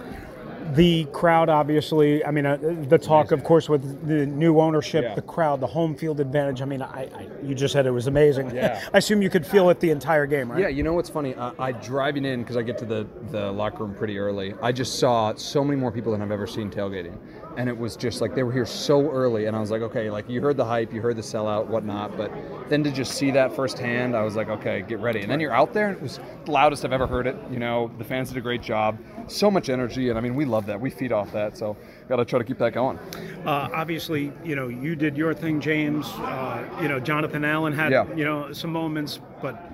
The 0.72 1.04
crowd, 1.12 1.48
obviously, 1.48 2.24
I 2.24 2.30
mean, 2.30 2.46
uh, 2.46 2.56
the 2.88 2.98
talk, 2.98 3.32
of 3.32 3.44
course, 3.44 3.68
with 3.68 4.06
the 4.08 4.26
new 4.26 4.58
ownership, 4.60 5.04
Yeah. 5.04 5.14
the 5.14 5.22
crowd, 5.22 5.60
the 5.60 5.66
home 5.66 5.94
field 5.94 6.20
advantage. 6.20 6.62
I 6.62 6.64
mean, 6.64 6.82
I, 6.82 7.08
I 7.14 7.28
you 7.42 7.54
just 7.54 7.72
said 7.72 7.86
it 7.86 7.90
was 7.90 8.06
amazing. 8.06 8.54
Yeah. 8.54 8.80
I 8.94 8.98
assume 8.98 9.20
you 9.22 9.30
could 9.30 9.46
feel 9.46 9.68
it 9.70 9.80
the 9.80 9.90
entire 9.90 10.26
game, 10.26 10.50
right? 10.50 10.60
Yeah, 10.60 10.68
you 10.68 10.82
know 10.82 10.94
what's 10.94 11.10
funny? 11.10 11.34
I, 11.36 11.52
I 11.58 11.72
driving 11.72 12.24
in 12.24 12.40
because 12.40 12.56
I 12.56 12.62
get 12.62 12.78
to 12.78 12.84
the 12.86 13.06
the 13.30 13.52
locker 13.52 13.84
room 13.84 13.94
pretty 13.94 14.18
early. 14.18 14.54
I 14.62 14.72
just 14.72 14.98
saw 14.98 15.34
so 15.34 15.62
many 15.64 15.78
more 15.78 15.92
people 15.92 16.12
than 16.12 16.22
I've 16.22 16.30
ever 16.32 16.46
seen 16.46 16.70
tailgating, 16.70 17.16
and 17.56 17.68
it 17.68 17.76
was 17.76 17.96
just 17.96 18.20
like 18.20 18.34
they 18.34 18.42
were 18.42 18.52
here 18.52 18.66
so 18.66 19.10
early, 19.10 19.46
and 19.46 19.56
I 19.56 19.60
was 19.60 19.70
like, 19.70 19.82
okay, 19.82 20.10
like 20.10 20.28
you 20.28 20.40
heard 20.40 20.56
the 20.56 20.64
hype, 20.64 20.92
you 20.92 21.00
heard 21.00 21.16
the 21.16 21.22
sellout, 21.22 21.66
whatnot, 21.66 22.16
but 22.16 22.30
then 22.68 22.82
to 22.84 22.90
just 22.90 23.12
see 23.12 23.30
that 23.32 23.54
firsthand, 23.54 24.16
I 24.16 24.22
was 24.22 24.36
like, 24.36 24.48
okay, 24.48 24.82
get 24.82 24.98
ready. 25.00 25.20
And 25.20 25.30
then 25.30 25.40
you're 25.40 25.54
out 25.54 25.72
there, 25.72 25.88
and 25.88 25.96
it 25.96 26.02
was 26.02 26.18
the 26.44 26.50
loudest 26.50 26.84
I've 26.84 26.92
ever 26.92 27.06
heard 27.06 27.26
it. 27.26 27.36
You 27.50 27.58
know, 27.58 27.90
the 27.98 28.04
fans 28.04 28.28
did 28.28 28.38
a 28.38 28.40
great 28.40 28.62
job, 28.62 28.98
so 29.28 29.50
much 29.50 29.68
energy, 29.68 30.08
and 30.08 30.18
I 30.18 30.20
mean, 30.20 30.34
we 30.34 30.44
love 30.44 30.66
that. 30.66 30.80
We 30.80 30.90
feed 30.90 31.12
off 31.12 31.32
that, 31.32 31.56
so 31.56 31.76
got 32.08 32.16
to 32.16 32.24
try 32.24 32.38
to 32.38 32.44
keep 32.44 32.58
that 32.58 32.72
going. 32.72 32.98
Uh, 33.44 33.68
obviously, 33.72 34.32
you 34.44 34.56
know, 34.56 34.68
you 34.68 34.96
did 34.96 35.16
your 35.16 35.34
thing, 35.34 35.60
James. 35.60 36.06
Uh, 36.16 36.68
you 36.82 36.88
know, 36.88 37.00
Jonathan 37.00 37.44
Allen 37.44 37.72
had, 37.72 37.92
Yeah. 37.92 38.06
you 38.14 38.24
know, 38.24 38.52
some 38.52 38.70
moments, 38.72 39.20
but 39.42 39.70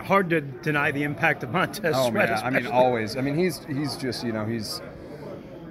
hard 0.00 0.30
to 0.30 0.40
deny 0.40 0.90
the 0.90 1.02
impact 1.02 1.42
of 1.42 1.50
Montez 1.50 1.92
Oh 1.96 2.10
man, 2.10 2.32
I 2.42 2.48
mean 2.50 2.66
always. 2.72 3.16
I 3.16 3.20
mean 3.20 3.34
he's 3.34 3.62
he's 3.66 3.96
just 3.96 4.24
you 4.24 4.32
know 4.32 4.46
he's 4.46 4.80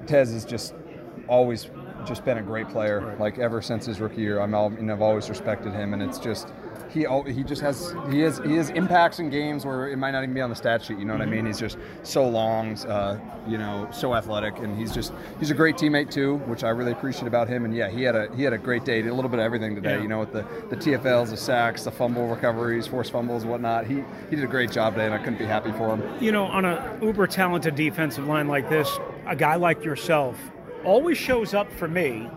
Tez 0.05 0.31
is 0.31 0.45
just 0.45 0.73
always 1.27 1.69
just 2.05 2.23
been 2.25 2.37
a 2.37 2.41
great 2.41 2.69
player. 2.69 3.15
Like 3.19 3.37
ever 3.37 3.61
since 3.61 3.85
his 3.85 3.99
rookie 3.99 4.21
year, 4.21 4.39
I'm 4.39 4.53
all 4.53 4.71
you 4.71 4.83
know 4.83 4.93
I've 4.93 5.01
always 5.01 5.29
respected 5.29 5.73
him, 5.73 5.93
and 5.93 6.01
it's 6.01 6.19
just 6.19 6.51
he 6.89 7.05
he 7.31 7.43
just 7.43 7.61
has 7.61 7.95
he 8.09 8.21
has 8.21 8.39
he 8.39 8.55
has 8.55 8.69
impacts 8.71 9.19
in 9.19 9.29
games 9.29 9.65
where 9.65 9.89
it 9.89 9.97
might 9.97 10.11
not 10.11 10.23
even 10.23 10.33
be 10.33 10.41
on 10.41 10.49
the 10.49 10.55
stat 10.55 10.83
sheet. 10.83 10.97
You 10.97 11.05
know 11.05 11.13
what 11.13 11.21
I 11.21 11.25
mean? 11.25 11.45
He's 11.45 11.59
just 11.59 11.77
so 12.03 12.27
long, 12.27 12.77
uh, 12.85 13.19
you 13.47 13.57
know, 13.57 13.87
so 13.91 14.15
athletic, 14.15 14.57
and 14.59 14.77
he's 14.77 14.93
just 14.93 15.13
he's 15.39 15.51
a 15.51 15.53
great 15.53 15.75
teammate 15.75 16.11
too, 16.11 16.37
which 16.45 16.63
I 16.63 16.69
really 16.69 16.91
appreciate 16.91 17.27
about 17.27 17.47
him. 17.47 17.65
And 17.65 17.75
yeah, 17.75 17.89
he 17.89 18.03
had 18.03 18.15
a 18.15 18.33
he 18.35 18.43
had 18.43 18.53
a 18.53 18.57
great 18.57 18.85
day. 18.85 19.01
Did 19.01 19.11
a 19.11 19.13
little 19.13 19.29
bit 19.29 19.39
of 19.39 19.45
everything 19.45 19.75
today. 19.75 19.95
Yeah. 19.95 20.01
You 20.01 20.07
know, 20.07 20.19
with 20.19 20.33
the 20.33 20.45
the 20.69 20.75
TFLs, 20.77 21.29
the 21.29 21.37
sacks, 21.37 21.83
the 21.83 21.91
fumble 21.91 22.27
recoveries, 22.27 22.87
forced 22.87 23.11
fumbles, 23.11 23.45
whatnot. 23.45 23.85
He 23.85 24.03
he 24.29 24.35
did 24.35 24.43
a 24.43 24.47
great 24.47 24.71
job 24.71 24.93
today, 24.93 25.05
and 25.05 25.13
I 25.13 25.19
couldn't 25.19 25.39
be 25.39 25.45
happy 25.45 25.71
for 25.73 25.95
him. 25.95 26.03
you 26.21 26.31
know, 26.31 26.45
on 26.45 26.65
a 26.65 26.97
uber 27.01 27.27
talented 27.27 27.75
defensive 27.75 28.27
line 28.27 28.47
like 28.47 28.69
this, 28.69 28.89
a 29.25 29.35
guy 29.35 29.55
like 29.55 29.83
yourself 29.83 30.37
always 30.83 31.17
shows 31.17 31.53
up 31.53 31.71
for 31.73 31.87
me 31.87 32.29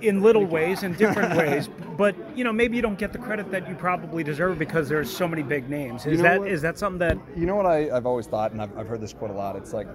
in 0.00 0.22
little 0.22 0.44
ways, 0.44 0.82
in 0.82 0.92
different 1.04 1.36
ways. 1.36 1.68
But 1.96 2.14
you 2.36 2.44
know, 2.44 2.52
maybe 2.52 2.76
you 2.76 2.82
don't 2.82 2.98
get 2.98 3.12
the 3.12 3.18
credit 3.18 3.50
that 3.52 3.68
you 3.68 3.74
probably 3.74 4.22
deserve 4.24 4.58
because 4.58 4.88
there's 4.88 5.14
so 5.14 5.26
many 5.26 5.42
big 5.42 5.68
names. 5.70 6.04
Is 6.06 6.12
You 6.12 6.16
know 6.18 6.22
that 6.24 6.40
what? 6.40 6.48
is 6.48 6.62
that 6.62 6.78
something 6.78 6.98
that 6.98 7.18
You 7.36 7.46
know 7.46 7.56
what 7.56 7.66
I, 7.66 7.90
I've 7.90 8.06
always 8.06 8.26
thought, 8.26 8.52
and 8.52 8.60
I've, 8.60 8.76
I've 8.76 8.88
heard 8.88 9.00
this 9.00 9.12
quote 9.12 9.30
a 9.30 9.34
lot. 9.34 9.56
It's 9.56 9.72
like, 9.72 9.86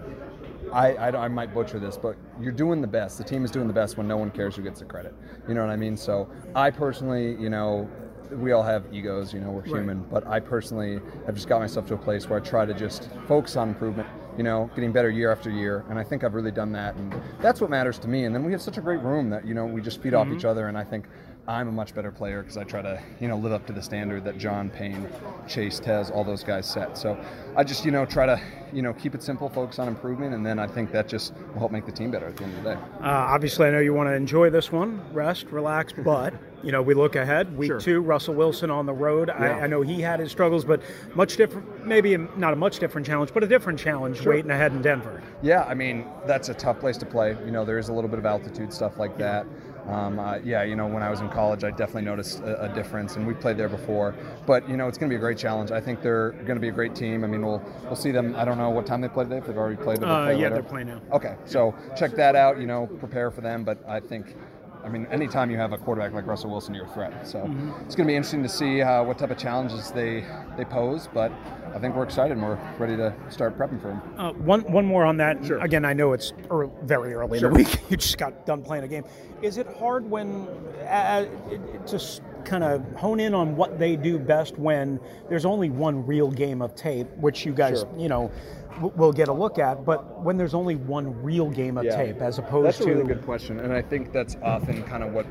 I, 0.71 0.93
I, 0.93 1.25
I 1.25 1.27
might 1.27 1.53
butcher 1.53 1.79
this, 1.79 1.97
but 1.97 2.15
you're 2.39 2.51
doing 2.51 2.81
the 2.81 2.87
best. 2.87 3.17
The 3.17 3.23
team 3.23 3.43
is 3.43 3.51
doing 3.51 3.67
the 3.67 3.73
best 3.73 3.97
when 3.97 4.07
no 4.07 4.17
one 4.17 4.31
cares 4.31 4.55
who 4.55 4.61
gets 4.61 4.79
the 4.79 4.85
credit. 4.85 5.13
You 5.47 5.53
know 5.53 5.61
what 5.61 5.71
I 5.71 5.75
mean? 5.75 5.97
So 5.97 6.29
I 6.55 6.69
personally, 6.71 7.35
you 7.41 7.49
know, 7.49 7.89
we 8.31 8.51
all 8.51 8.63
have 8.63 8.85
egos. 8.93 9.33
You 9.33 9.39
know, 9.41 9.49
we're 9.51 9.61
Right. 9.61 9.67
human. 9.81 10.03
But 10.11 10.25
I 10.27 10.39
personally 10.39 10.99
have 11.25 11.35
just 11.35 11.47
got 11.47 11.59
myself 11.59 11.87
to 11.87 11.95
a 11.95 11.97
place 11.97 12.29
where 12.29 12.39
I 12.39 12.43
try 12.43 12.65
to 12.65 12.73
just 12.73 13.09
focus 13.27 13.55
on 13.55 13.69
improvement. 13.69 14.07
You 14.39 14.43
know, 14.43 14.69
getting 14.73 14.93
better 14.93 15.09
year 15.09 15.33
after 15.33 15.49
year, 15.49 15.83
and 15.89 15.99
I 15.99 16.03
think 16.05 16.23
I've 16.23 16.33
really 16.33 16.49
done 16.49 16.71
that, 16.71 16.95
and 16.95 17.13
that's 17.41 17.59
what 17.59 17.69
matters 17.69 17.99
to 17.99 18.07
me. 18.07 18.23
And 18.23 18.33
then 18.33 18.45
we 18.45 18.53
have 18.53 18.61
such 18.61 18.77
a 18.77 18.81
great 18.81 19.01
room 19.01 19.29
that 19.31 19.45
you 19.45 19.53
know 19.53 19.65
we 19.65 19.81
just 19.81 20.01
feed 20.01 20.13
off 20.13 20.27
each 20.27 20.37
mm-hmm. 20.37 20.47
other, 20.47 20.69
and 20.69 20.77
I 20.77 20.83
think 20.85 21.07
I'm 21.49 21.67
a 21.67 21.71
much 21.71 21.95
better 21.95 22.11
player 22.11 22.43
because 22.43 22.57
I 22.57 22.63
try 22.63 22.83
to, 22.83 23.01
you 23.19 23.27
know, 23.27 23.35
live 23.35 23.53
up 23.53 23.65
to 23.65 23.73
the 23.73 23.81
standard 23.81 24.23
that 24.25 24.37
John 24.37 24.69
Payne, 24.69 25.09
Chase, 25.47 25.79
Tez, 25.79 26.11
all 26.11 26.23
those 26.23 26.43
guys 26.43 26.67
set. 26.67 26.95
So 26.95 27.17
I 27.57 27.63
just, 27.63 27.83
you 27.83 27.89
know, 27.89 28.05
try 28.05 28.27
to, 28.27 28.39
you 28.71 28.83
know, 28.83 28.93
keep 28.93 29.15
it 29.15 29.23
simple, 29.23 29.49
focus 29.49 29.79
on 29.79 29.87
improvement, 29.87 30.35
and 30.35 30.45
then 30.45 30.59
I 30.59 30.67
think 30.67 30.91
that 30.91 31.07
just 31.07 31.33
will 31.53 31.57
help 31.61 31.71
make 31.71 31.87
the 31.87 31.91
team 31.91 32.11
better 32.11 32.27
at 32.27 32.37
the 32.37 32.43
end 32.43 32.55
of 32.55 32.63
the 32.63 32.75
day. 32.75 32.79
Uh, 33.01 33.07
obviously, 33.09 33.65
I 33.67 33.71
know 33.71 33.79
you 33.79 33.95
want 33.95 34.09
to 34.09 34.13
enjoy 34.13 34.51
this 34.51 34.71
one, 34.71 35.01
rest, 35.11 35.47
relax, 35.47 35.91
but 35.97 36.35
you 36.61 36.71
know 36.71 36.83
we 36.83 36.93
look 36.93 37.15
ahead. 37.15 37.57
Week 37.57 37.69
Sure. 37.71 37.79
two, 37.79 38.01
Russell 38.01 38.35
Wilson 38.35 38.69
on 38.69 38.85
the 38.85 38.93
road. 38.93 39.29
Yeah. 39.29 39.57
I, 39.57 39.61
I 39.61 39.67
know 39.67 39.81
he 39.81 40.01
had 40.01 40.19
his 40.19 40.29
struggles, 40.29 40.63
but 40.63 40.83
much 41.15 41.35
different. 41.35 41.83
Maybe 41.83 42.15
not 42.37 42.53
a 42.53 42.57
much 42.57 42.77
different 42.77 43.07
challenge, 43.07 43.33
but 43.33 43.43
a 43.43 43.47
different 43.47 43.79
challenge 43.79 44.21
Sure. 44.21 44.33
waiting 44.33 44.51
ahead 44.51 44.73
in 44.73 44.83
Denver. 44.83 45.23
Yeah, 45.41 45.63
I 45.63 45.73
mean 45.73 46.05
that's 46.27 46.49
a 46.49 46.53
tough 46.53 46.79
place 46.79 46.97
to 46.97 47.07
play. 47.07 47.35
You 47.43 47.49
know, 47.51 47.65
there 47.65 47.79
is 47.79 47.89
a 47.89 47.93
little 47.93 48.09
bit 48.09 48.19
of 48.19 48.25
altitude 48.27 48.71
stuff 48.71 48.99
like 48.99 49.17
that. 49.17 49.47
Um, 49.89 50.19
uh, 50.19 50.37
yeah, 50.43 50.63
you 50.63 50.75
know, 50.75 50.87
when 50.87 51.01
I 51.01 51.09
was 51.09 51.19
in 51.21 51.29
college, 51.29 51.63
I 51.63 51.71
definitely 51.71 52.03
noticed 52.03 52.39
a, 52.41 52.65
a 52.65 52.69
difference, 52.75 53.15
and 53.15 53.25
we 53.25 53.33
played 53.33 53.57
there 53.57 53.69
before. 53.69 54.13
But 54.45 54.69
you 54.69 54.77
know, 54.77 54.87
it's 54.87 54.97
going 54.97 55.09
to 55.09 55.13
be 55.13 55.17
a 55.17 55.19
great 55.19 55.37
challenge. 55.37 55.71
I 55.71 55.81
think 55.81 56.01
they're 56.01 56.31
going 56.31 56.55
to 56.55 56.59
be 56.61 56.69
a 56.69 56.71
great 56.71 56.93
team. 56.95 57.23
I 57.23 57.27
mean, 57.27 57.45
we'll 57.45 57.61
we'll 57.83 57.95
see 57.95 58.11
them. 58.11 58.35
I 58.35 58.45
don't 58.45 58.57
know 58.57 58.69
what 58.69 58.85
time 58.85 59.01
they 59.01 59.07
play 59.09 59.23
today. 59.23 59.37
If 59.37 59.47
they've 59.47 59.57
already 59.57 59.81
played, 59.81 60.03
Uh, 60.03 60.23
play 60.25 60.33
yeah, 60.35 60.43
later. 60.43 60.49
they're 60.55 60.63
playing 60.63 60.87
now. 60.87 61.01
Okay, 61.13 61.35
so 61.45 61.73
check 61.97 62.11
that 62.15 62.35
out. 62.35 62.59
You 62.59 62.67
know, 62.67 62.87
prepare 62.99 63.31
for 63.31 63.41
them. 63.41 63.63
But 63.63 63.83
I 63.87 63.99
think, 63.99 64.35
I 64.83 64.87
mean, 64.87 65.07
anytime 65.11 65.51
you 65.51 65.57
have 65.57 65.73
a 65.73 65.77
quarterback 65.77 66.13
like 66.13 66.25
Russell 66.25 66.49
Wilson, 66.51 66.73
you're 66.73 66.85
a 66.85 66.89
threat. 66.89 67.27
So 67.27 67.39
Mm-hmm. 67.39 67.71
it's 67.85 67.95
going 67.95 68.07
to 68.07 68.11
be 68.11 68.15
interesting 68.15 68.43
to 68.43 68.49
see 68.49 68.81
uh, 68.81 69.03
what 69.03 69.17
type 69.17 69.29
of 69.31 69.37
challenges 69.37 69.91
they 69.91 70.23
they 70.57 70.63
pose. 70.65 71.09
But 71.13 71.31
I 71.75 71.79
think 71.79 71.95
we're 71.95 72.03
excited 72.03 72.31
and 72.37 72.41
we're 72.41 72.57
ready 72.77 72.95
to 72.95 73.13
start 73.29 73.57
prepping 73.57 73.81
for 73.81 73.89
them. 73.89 74.01
Uh, 74.17 74.31
one 74.33 74.61
one 74.71 74.85
more 74.85 75.03
on 75.05 75.17
that. 75.17 75.43
Sure. 75.45 75.59
Again, 75.59 75.83
I 75.85 75.93
know 75.93 76.13
it's 76.13 76.31
ear 76.51 76.69
very 76.83 77.13
early 77.13 77.39
Sure. 77.39 77.49
in 77.49 77.53
the 77.55 77.59
week. 77.63 77.79
You 77.89 77.97
just 77.97 78.17
got 78.17 78.45
done 78.45 78.61
playing 78.63 78.83
a 78.83 78.87
game. 78.87 79.03
Is 79.41 79.57
it 79.57 79.67
hard 79.77 80.09
when 80.09 80.47
uh, 80.87 81.25
it- 81.49 81.61
it 81.75 81.87
just 81.87 82.21
kind 82.45 82.63
of 82.63 82.83
hone 82.95 83.19
in 83.19 83.33
on 83.33 83.55
what 83.57 83.77
they 83.77 83.95
do 83.97 84.17
best 84.17 84.57
when 84.57 84.99
there's 85.27 85.45
only 85.45 85.69
one 85.69 86.05
real 86.05 86.31
game 86.31 86.61
of 86.61 86.73
tape, 86.73 87.07
which 87.17 87.45
you 87.45 87.51
guys, 87.51 87.81
Sure. 87.81 87.89
you 87.97 88.07
know, 88.07 88.31
w- 88.75 88.93
will 88.95 89.11
get 89.13 89.27
a 89.27 89.33
look 89.33 89.59
at, 89.59 89.85
but 89.85 90.21
when 90.23 90.37
there's 90.37 90.53
only 90.53 90.75
one 90.75 91.21
real 91.23 91.49
game 91.49 91.77
of 91.77 91.85
Yeah. 91.85 91.95
tape 91.95 92.21
as 92.21 92.37
opposed 92.39 92.67
That's 92.67 92.79
a 92.81 92.83
to 92.83 92.89
really 92.93 93.05
good 93.07 93.23
question, 93.25 93.59
and 93.59 93.73
I 93.73 93.81
think 93.81 94.11
that's 94.11 94.37
often 94.43 94.83
kind 94.83 95.03
of 95.03 95.13
what 95.13 95.25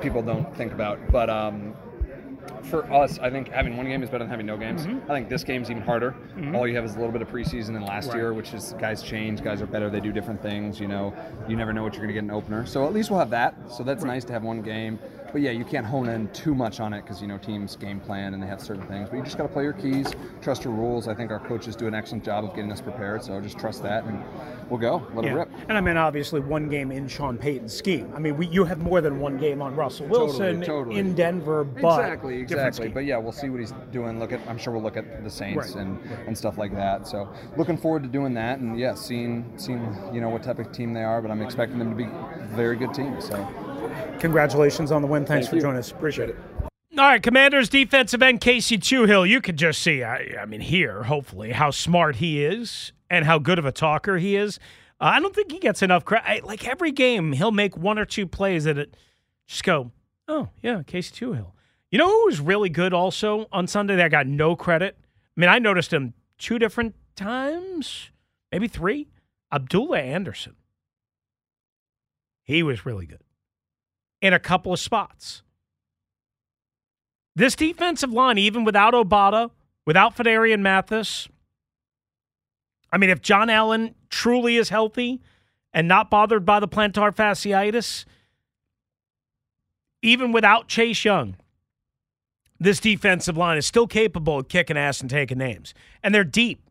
people 0.00 0.22
don't 0.22 0.54
think 0.56 0.72
about. 0.72 0.98
But 1.10 1.30
um, 1.30 1.72
for 2.62 2.90
us, 2.92 3.18
I 3.18 3.30
think 3.30 3.48
having 3.48 3.76
one 3.76 3.86
game 3.86 4.02
is 4.02 4.08
better 4.10 4.24
than 4.24 4.30
having 4.30 4.46
no 4.46 4.56
games. 4.56 4.86
I 4.86 5.14
think 5.14 5.28
this 5.28 5.44
game's 5.44 5.70
even 5.70 5.82
harder. 5.82 6.14
All 6.54 6.66
you 6.66 6.74
have 6.76 6.84
is 6.84 6.94
a 6.94 6.98
little 6.98 7.12
bit 7.12 7.22
of 7.22 7.28
preseason 7.30 7.72
than 7.74 7.82
last 7.84 8.08
Right. 8.08 8.16
year, 8.16 8.32
which 8.32 8.54
is 8.54 8.74
guys 8.78 9.02
change, 9.02 9.42
guys 9.42 9.60
are 9.62 9.66
better, 9.66 9.90
they 9.90 10.00
do 10.00 10.12
different 10.12 10.40
things. 10.42 10.80
You 10.80 10.88
know, 10.88 11.12
you 11.48 11.56
never 11.56 11.72
know 11.72 11.82
what 11.82 11.94
you're 11.94 12.00
going 12.02 12.08
to 12.08 12.14
get 12.14 12.24
in 12.24 12.30
an 12.30 12.36
opener. 12.36 12.64
So 12.66 12.86
at 12.86 12.92
least 12.92 13.10
we'll 13.10 13.18
have 13.20 13.30
that. 13.30 13.54
So 13.70 13.82
that's 13.82 14.04
nice 14.04 14.24
to 14.26 14.32
have 14.32 14.42
one 14.42 14.62
game. 14.62 14.98
But 15.34 15.42
yeah, 15.42 15.50
you 15.50 15.64
can't 15.64 15.84
hone 15.84 16.08
in 16.08 16.28
too 16.28 16.54
much 16.54 16.78
on 16.78 16.92
it 16.92 17.02
because 17.02 17.20
you 17.20 17.26
know 17.26 17.38
teams 17.38 17.74
game 17.74 17.98
plan 17.98 18.34
and 18.34 18.42
they 18.42 18.46
have 18.46 18.60
certain 18.60 18.86
things. 18.86 19.08
But 19.10 19.16
you 19.16 19.24
just 19.24 19.36
got 19.36 19.42
to 19.42 19.52
play 19.52 19.64
your 19.64 19.72
keys, 19.72 20.14
trust 20.40 20.62
your 20.62 20.72
rules. 20.72 21.08
I 21.08 21.14
think 21.16 21.32
our 21.32 21.40
coaches 21.40 21.74
do 21.74 21.88
an 21.88 21.94
excellent 21.94 22.24
job 22.24 22.44
of 22.44 22.54
getting 22.54 22.70
us 22.70 22.80
prepared. 22.80 23.24
So 23.24 23.40
just 23.40 23.58
trust 23.58 23.82
that, 23.82 24.04
and 24.04 24.22
we'll 24.70 24.78
go. 24.78 25.04
Let 25.12 25.24
it 25.24 25.32
rip. 25.32 25.50
And 25.68 25.76
I 25.76 25.80
mean, 25.80 25.96
obviously, 25.96 26.38
one 26.38 26.68
game 26.68 26.92
in 26.92 27.08
Sean 27.08 27.36
Payton's 27.36 27.74
scheme. 27.74 28.12
I 28.14 28.20
mean, 28.20 28.36
we, 28.36 28.46
you 28.46 28.64
have 28.64 28.78
more 28.78 29.00
than 29.00 29.18
one 29.18 29.36
game 29.36 29.60
on 29.60 29.74
Russell 29.74 30.06
Wilson 30.06 30.60
Totally, 30.60 30.66
totally. 30.66 30.98
in 31.00 31.16
Denver, 31.16 31.64
but 31.64 31.98
exactly, 31.98 32.38
exactly. 32.38 32.88
But 32.90 33.04
yeah, 33.04 33.16
we'll 33.16 33.32
see 33.32 33.50
what 33.50 33.58
he's 33.58 33.74
doing. 33.90 34.20
Look 34.20 34.30
at, 34.30 34.38
I'm 34.48 34.56
sure 34.56 34.72
we'll 34.72 34.84
look 34.84 34.96
at 34.96 35.24
the 35.24 35.30
Saints 35.30 35.74
Right, 35.74 35.82
and, 35.84 35.98
and 36.28 36.38
stuff 36.38 36.58
like 36.58 36.72
that. 36.76 37.08
So 37.08 37.28
looking 37.56 37.76
forward 37.76 38.04
to 38.04 38.08
doing 38.08 38.34
that, 38.34 38.60
and 38.60 38.78
yeah, 38.78 38.94
seeing 38.94 39.52
seeing 39.56 39.98
you 40.12 40.20
know 40.20 40.28
what 40.28 40.44
type 40.44 40.60
of 40.60 40.70
team 40.70 40.94
they 40.94 41.02
are. 41.02 41.20
But 41.20 41.32
I'm 41.32 41.42
expecting 41.42 41.80
them 41.80 41.90
to 41.90 41.96
be 41.96 42.04
a 42.04 42.48
very 42.54 42.76
good 42.76 42.94
team. 42.94 43.20
So 43.20 43.44
Congratulations 44.18 44.92
on 44.92 45.02
the 45.02 45.08
win. 45.08 45.24
Thanks 45.24 45.46
Thank 45.46 45.50
for 45.50 45.56
you. 45.56 45.62
joining 45.62 45.78
us. 45.78 45.90
Appreciate 45.90 46.30
it. 46.30 46.36
All 46.96 47.08
right, 47.08 47.20
Commanders 47.20 47.68
defensive 47.68 48.22
end 48.22 48.40
Casey 48.40 48.78
Toohill. 48.78 49.28
You 49.28 49.40
could 49.40 49.56
just 49.56 49.82
see, 49.82 50.04
I, 50.04 50.36
I 50.40 50.46
mean, 50.46 50.60
here, 50.60 51.02
hopefully, 51.02 51.50
how 51.50 51.72
smart 51.72 52.16
he 52.16 52.44
is 52.44 52.92
and 53.10 53.24
how 53.24 53.40
good 53.40 53.58
of 53.58 53.64
a 53.64 53.72
talker 53.72 54.16
he 54.18 54.36
is. 54.36 54.60
Uh, 55.00 55.06
I 55.14 55.20
don't 55.20 55.34
think 55.34 55.50
he 55.50 55.58
gets 55.58 55.82
enough 55.82 56.04
credit. 56.04 56.44
Like 56.44 56.68
every 56.68 56.92
game, 56.92 57.32
he'll 57.32 57.50
make 57.50 57.76
one 57.76 57.98
or 57.98 58.04
two 58.04 58.28
plays 58.28 58.62
that 58.62 58.78
it 58.78 58.96
just 59.48 59.64
go, 59.64 59.90
oh, 60.28 60.50
yeah, 60.62 60.84
Casey 60.86 61.12
Toohill. 61.12 61.50
You 61.90 61.98
know 61.98 62.08
who 62.08 62.26
was 62.26 62.38
really 62.40 62.68
good 62.68 62.92
also 62.92 63.48
on 63.50 63.66
Sunday 63.66 63.96
that 63.96 64.12
got 64.12 64.28
no 64.28 64.54
credit? 64.54 64.96
I 65.36 65.40
mean, 65.40 65.50
I 65.50 65.58
noticed 65.58 65.92
him 65.92 66.14
two 66.38 66.60
different 66.60 66.94
times, 67.16 68.10
maybe 68.52 68.68
three. 68.68 69.08
Abdullah 69.52 69.98
Anderson. 69.98 70.54
He 72.44 72.62
was 72.62 72.86
really 72.86 73.06
good 73.06 73.23
in 74.24 74.32
a 74.32 74.38
couple 74.38 74.72
of 74.72 74.80
spots. 74.80 75.42
This 77.36 77.54
defensive 77.54 78.10
line, 78.10 78.38
even 78.38 78.64
without 78.64 78.94
Obada, 78.94 79.50
without 79.84 80.16
Phidarian 80.16 80.60
Mathis, 80.60 81.28
I 82.90 82.96
mean, 82.96 83.10
if 83.10 83.20
John 83.20 83.50
Allen 83.50 83.94
truly 84.08 84.56
is 84.56 84.70
healthy 84.70 85.20
and 85.74 85.86
not 85.86 86.08
bothered 86.08 86.46
by 86.46 86.58
the 86.58 86.66
plantar 86.66 87.14
fasciitis, 87.14 88.06
even 90.00 90.32
without 90.32 90.68
Chase 90.68 91.04
Young, 91.04 91.36
this 92.58 92.80
defensive 92.80 93.36
line 93.36 93.58
is 93.58 93.66
still 93.66 93.86
capable 93.86 94.38
of 94.38 94.48
kicking 94.48 94.78
ass 94.78 95.02
and 95.02 95.10
taking 95.10 95.36
names. 95.36 95.74
And 96.02 96.14
they're 96.14 96.24
deep, 96.24 96.70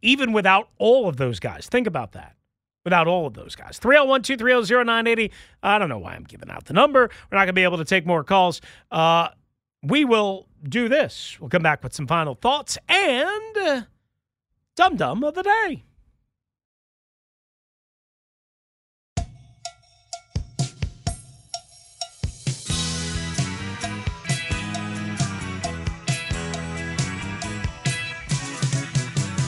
even 0.00 0.32
without 0.32 0.70
all 0.78 1.10
of 1.10 1.18
those 1.18 1.40
guys. 1.40 1.66
Think 1.66 1.86
about 1.86 2.12
that. 2.12 2.36
Without 2.84 3.06
all 3.06 3.26
of 3.26 3.34
those 3.34 3.54
guys. 3.54 3.78
301 3.78 4.22
230 4.22 4.84
0980. 4.84 5.32
I 5.62 5.78
don't 5.78 5.90
know 5.90 5.98
why 5.98 6.14
I'm 6.14 6.24
giving 6.24 6.48
out 6.50 6.64
the 6.64 6.72
number. 6.72 7.10
We're 7.30 7.36
not 7.36 7.44
going 7.44 7.48
to 7.48 7.52
be 7.52 7.64
able 7.64 7.78
to 7.78 7.84
take 7.84 8.06
more 8.06 8.24
calls. 8.24 8.60
Uh, 8.90 9.28
we 9.82 10.04
will 10.04 10.46
do 10.66 10.88
this. 10.88 11.36
We'll 11.40 11.50
come 11.50 11.62
back 11.62 11.82
with 11.82 11.92
some 11.92 12.06
final 12.06 12.34
thoughts 12.34 12.78
and 12.88 13.56
uh, 13.58 13.82
Dum 14.76 14.96
Dum 14.96 15.24
of 15.24 15.34
the 15.34 15.42
Day. 15.42 15.84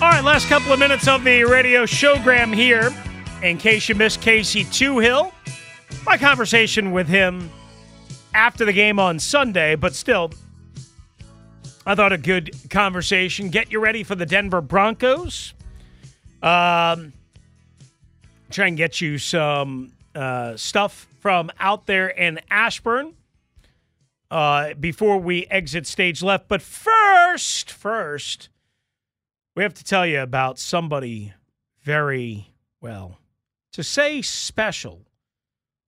All 0.02 0.10
right, 0.10 0.24
last 0.24 0.48
couple 0.48 0.72
of 0.72 0.80
minutes 0.80 1.06
of 1.06 1.22
the 1.22 1.44
radio 1.44 1.86
showgram 1.86 2.52
here. 2.52 2.92
In 3.42 3.58
case 3.58 3.88
you 3.88 3.96
missed 3.96 4.20
Casey 4.20 4.64
Toohill, 4.64 5.32
my 6.06 6.16
conversation 6.16 6.92
with 6.92 7.08
him 7.08 7.50
after 8.34 8.64
the 8.64 8.72
game 8.72 9.00
on 9.00 9.18
Sunday, 9.18 9.74
but 9.74 9.96
still, 9.96 10.30
I 11.84 11.96
thought 11.96 12.12
a 12.12 12.18
good 12.18 12.54
conversation. 12.70 13.50
Get 13.50 13.72
you 13.72 13.80
ready 13.80 14.04
for 14.04 14.14
the 14.14 14.26
Denver 14.26 14.60
Broncos. 14.60 15.54
Um, 16.40 17.12
try 18.52 18.68
and 18.68 18.76
get 18.76 19.00
you 19.00 19.18
some 19.18 19.92
uh, 20.14 20.56
stuff 20.56 21.08
from 21.18 21.50
out 21.58 21.86
there 21.86 22.08
in 22.08 22.38
Ashburn 22.48 23.14
uh, 24.30 24.74
before 24.74 25.18
we 25.18 25.46
exit 25.46 25.88
stage 25.88 26.22
left. 26.22 26.46
But 26.46 26.62
first, 26.62 27.72
first, 27.72 28.50
we 29.56 29.64
have 29.64 29.74
to 29.74 29.82
tell 29.82 30.06
you 30.06 30.20
about 30.20 30.60
somebody 30.60 31.34
very, 31.82 32.54
well, 32.80 33.18
to 33.72 33.82
say 33.82 34.22
special 34.22 35.02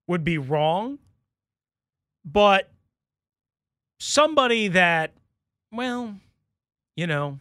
would 0.07 0.25
be 0.25 0.39
wrong, 0.39 0.99
but 2.25 2.71
somebody 3.99 4.69
that, 4.69 5.13
well, 5.73 6.15
you 6.97 7.07
know, 7.07 7.39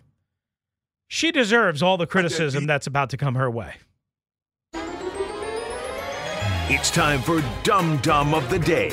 she 1.07 1.31
deserves 1.31 1.83
all 1.83 1.97
the 1.97 2.07
criticism 2.07 2.65
that's 2.65 2.87
about 2.87 3.09
to 3.11 3.17
come 3.17 3.35
her 3.35 3.49
way. 3.49 3.75
It's 6.69 6.89
time 6.89 7.21
for 7.21 7.43
Dum 7.63 7.97
Dum 7.97 8.33
of 8.33 8.49
the 8.49 8.57
Day. 8.57 8.91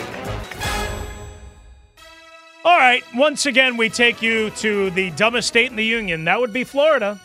All 2.62 2.76
right, 2.76 3.03
once 3.14 3.46
again, 3.46 3.78
we 3.78 3.88
take 3.88 4.20
you 4.20 4.51
to 4.51 4.90
the 4.90 5.11
dumbest 5.12 5.48
state 5.48 5.70
in 5.70 5.76
the 5.76 5.84
union. 5.84 6.24
That 6.24 6.40
would 6.40 6.53
be 6.53 6.64
Florida. 6.64 7.18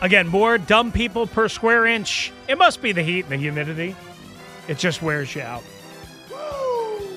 Again, 0.00 0.28
more 0.28 0.58
dumb 0.58 0.92
people 0.92 1.26
per 1.26 1.48
square 1.48 1.86
inch. 1.86 2.32
It 2.46 2.56
must 2.56 2.80
be 2.80 2.92
the 2.92 3.02
heat 3.02 3.24
and 3.24 3.32
the 3.32 3.36
humidity. 3.36 3.96
It 4.68 4.78
just 4.78 5.02
wears 5.02 5.34
you 5.34 5.42
out. 5.42 5.64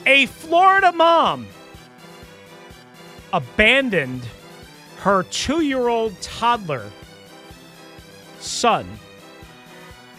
A 0.05 0.25
Florida 0.25 0.91
mom 0.91 1.47
abandoned 3.31 4.23
her 4.97 5.23
two 5.23 5.61
year 5.61 5.87
old 5.87 6.19
toddler 6.21 6.89
son 8.39 8.87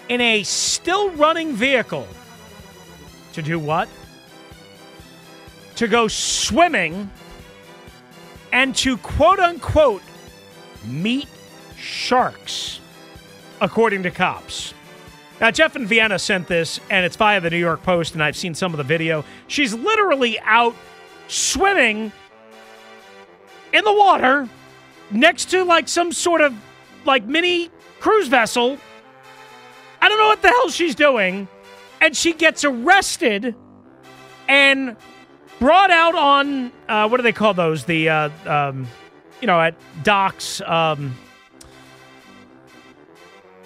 in 0.09 0.21
a 0.21 0.43
still 0.45 1.11
running 1.11 1.55
vehicle 1.55 2.07
to 3.33 3.43
do 3.43 3.59
what? 3.59 3.89
To 5.77 5.89
go 5.89 6.07
swimming 6.07 7.11
and 8.53 8.77
to 8.77 8.97
quote 8.99 9.41
unquote 9.41 10.03
meet 10.85 11.29
sharks, 11.83 12.81
according 13.61 14.03
to 14.05 14.11
cops. 14.11 14.75
Now, 15.41 15.51
Jeff 15.51 15.75
and 15.75 15.89
Vienna 15.89 16.19
sent 16.19 16.47
this, 16.47 16.79
and 16.89 17.05
it's 17.05 17.17
via 17.17 17.41
the 17.41 17.51
New 17.51 17.59
York 17.59 17.83
Post, 17.83 18.15
and 18.15 18.23
I've 18.23 18.37
seen 18.37 18.55
some 18.55 18.73
of 18.73 18.79
the 18.79 18.85
video. 18.85 19.25
She's 19.49 19.75
literally 19.75 20.39
out 20.41 20.77
swimming 21.27 22.13
in 23.73 23.85
the 23.85 23.93
water 23.93 24.49
next 25.11 25.47
to 25.51 25.65
like 25.65 25.89
some 25.89 26.13
sort 26.13 26.41
of 26.41 26.55
like 27.05 27.25
mini 27.25 27.71
cruise 28.01 28.29
vessel. 28.29 28.79
I 30.01 30.09
don't 30.09 30.19
know 30.19 30.29
what 30.29 30.43
the 30.43 30.49
hell 30.49 30.69
she's 30.69 30.95
doing. 30.95 31.49
And 32.01 32.17
she 32.17 32.33
gets 32.33 32.65
arrested 32.65 33.55
and 34.49 34.97
brought 35.59 35.91
out 35.91 36.15
on 36.15 36.73
uh, 36.89 37.09
what 37.09 37.19
do 37.19 37.23
they 37.23 37.33
call 37.33 37.55
those? 37.55 37.85
The 37.85 38.09
uh, 38.09 38.31
um, 38.47 38.89
you 39.41 39.47
know 39.47 39.61
at 39.61 39.75
docks. 40.03 40.61
Um, 40.63 41.15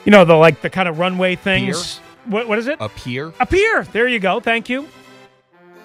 you 0.06 0.12
know 0.12 0.24
the 0.24 0.34
like 0.34 0.62
the 0.62 0.70
kind 0.70 0.88
of 0.88 0.98
runway 0.98 1.36
things. 1.36 1.98
What 2.24 2.48
what 2.48 2.58
is 2.58 2.68
it? 2.68 2.78
A 2.80 2.88
pier. 2.88 3.34
A 3.38 3.44
pier. 3.46 3.84
There 3.84 4.08
you 4.08 4.18
go. 4.18 4.40
Thank 4.40 4.68
you. 4.68 4.88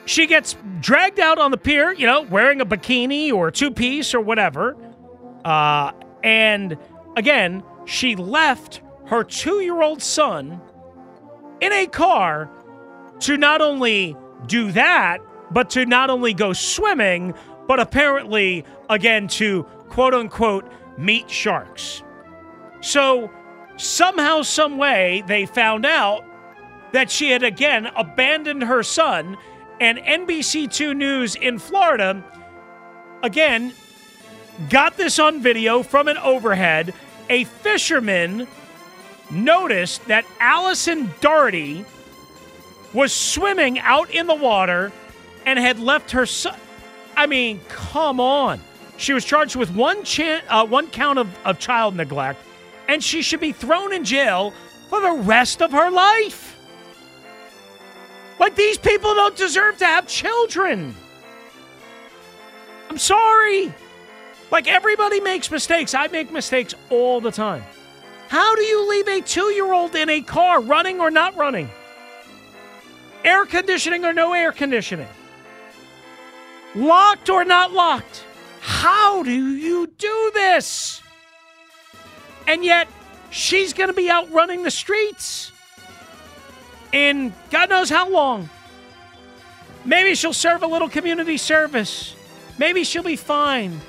She 0.05 0.28
gets 0.28 0.55
dragged 0.80 1.19
out 1.19 1.38
on 1.38 1.51
the 1.51 1.57
pier, 1.57 1.91
you 1.91 2.05
know, 2.05 2.22
wearing 2.22 2.61
a 2.61 2.65
bikini 2.65 3.32
or 3.34 3.49
a 3.49 3.51
two 3.51 3.72
piece 3.72 4.13
or 4.13 4.22
whatever. 4.22 4.76
Uh, 5.43 5.91
and 6.24 6.78
again, 7.17 7.63
she 7.86 8.15
left 8.15 8.82
her 9.07 9.24
two 9.24 9.61
year 9.61 9.82
old 9.82 10.01
son 10.01 10.61
in 11.59 11.74
a 11.74 11.88
car 11.88 12.49
to 13.22 13.38
not 13.38 13.61
only 13.61 14.15
do 14.47 14.72
that, 14.72 15.19
but 15.51 15.69
to 15.72 15.86
not 15.86 16.09
only 16.09 16.34
go 16.34 16.53
swimming, 16.53 17.34
but 17.67 17.80
apparently, 17.80 18.65
again, 18.89 19.28
to 19.28 19.63
quote 19.89 20.13
unquote 20.13 20.72
meet 20.97 21.30
sharks. 21.30 22.03
So 22.82 23.30
somehow, 23.82 24.41
some 24.41 24.77
way, 24.77 25.23
they 25.27 25.45
found 25.45 25.86
out 25.86 26.25
that 26.91 27.09
she 27.09 27.32
had 27.32 27.43
again 27.43 27.88
abandoned 27.95 28.63
her 28.63 28.84
son, 28.84 29.38
and 29.79 29.97
NBC2 29.97 30.95
News 30.95 31.36
in 31.36 31.57
Florida 31.57 32.23
again 33.23 33.73
got 34.69 34.97
this 34.97 35.19
on 35.19 35.41
video 35.41 35.84
from 35.84 36.07
an 36.07 36.17
overhead. 36.17 36.93
A 37.29 37.45
fisherman 37.45 38.47
noticed 39.29 40.05
that 40.07 40.25
Allison 40.39 41.07
Darty 41.21 41.86
was 42.93 43.13
swimming 43.13 43.79
out 43.79 44.09
in 44.09 44.27
the 44.27 44.36
water 44.36 44.91
and 45.45 45.57
had 45.57 45.79
left 45.79 46.11
her 46.11 46.25
son. 46.25 46.55
I 47.15 47.25
mean, 47.27 47.61
come 47.69 48.19
on. 48.19 48.59
She 48.97 49.13
was 49.13 49.25
charged 49.25 49.55
with 49.55 49.73
one, 49.73 50.03
chan- 50.03 50.43
uh, 50.49 50.65
one 50.65 50.88
count 50.88 51.17
of, 51.17 51.29
of 51.45 51.57
child 51.57 51.95
neglect, 51.95 52.39
and 52.91 53.01
she 53.01 53.21
should 53.21 53.39
be 53.39 53.53
thrown 53.53 53.93
in 53.93 54.03
jail 54.03 54.53
for 54.89 54.99
the 54.99 55.13
rest 55.23 55.61
of 55.61 55.71
her 55.71 55.89
life. 55.89 56.59
Like, 58.37 58.55
these 58.55 58.77
people 58.77 59.13
don't 59.13 59.35
deserve 59.37 59.77
to 59.77 59.85
have 59.85 60.07
children. 60.07 60.93
I'm 62.89 62.97
sorry. 62.97 63.73
Like, 64.51 64.67
everybody 64.67 65.21
makes 65.21 65.49
mistakes. 65.49 65.93
I 65.93 66.07
make 66.07 66.33
mistakes 66.33 66.75
all 66.89 67.21
the 67.21 67.31
time. 67.31 67.63
How 68.27 68.55
do 68.55 68.61
you 68.61 68.89
leave 68.89 69.07
a 69.07 69.21
two 69.21 69.51
year 69.53 69.71
old 69.71 69.95
in 69.95 70.09
a 70.09 70.21
car 70.21 70.59
running 70.59 70.99
or 70.99 71.09
not 71.09 71.37
running? 71.37 71.69
Air 73.23 73.45
conditioning 73.45 74.03
or 74.03 74.11
no 74.11 74.33
air 74.33 74.51
conditioning? 74.51 75.07
Locked 76.75 77.29
or 77.29 77.45
not 77.45 77.71
locked? 77.71 78.25
How 78.59 79.23
do 79.23 79.31
you 79.31 79.87
do 79.87 80.31
this? 80.33 81.01
And 82.47 82.63
yet, 82.65 82.87
she's 83.29 83.73
going 83.73 83.89
to 83.89 83.93
be 83.93 84.09
out 84.09 84.31
running 84.31 84.63
the 84.63 84.71
streets 84.71 85.51
in 86.91 87.33
God 87.49 87.69
knows 87.69 87.89
how 87.89 88.09
long. 88.09 88.49
Maybe 89.85 90.13
she'll 90.15 90.33
serve 90.33 90.63
a 90.63 90.67
little 90.67 90.89
community 90.89 91.37
service. 91.37 92.15
Maybe 92.57 92.83
she'll 92.83 93.03
be 93.03 93.15
fined. 93.15 93.79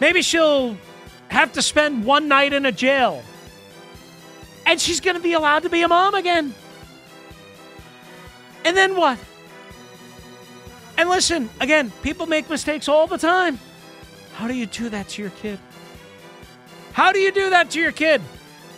Maybe 0.00 0.22
she'll 0.22 0.76
have 1.28 1.52
to 1.54 1.62
spend 1.62 2.04
one 2.04 2.28
night 2.28 2.52
in 2.52 2.66
a 2.66 2.72
jail. 2.72 3.22
And 4.66 4.80
she's 4.80 5.00
going 5.00 5.16
to 5.16 5.22
be 5.22 5.32
allowed 5.32 5.64
to 5.64 5.70
be 5.70 5.82
a 5.82 5.88
mom 5.88 6.14
again. 6.14 6.54
And 8.64 8.76
then 8.76 8.96
what? 8.96 9.18
And 10.96 11.08
listen, 11.08 11.50
again, 11.60 11.92
people 12.02 12.26
make 12.26 12.48
mistakes 12.48 12.88
all 12.88 13.06
the 13.06 13.18
time. 13.18 13.58
How 14.34 14.46
do 14.46 14.54
you 14.54 14.66
do 14.66 14.88
that 14.90 15.08
to 15.10 15.22
your 15.22 15.30
kid? 15.32 15.58
How 16.94 17.12
do 17.12 17.18
you 17.18 17.30
do 17.30 17.50
that 17.50 17.70
to 17.72 17.80
your 17.80 17.92
kid? 17.92 18.22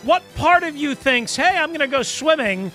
What 0.03 0.21
part 0.35 0.63
of 0.63 0.75
you 0.75 0.93
thinks, 0.93 1.35
hey, 1.35 1.57
I'm 1.57 1.69
going 1.69 1.79
to 1.79 1.87
go 1.87 2.03
swimming, 2.03 2.71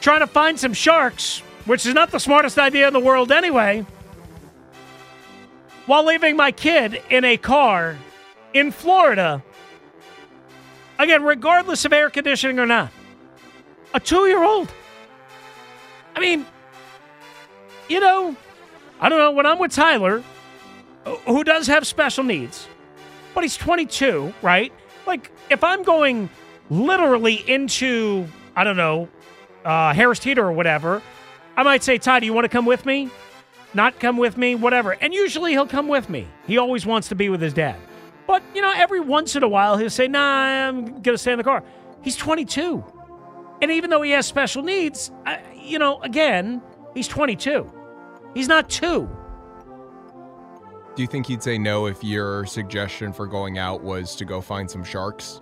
trying 0.00 0.20
to 0.20 0.26
find 0.28 0.58
some 0.58 0.72
sharks, 0.72 1.40
which 1.64 1.84
is 1.84 1.94
not 1.94 2.12
the 2.12 2.20
smartest 2.20 2.58
idea 2.58 2.86
in 2.86 2.92
the 2.92 3.00
world 3.00 3.32
anyway, 3.32 3.84
while 5.86 6.04
leaving 6.04 6.36
my 6.36 6.52
kid 6.52 7.02
in 7.10 7.24
a 7.24 7.36
car 7.36 7.96
in 8.52 8.70
Florida 8.70 9.42
Again, 10.98 11.22
regardless 11.24 11.84
of 11.84 11.92
air 11.92 12.08
conditioning 12.10 12.58
or 12.58 12.66
not. 12.66 12.90
A 13.92 14.00
two 14.00 14.26
year 14.26 14.42
old. 14.42 14.72
I 16.14 16.20
mean, 16.20 16.46
you 17.88 18.00
know, 18.00 18.36
I 19.00 19.08
don't 19.08 19.18
know. 19.18 19.32
When 19.32 19.46
I'm 19.46 19.58
with 19.58 19.72
Tyler, 19.72 20.22
who 21.26 21.44
does 21.44 21.66
have 21.66 21.86
special 21.86 22.22
needs, 22.22 22.68
but 23.34 23.42
he's 23.42 23.56
22, 23.56 24.32
right? 24.42 24.72
Like, 25.06 25.30
if 25.50 25.62
I'm 25.62 25.82
going 25.82 26.30
literally 26.70 27.42
into, 27.48 28.26
I 28.56 28.64
don't 28.64 28.76
know, 28.76 29.08
uh, 29.64 29.92
Harris 29.92 30.18
Teeter 30.18 30.44
or 30.44 30.52
whatever, 30.52 31.02
I 31.56 31.62
might 31.62 31.82
say, 31.82 31.98
Ty, 31.98 32.20
do 32.20 32.26
you 32.26 32.32
want 32.32 32.44
to 32.44 32.48
come 32.48 32.66
with 32.66 32.86
me? 32.86 33.10
Not 33.74 33.98
come 33.98 34.16
with 34.16 34.36
me, 34.36 34.54
whatever. 34.54 34.92
And 34.92 35.12
usually 35.12 35.52
he'll 35.52 35.66
come 35.66 35.88
with 35.88 36.08
me. 36.08 36.28
He 36.46 36.58
always 36.58 36.86
wants 36.86 37.08
to 37.08 37.14
be 37.14 37.28
with 37.28 37.40
his 37.40 37.52
dad. 37.52 37.76
But, 38.26 38.42
you 38.54 38.62
know, 38.62 38.72
every 38.74 39.00
once 39.00 39.36
in 39.36 39.42
a 39.42 39.48
while 39.48 39.76
he'll 39.76 39.90
say, 39.90 40.08
nah, 40.08 40.68
I'm 40.68 40.84
going 40.84 41.02
to 41.02 41.18
stay 41.18 41.32
in 41.32 41.38
the 41.38 41.44
car. 41.44 41.62
He's 42.02 42.16
22. 42.16 42.84
And 43.60 43.70
even 43.70 43.90
though 43.90 44.02
he 44.02 44.12
has 44.12 44.26
special 44.26 44.62
needs, 44.62 45.10
I, 45.26 45.40
you 45.54 45.78
know, 45.78 46.00
again, 46.02 46.62
he's 46.94 47.08
22. 47.08 47.70
He's 48.34 48.48
not 48.48 48.68
two. 48.68 49.08
Do 50.94 51.02
you 51.02 51.08
think 51.08 51.26
he'd 51.26 51.42
say 51.42 51.58
no 51.58 51.86
if 51.86 52.04
your 52.04 52.46
suggestion 52.46 53.12
for 53.12 53.26
going 53.26 53.58
out 53.58 53.82
was 53.82 54.14
to 54.16 54.24
go 54.24 54.40
find 54.40 54.70
some 54.70 54.84
sharks? 54.84 55.40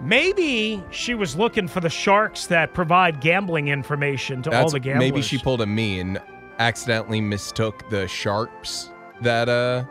Maybe 0.00 0.82
she 0.90 1.14
was 1.14 1.36
looking 1.36 1.68
for 1.68 1.80
the 1.80 1.88
sharks 1.88 2.46
that 2.46 2.74
provide 2.74 3.20
gambling 3.20 3.68
information 3.68 4.42
to 4.42 4.56
all 4.56 4.68
the 4.68 4.80
gamblers. 4.80 4.98
Maybe 4.98 5.22
she 5.22 5.38
pulled 5.38 5.60
a 5.60 5.66
me 5.66 6.00
and 6.00 6.20
accidentally 6.58 7.20
mistook 7.20 7.88
the 7.88 8.06
sharks 8.08 8.90
that 9.22 9.48
uh 9.48 9.84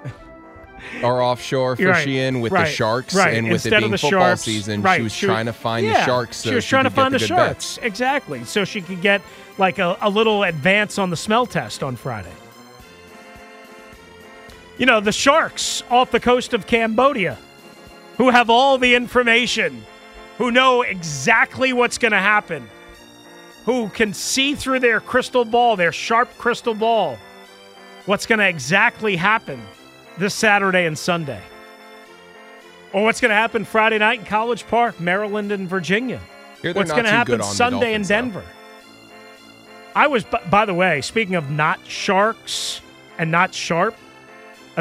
are 1.03 1.21
offshore 1.21 1.75
fishing 1.75 2.35
right, 2.35 2.41
with 2.41 2.51
right, 2.51 2.65
the 2.65 2.71
sharks 2.71 3.15
right. 3.15 3.35
and 3.35 3.47
with 3.47 3.65
Instead 3.65 3.73
it 3.73 3.79
being 3.79 3.91
the 3.91 3.97
football 3.97 4.19
sharks, 4.19 4.41
season 4.41 4.81
right, 4.81 4.97
she 4.97 5.03
was 5.03 5.11
she 5.11 5.25
trying 5.25 5.45
to 5.45 5.53
find 5.53 5.85
yeah, 5.85 5.99
the 5.99 6.05
sharks 6.05 6.37
so 6.37 6.49
she 6.49 6.55
was 6.55 6.65
trying 6.65 6.83
to 6.85 6.89
find 6.89 7.13
the, 7.13 7.19
good 7.19 7.27
sharks 7.27 7.77
bets. 7.77 7.85
exactly 7.85 8.43
so 8.45 8.65
she 8.65 8.81
could 8.81 9.01
get 9.01 9.21
like 9.57 9.79
a, 9.79 9.97
a 10.01 10.09
little 10.09 10.43
advance 10.43 10.97
on 10.97 11.09
the 11.09 11.17
smell 11.17 11.45
test 11.45 11.83
on 11.83 11.95
friday 11.95 12.33
you 14.81 14.87
know 14.87 14.99
the 14.99 15.11
sharks 15.11 15.83
off 15.91 16.09
the 16.09 16.19
coast 16.19 16.55
of 16.55 16.65
cambodia 16.65 17.37
who 18.17 18.31
have 18.31 18.49
all 18.49 18.79
the 18.79 18.95
information 18.95 19.85
who 20.39 20.49
know 20.49 20.81
exactly 20.81 21.71
what's 21.71 21.99
going 21.99 22.11
to 22.11 22.17
happen 22.17 22.67
who 23.65 23.89
can 23.89 24.11
see 24.11 24.55
through 24.55 24.79
their 24.79 24.99
crystal 24.99 25.45
ball 25.45 25.75
their 25.75 25.91
sharp 25.91 26.35
crystal 26.39 26.73
ball 26.73 27.15
what's 28.07 28.25
going 28.25 28.39
to 28.39 28.47
exactly 28.47 29.15
happen 29.15 29.61
this 30.17 30.33
saturday 30.33 30.87
and 30.87 30.97
sunday 30.97 31.41
or 32.91 33.03
what's 33.03 33.21
going 33.21 33.29
to 33.29 33.35
happen 33.35 33.63
Friday 33.63 33.97
night 33.99 34.19
in 34.19 34.25
College 34.25 34.67
Park, 34.67 34.99
Maryland 34.99 35.53
and 35.53 35.69
Virginia? 35.69 36.19
Here 36.61 36.73
What's 36.73 36.91
going 36.91 37.05
to 37.05 37.09
happen 37.09 37.41
Sunday 37.41 37.93
in 37.93 38.01
Dolphins, 38.01 38.07
though. 38.09 38.15
Denver? 38.15 38.43
I 39.95 40.07
was, 40.07 40.25
by 40.49 40.65
the 40.65 40.73
way, 40.73 40.99
speaking 40.99 41.35
of 41.35 41.49
not 41.49 41.79
sharks 41.87 42.81
and 43.17 43.31
not 43.31 43.53
sharp, 43.53 43.95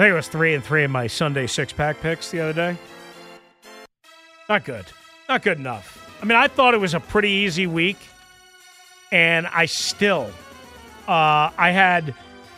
I 0.01 0.05
think 0.05 0.13
it 0.13 0.17
was 0.17 0.29
three 0.29 0.55
and 0.55 0.65
three 0.65 0.83
in 0.83 0.91
my 0.91 1.09
Sunday 1.09 1.47
six 1.47 1.75
pack 1.75 2.01
picks 2.01 2.31
the 2.31 2.41
other 2.41 2.55
day. 2.55 2.77
Not 4.49 4.65
good. 4.65 4.87
Not 5.29 5.43
good 5.43 5.59
enough. 5.59 6.19
I 6.23 6.25
mean, 6.25 6.39
I 6.39 6.49
thought 6.49 6.73
it 6.73 6.81
was 6.81 6.95
a 6.95 7.01
pretty 7.01 7.29
easy 7.29 7.67
week, 7.67 7.99
and 9.13 9.47
I 9.47 9.67
still, 9.67 10.31
uh, 11.07 11.51
I 11.55 11.71
had 11.73 12.15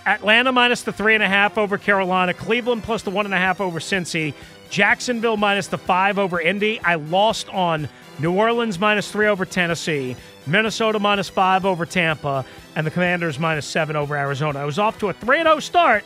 Atlanta 0.06 0.52
minus 0.52 0.82
the 0.82 0.92
three 0.92 1.14
and 1.14 1.22
a 1.24 1.26
half 1.26 1.58
over 1.58 1.78
Carolina, 1.78 2.32
Cleveland 2.32 2.84
plus 2.84 3.02
the 3.02 3.10
one 3.10 3.24
and 3.24 3.34
a 3.34 3.38
half 3.38 3.60
over 3.60 3.80
Cincy, 3.80 4.34
Jacksonville 4.70 5.36
minus 5.36 5.66
the 5.66 5.78
five 5.78 6.20
over 6.20 6.40
Indy. 6.40 6.78
I 6.78 6.94
lost 6.94 7.48
on 7.48 7.88
New 8.20 8.36
Orleans 8.36 8.78
minus 8.78 9.10
three 9.10 9.26
over 9.26 9.44
Tennessee, 9.44 10.14
Minnesota 10.46 11.00
minus 11.00 11.28
five 11.28 11.66
over 11.66 11.86
Tampa, 11.86 12.44
and 12.76 12.86
the 12.86 12.92
Commanders 12.92 13.40
minus 13.40 13.66
seven 13.66 13.96
over 13.96 14.16
Arizona. 14.16 14.60
I 14.60 14.64
was 14.64 14.78
off 14.78 15.00
to 15.00 15.08
a 15.08 15.12
3 15.12 15.40
and 15.40 15.46
0 15.48 15.58
start, 15.58 16.04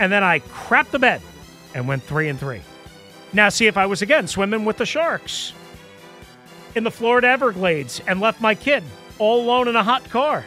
and 0.00 0.10
then 0.10 0.24
I 0.24 0.40
crapped 0.40 0.90
the 0.90 0.98
bed 0.98 1.20
and 1.74 1.86
went 1.86 2.02
3 2.02 2.28
and 2.30 2.40
3. 2.40 2.60
Now, 3.32 3.50
see 3.50 3.68
if 3.68 3.76
I 3.76 3.86
was 3.86 4.02
again 4.02 4.26
swimming 4.26 4.64
with 4.64 4.78
the 4.78 4.86
Sharks 4.86 5.52
in 6.74 6.82
the 6.82 6.90
Florida 6.90 7.28
Everglades 7.28 8.00
and 8.08 8.20
left 8.20 8.40
my 8.40 8.56
kid 8.56 8.82
all 9.18 9.42
alone 9.42 9.68
in 9.68 9.76
a 9.76 9.84
hot 9.84 10.02
car. 10.10 10.44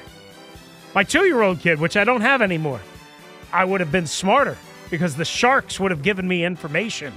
My 0.93 1.03
two 1.03 1.25
year 1.25 1.41
old 1.41 1.59
kid, 1.59 1.79
which 1.79 1.95
I 1.95 2.03
don't 2.03 2.21
have 2.21 2.41
anymore. 2.41 2.81
I 3.53 3.63
would 3.63 3.79
have 3.79 3.91
been 3.91 4.07
smarter 4.07 4.57
because 4.89 5.15
the 5.15 5.25
Sharks 5.25 5.79
would 5.79 5.91
have 5.91 6.01
given 6.01 6.27
me 6.27 6.43
information 6.43 7.13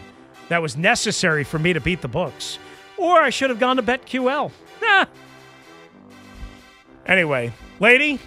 that 0.49 0.63
was 0.63 0.77
necessary 0.77 1.43
for 1.43 1.59
me 1.59 1.73
to 1.73 1.81
beat 1.81 2.03
the 2.03 2.09
books. 2.09 2.59
Or 2.97 3.19
I 3.19 3.31
should 3.31 3.51
have 3.51 3.59
gone 3.59 3.77
to 3.77 3.83
BetQL. 3.83 4.53
Nah. 4.83 5.07
Anyway, 7.07 7.53
lady, 7.81 8.21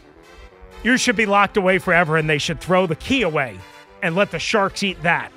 you 0.84 0.98
should 0.98 1.16
be 1.16 1.26
locked 1.26 1.58
away 1.58 1.78
forever 1.78 2.18
and 2.18 2.30
they 2.30 2.38
should 2.38 2.60
throw 2.60 2.88
the 2.88 2.96
key 2.96 3.22
away 3.22 3.60
and 4.02 4.16
let 4.16 4.32
the 4.32 4.40
Sharks 4.40 4.84
eat 4.84 5.02
that. 5.04 5.32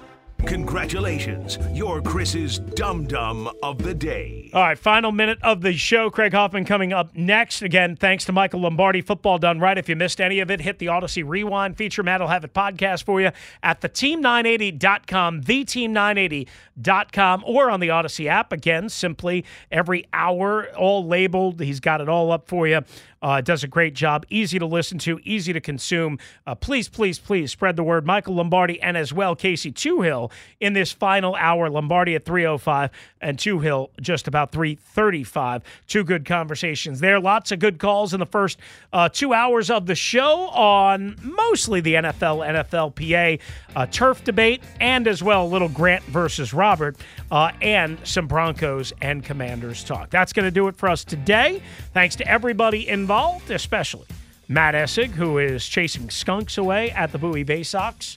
Congratulations, 0.46 1.58
you're 1.72 2.02
Chris's 2.02 2.58
Dum 2.58 3.06
Dum 3.06 3.48
of 3.62 3.78
the 3.78 3.94
Day. 3.94 4.50
All 4.52 4.62
right, 4.62 4.76
final 4.76 5.12
minute 5.12 5.38
of 5.40 5.60
the 5.60 5.72
show. 5.72 6.10
Craig 6.10 6.32
Hoffman 6.32 6.64
coming 6.64 6.92
up 6.92 7.14
next. 7.14 7.62
Again, 7.62 7.94
thanks 7.94 8.24
to 8.24 8.32
Michael 8.32 8.60
Lombardi. 8.60 9.02
Football 9.02 9.38
done 9.38 9.60
right. 9.60 9.78
If 9.78 9.88
you 9.88 9.94
missed 9.94 10.20
any 10.20 10.40
of 10.40 10.50
it, 10.50 10.60
hit 10.60 10.80
the 10.80 10.86
Audacy 10.86 11.22
Rewind 11.26 11.76
feature. 11.76 12.02
Matt 12.02 12.20
will 12.20 12.26
have 12.26 12.42
it 12.42 12.52
podcast 12.52 13.04
for 13.04 13.20
you 13.20 13.30
at 13.62 13.82
theteam980.com, 13.82 15.42
theteam980.com, 15.42 17.44
or 17.46 17.70
on 17.70 17.78
the 17.78 17.88
Audacy 17.88 18.26
app. 18.26 18.52
Again, 18.52 18.88
simply 18.88 19.44
every 19.70 20.06
hour, 20.12 20.74
all 20.76 21.06
labeled. 21.06 21.60
He's 21.60 21.78
got 21.78 22.00
it 22.00 22.08
all 22.08 22.32
up 22.32 22.48
for 22.48 22.66
you. 22.66 22.80
Uh, 23.22 23.40
does 23.40 23.62
a 23.62 23.68
great 23.68 23.94
job. 23.94 24.26
Easy 24.28 24.58
to 24.58 24.66
listen 24.66 24.98
to, 24.98 25.20
easy 25.24 25.52
to 25.52 25.60
consume. 25.60 26.18
Uh, 26.46 26.54
please, 26.54 26.88
please, 26.88 27.18
please 27.18 27.50
spread 27.52 27.76
the 27.76 27.84
word. 27.84 28.04
Michael 28.04 28.34
Lombardi 28.34 28.80
and 28.82 28.96
as 28.96 29.12
well 29.12 29.36
Casey 29.36 29.72
Toohill 29.72 30.30
in 30.60 30.72
this 30.72 30.92
final 30.92 31.34
hour. 31.36 31.70
Lombardi 31.70 32.14
at 32.14 32.24
305 32.24 32.90
and 33.20 33.38
Toohill 33.38 33.90
just 34.00 34.28
about 34.28 34.52
335. 34.52 35.62
Two 35.86 36.04
good 36.04 36.24
conversations 36.24 37.00
there. 37.00 37.20
Lots 37.20 37.52
of 37.52 37.58
good 37.58 37.78
calls 37.78 38.12
in 38.12 38.20
the 38.20 38.26
first 38.26 38.58
uh, 38.92 39.08
two 39.08 39.32
hours 39.32 39.70
of 39.70 39.86
the 39.86 39.94
show 39.94 40.48
on 40.48 41.16
mostly 41.22 41.80
the 41.80 41.94
NFL, 41.94 42.66
NFLPA 42.68 43.40
uh, 43.76 43.86
turf 43.86 44.24
debate, 44.24 44.62
and 44.80 45.06
as 45.06 45.22
well 45.22 45.44
a 45.44 45.46
little 45.46 45.68
Grant 45.68 46.04
versus 46.04 46.52
Robert, 46.52 46.96
uh, 47.30 47.52
and 47.60 47.98
some 48.04 48.26
Broncos 48.26 48.92
and 49.00 49.24
Commanders 49.24 49.84
talk. 49.84 50.10
That's 50.10 50.32
going 50.32 50.44
to 50.44 50.50
do 50.50 50.68
it 50.68 50.76
for 50.76 50.88
us 50.88 51.04
today. 51.04 51.62
Thanks 51.94 52.16
to 52.16 52.28
everybody 52.28 52.88
involved, 52.88 53.11
especially 53.50 54.06
Matt 54.48 54.74
Essig, 54.74 55.10
who 55.10 55.38
is 55.38 55.66
chasing 55.66 56.10
skunks 56.10 56.58
away 56.58 56.90
at 56.90 57.12
the 57.12 57.18
Bowie 57.18 57.44
Baysox 57.44 58.16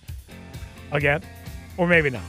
again, 0.91 1.21
or 1.77 1.87
maybe 1.87 2.09
not. 2.09 2.23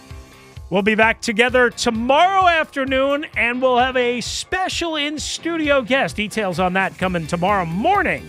We'll 0.69 0.83
be 0.83 0.97
back 0.97 1.21
together 1.21 1.71
tomorrow 1.71 2.49
afternoon, 2.49 3.27
and 3.37 3.63
we'll 3.63 3.79
have 3.79 3.97
a 3.97 4.21
special 4.21 4.97
in 4.97 5.19
studio 5.19 5.81
guest. 5.83 6.17
Details 6.17 6.59
on 6.59 6.73
that 6.73 6.99
coming 6.99 7.27
tomorrow 7.27 7.65
morning 7.65 8.29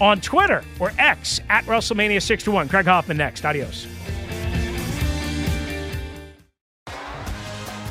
on 0.00 0.20
Twitter 0.20 0.62
or 0.78 0.92
X 0.98 1.40
at 1.48 1.64
Russellmania 1.64 2.22
61. 2.22 2.68
Craig 2.68 2.86
Hoffman 2.86 3.16
next. 3.16 3.44
Adios. 3.44 3.95